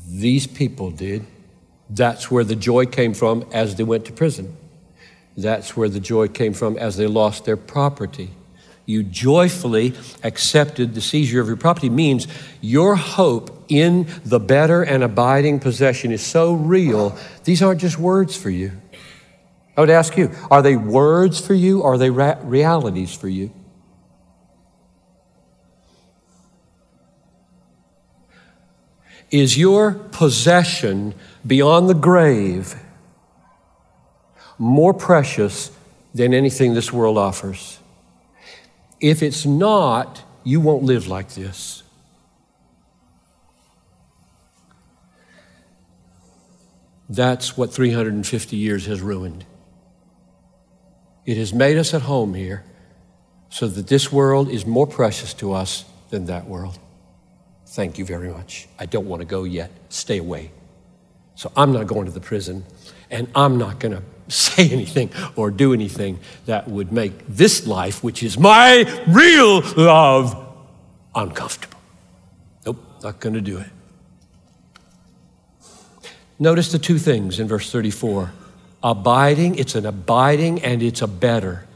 These 0.06 0.46
people 0.46 0.90
did. 0.90 1.26
That's 1.90 2.30
where 2.30 2.44
the 2.44 2.56
joy 2.56 2.86
came 2.86 3.14
from 3.14 3.46
as 3.52 3.76
they 3.76 3.84
went 3.84 4.04
to 4.06 4.12
prison. 4.12 4.56
That's 5.36 5.76
where 5.76 5.88
the 5.88 6.00
joy 6.00 6.28
came 6.28 6.54
from 6.54 6.76
as 6.78 6.96
they 6.96 7.06
lost 7.06 7.44
their 7.44 7.56
property 7.56 8.30
you 8.86 9.02
joyfully 9.02 9.94
accepted 10.22 10.94
the 10.94 11.00
seizure 11.00 11.40
of 11.40 11.46
your 11.46 11.56
property 11.56 11.88
means 11.88 12.26
your 12.60 12.96
hope 12.96 13.64
in 13.68 14.06
the 14.24 14.38
better 14.38 14.82
and 14.82 15.02
abiding 15.02 15.60
possession 15.60 16.12
is 16.12 16.24
so 16.24 16.52
real, 16.52 17.16
these 17.44 17.62
aren't 17.62 17.80
just 17.80 17.98
words 17.98 18.36
for 18.36 18.50
you. 18.50 18.72
I 19.76 19.80
would 19.80 19.90
ask 19.90 20.16
you, 20.16 20.30
are 20.50 20.62
they 20.62 20.76
words 20.76 21.40
for 21.40 21.54
you 21.54 21.80
or 21.80 21.94
are 21.94 21.98
they 21.98 22.10
ra- 22.10 22.38
realities 22.42 23.14
for 23.14 23.28
you? 23.28 23.50
Is 29.34 29.58
your 29.58 29.94
possession 30.12 31.12
beyond 31.44 31.88
the 31.88 31.94
grave 31.94 32.76
more 34.58 34.94
precious 34.94 35.72
than 36.14 36.32
anything 36.32 36.74
this 36.74 36.92
world 36.92 37.18
offers? 37.18 37.80
If 39.00 39.24
it's 39.24 39.44
not, 39.44 40.22
you 40.44 40.60
won't 40.60 40.84
live 40.84 41.08
like 41.08 41.30
this. 41.30 41.82
That's 47.08 47.56
what 47.56 47.72
350 47.72 48.56
years 48.56 48.86
has 48.86 49.00
ruined. 49.00 49.44
It 51.26 51.38
has 51.38 51.52
made 51.52 51.76
us 51.76 51.92
at 51.92 52.02
home 52.02 52.34
here 52.34 52.62
so 53.50 53.66
that 53.66 53.88
this 53.88 54.12
world 54.12 54.48
is 54.48 54.64
more 54.64 54.86
precious 54.86 55.34
to 55.34 55.54
us 55.54 55.84
than 56.10 56.26
that 56.26 56.46
world. 56.46 56.78
Thank 57.74 57.98
you 57.98 58.04
very 58.04 58.28
much. 58.28 58.68
I 58.78 58.86
don't 58.86 59.08
want 59.08 59.18
to 59.18 59.26
go 59.26 59.42
yet. 59.42 59.68
Stay 59.88 60.18
away. 60.18 60.52
So 61.34 61.50
I'm 61.56 61.72
not 61.72 61.88
going 61.88 62.06
to 62.06 62.12
the 62.12 62.20
prison, 62.20 62.64
and 63.10 63.26
I'm 63.34 63.58
not 63.58 63.80
going 63.80 63.96
to 63.96 64.02
say 64.32 64.70
anything 64.70 65.10
or 65.34 65.50
do 65.50 65.72
anything 65.72 66.20
that 66.46 66.68
would 66.68 66.92
make 66.92 67.26
this 67.26 67.66
life, 67.66 68.04
which 68.04 68.22
is 68.22 68.38
my 68.38 68.84
real 69.08 69.60
love, 69.76 70.54
uncomfortable. 71.16 71.80
Nope, 72.64 72.78
not 73.02 73.18
going 73.18 73.34
to 73.34 73.40
do 73.40 73.58
it. 73.58 73.70
Notice 76.38 76.70
the 76.70 76.78
two 76.78 76.98
things 76.98 77.40
in 77.40 77.48
verse 77.48 77.72
34 77.72 78.32
abiding, 78.84 79.56
it's 79.56 79.74
an 79.74 79.86
abiding 79.86 80.62
and 80.62 80.80
it's 80.80 81.02
a 81.02 81.08
better. 81.08 81.66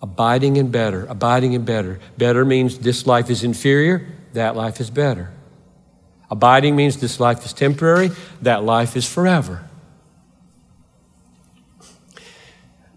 Abiding 0.00 0.58
and 0.58 0.70
better, 0.70 1.06
abiding 1.06 1.56
and 1.56 1.64
better. 1.64 1.98
Better 2.18 2.44
means 2.44 2.78
this 2.78 3.04
life 3.04 3.30
is 3.30 3.42
inferior, 3.42 4.06
that 4.36 4.54
life 4.54 4.80
is 4.80 4.90
better. 4.90 5.30
Abiding 6.30 6.76
means 6.76 6.96
this 6.96 7.20
life 7.20 7.44
is 7.44 7.52
temporary, 7.52 8.10
that 8.42 8.64
life 8.64 8.96
is 8.96 9.06
forever. 9.06 9.68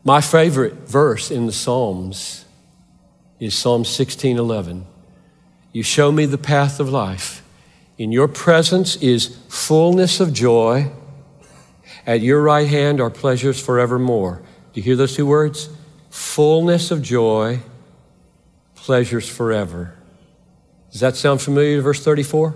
My 0.04 0.22
favorite 0.22 0.88
verse 0.88 1.30
in 1.30 1.46
the 1.46 1.52
Psalms 1.52 2.46
is 3.40 3.54
Psalm 3.56 3.84
16:11. 3.84 4.86
You 5.72 5.84
show 5.84 6.12
me 6.12 6.26
the 6.26 6.38
path 6.38 6.80
of 6.80 6.90
life. 6.90 7.44
In 7.98 8.12
your 8.12 8.28
presence 8.28 8.96
is 8.98 9.38
fullness 9.50 10.20
of 10.20 10.34
joy. 10.34 10.92
At 12.08 12.22
your 12.22 12.42
right 12.42 12.68
hand 12.68 13.00
are 13.00 13.10
pleasures 13.10 13.60
forevermore. 13.60 14.42
Do 14.74 14.80
you 14.80 14.84
hear 14.84 14.96
those 14.96 15.16
two 15.16 15.26
words? 15.26 15.70
Fullness 16.10 16.92
of 16.92 17.02
joy, 17.02 17.60
pleasures 18.74 19.30
forever. 19.30 19.99
Does 20.92 21.02
that 21.02 21.16
sound 21.16 21.42
familiar 21.42 21.78
to 21.78 21.82
verse 21.82 22.04
34? 22.04 22.56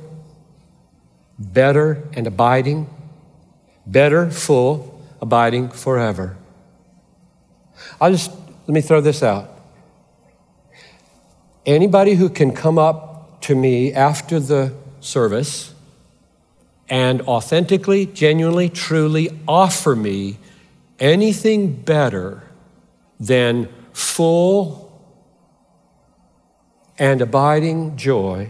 Better 1.40 2.08
and 2.14 2.26
abiding, 2.28 2.90
better, 3.86 4.30
full, 4.32 5.02
abiding 5.22 5.70
forever. 5.70 6.38
I'll 8.00 8.12
just, 8.12 8.32
let 8.32 8.70
me 8.70 8.82
throw 8.82 9.02
this 9.02 9.24
out. 9.24 9.50
Anybody 11.66 12.16
who 12.16 12.30
can 12.30 12.54
come 12.54 12.78
up 12.78 13.42
to 13.42 13.56
me 13.56 13.94
after 13.94 14.40
the 14.40 14.74
service 15.00 15.74
and 16.90 17.22
authentically, 17.22 18.06
genuinely, 18.06 18.70
truly 18.70 19.40
offer 19.48 19.96
me 19.96 20.38
anything 21.00 21.74
better 21.74 22.44
than 23.20 23.70
full 23.94 24.93
and 27.04 27.22
abiding 27.22 27.98
joy 27.98 28.50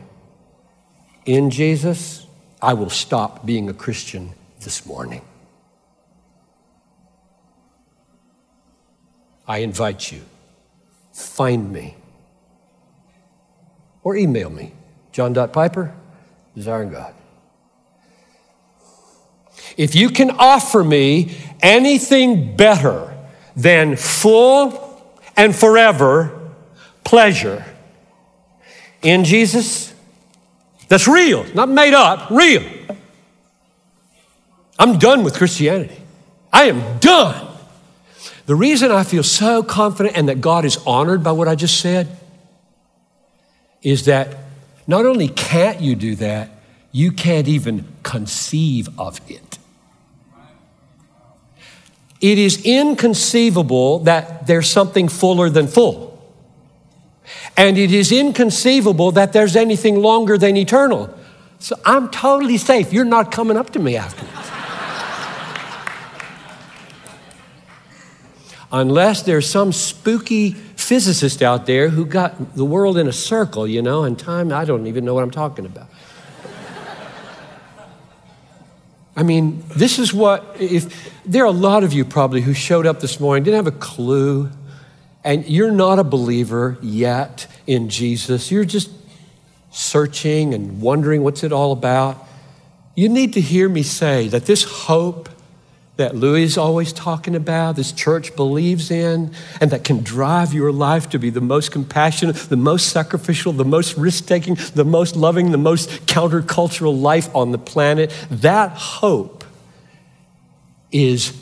in 1.25 1.49
Jesus, 1.49 2.27
I 2.61 2.75
will 2.75 2.91
stop 2.91 3.43
being 3.47 3.67
a 3.67 3.73
Christian 3.73 4.31
this 4.59 4.85
morning. 4.85 5.23
I 9.47 9.57
invite 9.57 10.11
you, 10.11 10.21
find 11.13 11.73
me 11.73 11.95
or 14.03 14.15
email 14.15 14.51
me, 14.51 14.73
john.piper, 15.11 15.91
desiring 16.53 16.91
God. 16.91 17.15
If 19.77 19.95
you 19.95 20.09
can 20.09 20.29
offer 20.29 20.83
me 20.83 21.35
anything 21.59 22.55
better 22.55 23.17
than 23.55 23.95
full 23.95 25.01
and 25.35 25.55
forever 25.55 26.51
pleasure 27.03 27.65
in 29.03 29.25
Jesus, 29.25 29.93
that's 30.87 31.07
real, 31.07 31.45
not 31.53 31.69
made 31.69 31.93
up, 31.93 32.29
real. 32.29 32.63
I'm 34.79 34.97
done 34.97 35.23
with 35.23 35.35
Christianity. 35.35 35.97
I 36.51 36.63
am 36.63 36.99
done. 36.99 37.47
The 38.45 38.55
reason 38.55 38.91
I 38.91 39.03
feel 39.03 39.23
so 39.23 39.63
confident 39.63 40.17
and 40.17 40.27
that 40.29 40.41
God 40.41 40.65
is 40.65 40.77
honored 40.85 41.23
by 41.23 41.31
what 41.31 41.47
I 41.47 41.55
just 41.55 41.79
said 41.79 42.17
is 43.81 44.05
that 44.05 44.37
not 44.87 45.05
only 45.05 45.29
can't 45.29 45.79
you 45.81 45.95
do 45.95 46.15
that, 46.15 46.49
you 46.91 47.11
can't 47.11 47.47
even 47.47 47.87
conceive 48.03 48.87
of 48.99 49.19
it. 49.29 49.57
It 52.21 52.37
is 52.37 52.63
inconceivable 52.63 53.99
that 53.99 54.47
there's 54.47 54.69
something 54.69 55.09
fuller 55.09 55.49
than 55.49 55.67
full. 55.67 56.12
And 57.55 57.77
it 57.77 57.91
is 57.91 58.11
inconceivable 58.11 59.11
that 59.11 59.33
there's 59.33 59.55
anything 59.55 60.01
longer 60.01 60.37
than 60.37 60.57
eternal. 60.57 61.13
So 61.59 61.79
I'm 61.85 62.09
totally 62.09 62.57
safe. 62.57 62.91
You're 62.91 63.05
not 63.05 63.31
coming 63.31 63.57
up 63.57 63.69
to 63.71 63.79
me 63.79 63.95
afterwards. 63.95 64.49
unless 68.73 69.21
there's 69.21 69.47
some 69.47 69.71
spooky 69.71 70.51
physicist 70.51 71.41
out 71.41 71.67
there 71.67 71.89
who 71.89 72.05
got 72.05 72.55
the 72.55 72.65
world 72.65 72.97
in 72.97 73.07
a 73.07 73.13
circle, 73.13 73.67
you 73.67 73.81
know, 73.81 74.03
and 74.03 74.17
time, 74.17 74.51
I 74.51 74.65
don't 74.65 74.87
even 74.87 75.05
know 75.05 75.13
what 75.13 75.23
I'm 75.23 75.31
talking 75.31 75.65
about. 75.65 75.87
I 79.15 79.21
mean, 79.21 79.63
this 79.69 79.99
is 79.99 80.11
what, 80.11 80.55
if 80.59 81.13
there 81.23 81.43
are 81.43 81.47
a 81.47 81.51
lot 81.51 81.83
of 81.83 81.93
you 81.93 82.03
probably 82.03 82.41
who 82.41 82.55
showed 82.55 82.87
up 82.87 82.99
this 82.99 83.19
morning, 83.19 83.43
didn't 83.43 83.63
have 83.63 83.67
a 83.67 83.77
clue, 83.77 84.49
and 85.23 85.45
you're 85.45 85.71
not 85.71 85.99
a 85.99 86.03
believer 86.03 86.77
yet 86.81 87.47
in 87.65 87.89
Jesus. 87.89 88.51
You're 88.51 88.65
just 88.65 88.91
searching 89.71 90.53
and 90.53 90.81
wondering 90.81 91.23
what's 91.23 91.43
it 91.43 91.51
all 91.51 91.71
about. 91.71 92.27
You 92.95 93.09
need 93.09 93.33
to 93.33 93.41
hear 93.41 93.67
me 93.67 93.83
say 93.83 94.27
that 94.27 94.45
this 94.45 94.63
hope 94.63 95.29
that 95.95 96.15
Louie 96.15 96.43
is 96.43 96.57
always 96.57 96.91
talking 96.91 97.35
about, 97.35 97.75
this 97.75 97.91
church 97.91 98.35
believes 98.35 98.89
in, 98.89 99.31
and 99.61 99.71
that 99.71 99.83
can 99.83 100.03
drive 100.03 100.51
your 100.53 100.71
life 100.71 101.09
to 101.11 101.19
be 101.19 101.29
the 101.29 101.41
most 101.41 101.71
compassionate, 101.71 102.35
the 102.35 102.57
most 102.57 102.89
sacrificial, 102.89 103.53
the 103.53 103.65
most 103.65 103.95
risk 103.95 104.25
taking, 104.25 104.57
the 104.73 104.85
most 104.85 105.15
loving, 105.15 105.51
the 105.51 105.57
most 105.57 105.89
countercultural 106.07 106.99
life 106.99 107.33
on 107.35 107.51
the 107.51 107.59
planet, 107.59 108.11
that 108.31 108.71
hope 108.71 109.43
is 110.91 111.37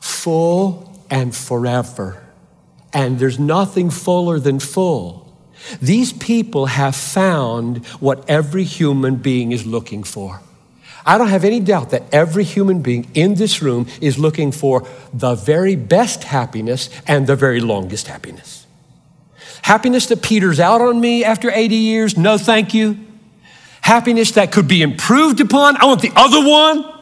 full 0.00 1.00
and 1.10 1.34
forever. 1.34 2.23
And 2.94 3.18
there's 3.18 3.38
nothing 3.38 3.90
fuller 3.90 4.38
than 4.38 4.60
full. 4.60 5.24
These 5.82 6.12
people 6.12 6.66
have 6.66 6.94
found 6.94 7.84
what 8.00 8.28
every 8.28 8.64
human 8.64 9.16
being 9.16 9.52
is 9.52 9.66
looking 9.66 10.04
for. 10.04 10.40
I 11.06 11.18
don't 11.18 11.28
have 11.28 11.44
any 11.44 11.60
doubt 11.60 11.90
that 11.90 12.02
every 12.12 12.44
human 12.44 12.80
being 12.80 13.10
in 13.14 13.34
this 13.34 13.60
room 13.60 13.86
is 14.00 14.18
looking 14.18 14.52
for 14.52 14.86
the 15.12 15.34
very 15.34 15.76
best 15.76 16.24
happiness 16.24 16.88
and 17.06 17.26
the 17.26 17.36
very 17.36 17.60
longest 17.60 18.06
happiness. 18.06 18.66
Happiness 19.62 20.06
that 20.06 20.22
peters 20.22 20.60
out 20.60 20.80
on 20.80 21.00
me 21.00 21.24
after 21.24 21.50
80 21.50 21.74
years, 21.74 22.16
no 22.16 22.38
thank 22.38 22.72
you. 22.72 22.98
Happiness 23.82 24.32
that 24.32 24.50
could 24.50 24.68
be 24.68 24.80
improved 24.80 25.40
upon, 25.40 25.76
I 25.76 25.84
want 25.84 26.00
the 26.00 26.12
other 26.16 26.46
one. 26.46 26.93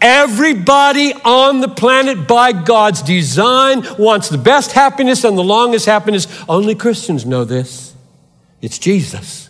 Everybody 0.00 1.12
on 1.12 1.60
the 1.60 1.68
planet 1.68 2.28
by 2.28 2.52
God's 2.52 3.02
design 3.02 3.84
wants 3.98 4.28
the 4.28 4.38
best 4.38 4.72
happiness 4.72 5.24
and 5.24 5.36
the 5.36 5.44
longest 5.44 5.86
happiness. 5.86 6.26
Only 6.48 6.74
Christians 6.74 7.24
know 7.24 7.44
this. 7.44 7.94
It's 8.60 8.78
Jesus. 8.78 9.48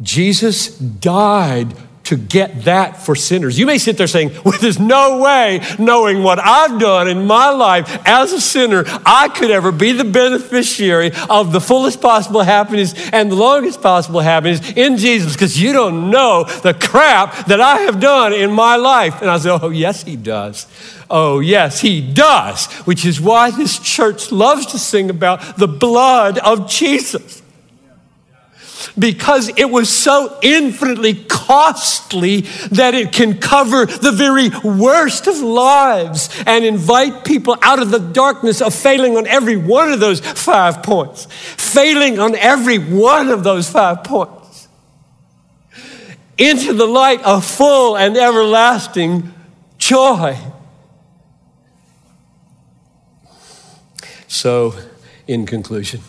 Jesus 0.00 0.76
died 0.78 1.74
to 2.08 2.16
get 2.16 2.64
that 2.64 2.96
for 2.96 3.14
sinners. 3.14 3.58
You 3.58 3.66
may 3.66 3.76
sit 3.76 3.98
there 3.98 4.06
saying, 4.06 4.30
well, 4.42 4.58
there's 4.58 4.78
no 4.78 5.20
way, 5.20 5.60
knowing 5.78 6.22
what 6.22 6.38
I've 6.38 6.80
done 6.80 7.06
in 7.06 7.26
my 7.26 7.50
life 7.50 8.00
as 8.06 8.32
a 8.32 8.40
sinner, 8.40 8.84
I 9.04 9.28
could 9.28 9.50
ever 9.50 9.70
be 9.70 9.92
the 9.92 10.04
beneficiary 10.04 11.12
of 11.28 11.52
the 11.52 11.60
fullest 11.60 12.00
possible 12.00 12.40
happiness 12.40 12.94
and 13.12 13.30
the 13.30 13.36
longest 13.36 13.82
possible 13.82 14.20
happiness 14.20 14.72
in 14.72 14.96
Jesus 14.96 15.34
because 15.34 15.60
you 15.60 15.74
don't 15.74 16.10
know 16.10 16.44
the 16.44 16.72
crap 16.72 17.46
that 17.46 17.60
I 17.60 17.80
have 17.80 18.00
done 18.00 18.32
in 18.32 18.52
my 18.52 18.76
life. 18.76 19.20
And 19.20 19.30
I 19.30 19.36
say, 19.36 19.50
oh, 19.50 19.68
yes, 19.68 20.02
he 20.02 20.16
does. 20.16 20.66
Oh, 21.10 21.40
yes, 21.40 21.80
he 21.80 22.00
does, 22.00 22.72
which 22.86 23.04
is 23.04 23.20
why 23.20 23.50
this 23.50 23.78
church 23.78 24.32
loves 24.32 24.64
to 24.66 24.78
sing 24.78 25.10
about 25.10 25.58
the 25.58 25.68
blood 25.68 26.38
of 26.38 26.70
Jesus 26.70 27.42
because 28.98 29.50
it 29.56 29.70
was 29.70 29.88
so 29.88 30.38
infinitely 30.42 31.14
costly 31.14 32.42
that 32.70 32.94
it 32.94 33.12
can 33.12 33.38
cover 33.38 33.86
the 33.86 34.12
very 34.12 34.50
worst 34.64 35.26
of 35.26 35.38
lives 35.38 36.28
and 36.46 36.64
invite 36.64 37.24
people 37.24 37.56
out 37.62 37.80
of 37.80 37.90
the 37.90 37.98
darkness 37.98 38.60
of 38.60 38.74
failing 38.74 39.16
on 39.16 39.26
every 39.26 39.56
one 39.56 39.92
of 39.92 40.00
those 40.00 40.20
five 40.20 40.82
points. 40.82 41.26
Failing 41.56 42.18
on 42.18 42.34
every 42.36 42.78
one 42.78 43.28
of 43.28 43.44
those 43.44 43.68
five 43.68 44.04
points. 44.04 44.68
Into 46.36 46.72
the 46.72 46.86
light 46.86 47.22
of 47.24 47.44
full 47.44 47.96
and 47.96 48.16
everlasting 48.16 49.32
joy. 49.78 50.36
So, 54.28 54.74
in 55.26 55.46
conclusion, 55.46 56.00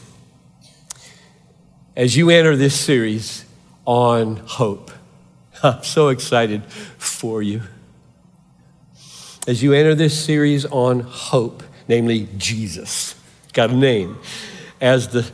as 2.00 2.16
you 2.16 2.30
enter 2.30 2.56
this 2.56 2.80
series 2.80 3.44
on 3.86 4.38
hope. 4.38 4.90
I'm 5.64 5.84
so 5.84 6.08
excited 6.08 6.64
for 6.64 7.42
you. 7.42 7.64
As 9.46 9.62
you 9.62 9.74
enter 9.74 9.94
this 9.96 10.18
series 10.18 10.66
on 10.66 11.02
hope, 11.02 11.62
namely 11.90 12.30
Jesus, 12.38 13.16
got 13.52 13.72
a 13.72 13.76
name, 13.76 14.18
as 14.80 15.10
the 15.10 15.30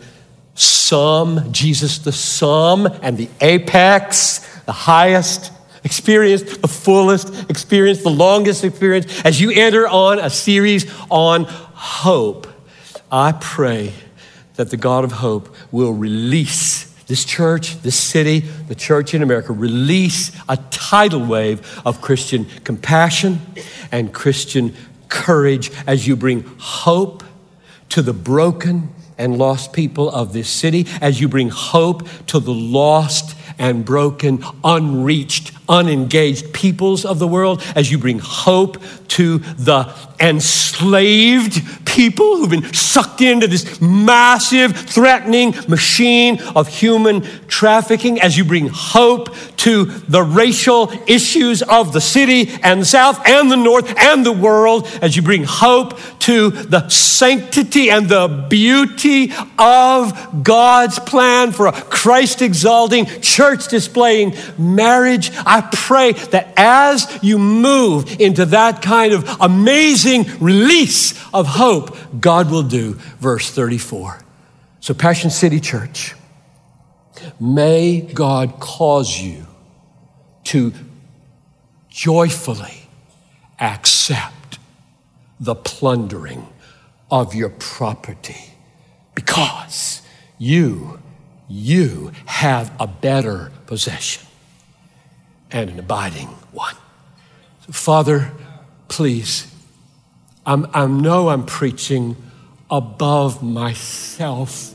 Psalm, 0.55 1.53
Jesus, 1.53 1.99
the 1.99 2.11
Psalm 2.11 2.87
and 3.03 3.15
the 3.15 3.29
apex, 3.41 4.39
the 4.63 4.71
highest 4.71 5.51
experience, 5.83 6.41
the 6.57 6.67
fullest 6.67 7.47
experience, 7.47 8.01
the 8.01 8.09
longest 8.09 8.63
experience, 8.63 9.23
as 9.23 9.39
you 9.39 9.51
enter 9.51 9.87
on 9.87 10.17
a 10.17 10.31
series 10.31 10.91
on 11.11 11.43
hope, 11.43 12.47
I 13.11 13.33
pray 13.33 13.93
that 14.55 14.69
the 14.69 14.77
God 14.77 15.03
of 15.03 15.11
hope 15.13 15.53
will 15.71 15.93
release 15.93 16.91
this 17.07 17.23
church, 17.23 17.81
this 17.81 17.95
city, 17.95 18.39
the 18.39 18.75
church 18.75 19.13
in 19.13 19.21
America, 19.21 19.53
release 19.53 20.31
a 20.49 20.57
tidal 20.71 21.25
wave 21.25 21.81
of 21.85 22.01
Christian 22.01 22.45
compassion 22.63 23.41
and 23.91 24.13
Christian 24.13 24.73
courage 25.07 25.71
as 25.85 26.07
you 26.07 26.15
bring 26.15 26.43
hope 26.57 27.23
to 27.89 28.01
the 28.01 28.13
broken 28.13 28.89
and 29.17 29.37
lost 29.37 29.71
people 29.71 30.09
of 30.09 30.33
this 30.33 30.49
city, 30.49 30.85
as 30.99 31.21
you 31.21 31.27
bring 31.27 31.49
hope 31.49 32.07
to 32.27 32.39
the 32.39 32.53
lost 32.53 33.37
and 33.57 33.85
broken, 33.85 34.43
unreached, 34.63 35.51
unengaged 35.69 36.53
peoples 36.53 37.05
of 37.05 37.19
the 37.19 37.27
world, 37.27 37.63
as 37.75 37.89
you 37.89 37.97
bring 37.97 38.19
hope 38.19 38.77
to 39.07 39.37
the 39.37 39.93
enslaved 40.19 41.84
people 41.95 42.35
who've 42.35 42.49
been 42.49 42.73
sucked 42.73 43.21
into 43.21 43.47
this 43.47 43.79
massive, 43.79 44.75
threatening 44.75 45.55
machine 45.69 46.41
of 46.53 46.67
human 46.67 47.21
trafficking, 47.47 48.19
as 48.19 48.37
you 48.37 48.43
bring 48.43 48.67
hope 48.67 49.33
to 49.55 49.85
the 49.85 50.21
racial 50.21 50.91
issues 51.07 51.61
of 51.61 51.93
the 51.93 52.01
city 52.01 52.49
and 52.61 52.81
the 52.81 52.85
South 52.85 53.25
and 53.25 53.49
the 53.49 53.55
North 53.55 53.97
and 53.97 54.25
the 54.25 54.31
world, 54.33 54.85
as 55.01 55.15
you 55.15 55.21
bring 55.21 55.45
hope 55.45 55.97
to 56.19 56.49
the 56.49 56.87
sanctity 56.89 57.89
and 57.89 58.09
the 58.09 58.45
beauty 58.49 59.31
of 59.57 60.43
God's 60.43 60.99
plan 60.99 61.53
for 61.53 61.67
a 61.67 61.71
Christ 61.71 62.41
exalting, 62.41 63.05
church 63.21 63.69
displaying 63.69 64.35
marriage. 64.57 65.31
I 65.45 65.61
pray 65.71 66.11
that 66.11 66.53
as 66.57 67.07
you 67.21 67.39
move 67.39 68.19
into 68.19 68.45
that 68.47 68.81
kind 68.81 69.13
of 69.13 69.29
amazing 69.39 70.25
release 70.41 71.13
of 71.33 71.47
hope, 71.87 71.97
God 72.19 72.51
will 72.51 72.63
do. 72.63 72.93
Verse 73.19 73.49
34. 73.51 74.19
So, 74.79 74.93
Passion 74.93 75.29
City 75.29 75.59
Church, 75.59 76.15
may 77.39 78.01
God 78.01 78.59
cause 78.59 79.19
you 79.19 79.45
to 80.45 80.73
joyfully 81.89 82.87
accept 83.59 84.59
the 85.39 85.55
plundering 85.55 86.47
of 87.09 87.33
your 87.33 87.49
property 87.49 88.53
because 89.15 90.01
you, 90.37 90.99
you 91.47 92.11
have 92.25 92.71
a 92.79 92.87
better 92.87 93.51
possession 93.65 94.25
and 95.51 95.69
an 95.69 95.79
abiding 95.79 96.27
one. 96.51 96.75
So 97.65 97.71
Father, 97.71 98.31
please, 98.87 99.54
I'm, 100.45 100.67
I 100.73 100.85
know 100.87 101.29
I'm 101.29 101.45
preaching 101.45 102.15
above 102.69 103.41
myself, 103.41 104.73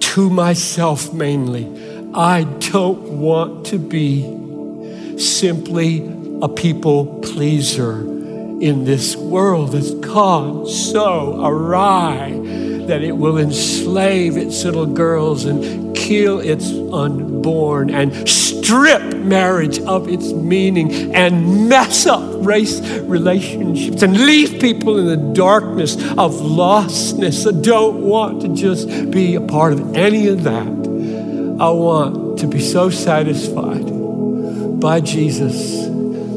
to 0.00 0.30
myself 0.30 1.12
mainly. 1.12 1.66
I 2.14 2.44
don't 2.44 3.18
want 3.18 3.66
to 3.66 3.78
be 3.78 5.18
simply 5.18 6.06
a 6.42 6.48
people 6.48 7.20
pleaser 7.20 8.00
in 8.00 8.84
this 8.84 9.16
world 9.16 9.72
that's 9.72 9.94
gone 9.94 10.66
so 10.66 11.44
awry 11.44 12.39
that 12.86 13.02
it 13.02 13.16
will 13.16 13.38
enslave 13.38 14.36
its 14.36 14.64
little 14.64 14.86
girls 14.86 15.44
and 15.44 15.94
kill 15.96 16.40
its 16.40 16.70
unborn 16.92 17.90
and 17.90 18.28
strip 18.28 19.14
marriage 19.16 19.78
of 19.80 20.08
its 20.08 20.32
meaning 20.32 21.14
and 21.14 21.68
mess 21.68 22.06
up 22.06 22.22
race 22.44 22.80
relationships 23.00 24.02
and 24.02 24.16
leave 24.16 24.60
people 24.60 24.98
in 24.98 25.06
the 25.06 25.34
darkness 25.34 25.94
of 25.96 26.32
lostness. 26.32 27.46
I 27.46 27.60
don't 27.60 28.02
want 28.02 28.42
to 28.42 28.54
just 28.54 29.10
be 29.10 29.34
a 29.34 29.40
part 29.40 29.72
of 29.72 29.96
any 29.96 30.28
of 30.28 30.44
that. 30.44 30.66
I 30.66 31.70
want 31.70 32.38
to 32.40 32.46
be 32.46 32.60
so 32.60 32.90
satisfied 32.90 34.80
by 34.80 35.00
Jesus 35.00 35.84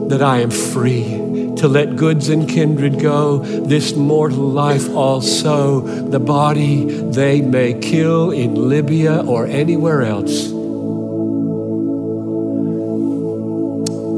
that 0.10 0.22
I 0.22 0.40
am 0.40 0.52
free 0.52 1.33
to 1.64 1.70
let 1.70 1.96
goods 1.96 2.28
and 2.28 2.50
kindred 2.50 3.00
go, 3.00 3.38
this 3.38 3.96
mortal 3.96 4.50
life 4.50 4.94
also, 4.94 5.80
the 6.10 6.20
body 6.20 6.84
they 6.84 7.40
may 7.40 7.74
kill 7.80 8.32
in 8.32 8.68
Libya 8.68 9.24
or 9.26 9.48
anywhere 9.48 10.02
else. 10.02 10.48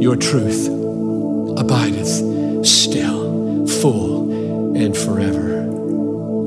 Your 0.02 0.16
truth 0.16 0.66
abideth 1.60 2.66
still, 2.66 3.68
full, 3.68 4.76
and 4.76 4.98
forever. 4.98 5.68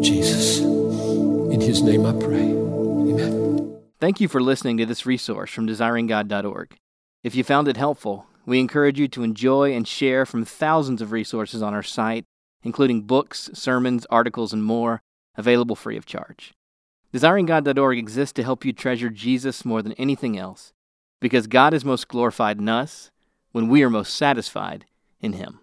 Jesus. 0.02 0.58
In 0.58 1.60
his 1.60 1.80
name 1.80 2.04
I 2.06 2.12
pray. 2.14 2.50
Amen. 2.50 3.78
Thank 4.00 4.20
you 4.20 4.26
for 4.26 4.42
listening 4.42 4.78
to 4.78 4.84
this 4.86 5.06
resource 5.06 5.52
from 5.52 5.68
desiringgod.org. 5.68 6.76
If 7.22 7.36
you 7.36 7.44
found 7.44 7.68
it 7.68 7.76
helpful, 7.76 8.26
we 8.48 8.60
encourage 8.60 8.98
you 8.98 9.08
to 9.08 9.22
enjoy 9.22 9.74
and 9.74 9.86
share 9.86 10.24
from 10.24 10.42
thousands 10.42 11.02
of 11.02 11.12
resources 11.12 11.60
on 11.62 11.74
our 11.74 11.82
site, 11.82 12.24
including 12.62 13.02
books, 13.02 13.50
sermons, 13.52 14.06
articles, 14.08 14.54
and 14.54 14.64
more, 14.64 15.02
available 15.36 15.76
free 15.76 15.98
of 15.98 16.06
charge. 16.06 16.54
DesiringGod.org 17.12 17.98
exists 17.98 18.32
to 18.32 18.42
help 18.42 18.64
you 18.64 18.72
treasure 18.72 19.10
Jesus 19.10 19.66
more 19.66 19.82
than 19.82 19.92
anything 19.92 20.38
else, 20.38 20.72
because 21.20 21.46
God 21.46 21.74
is 21.74 21.84
most 21.84 22.08
glorified 22.08 22.58
in 22.58 22.70
us 22.70 23.10
when 23.52 23.68
we 23.68 23.82
are 23.82 23.90
most 23.90 24.14
satisfied 24.14 24.86
in 25.20 25.34
Him. 25.34 25.60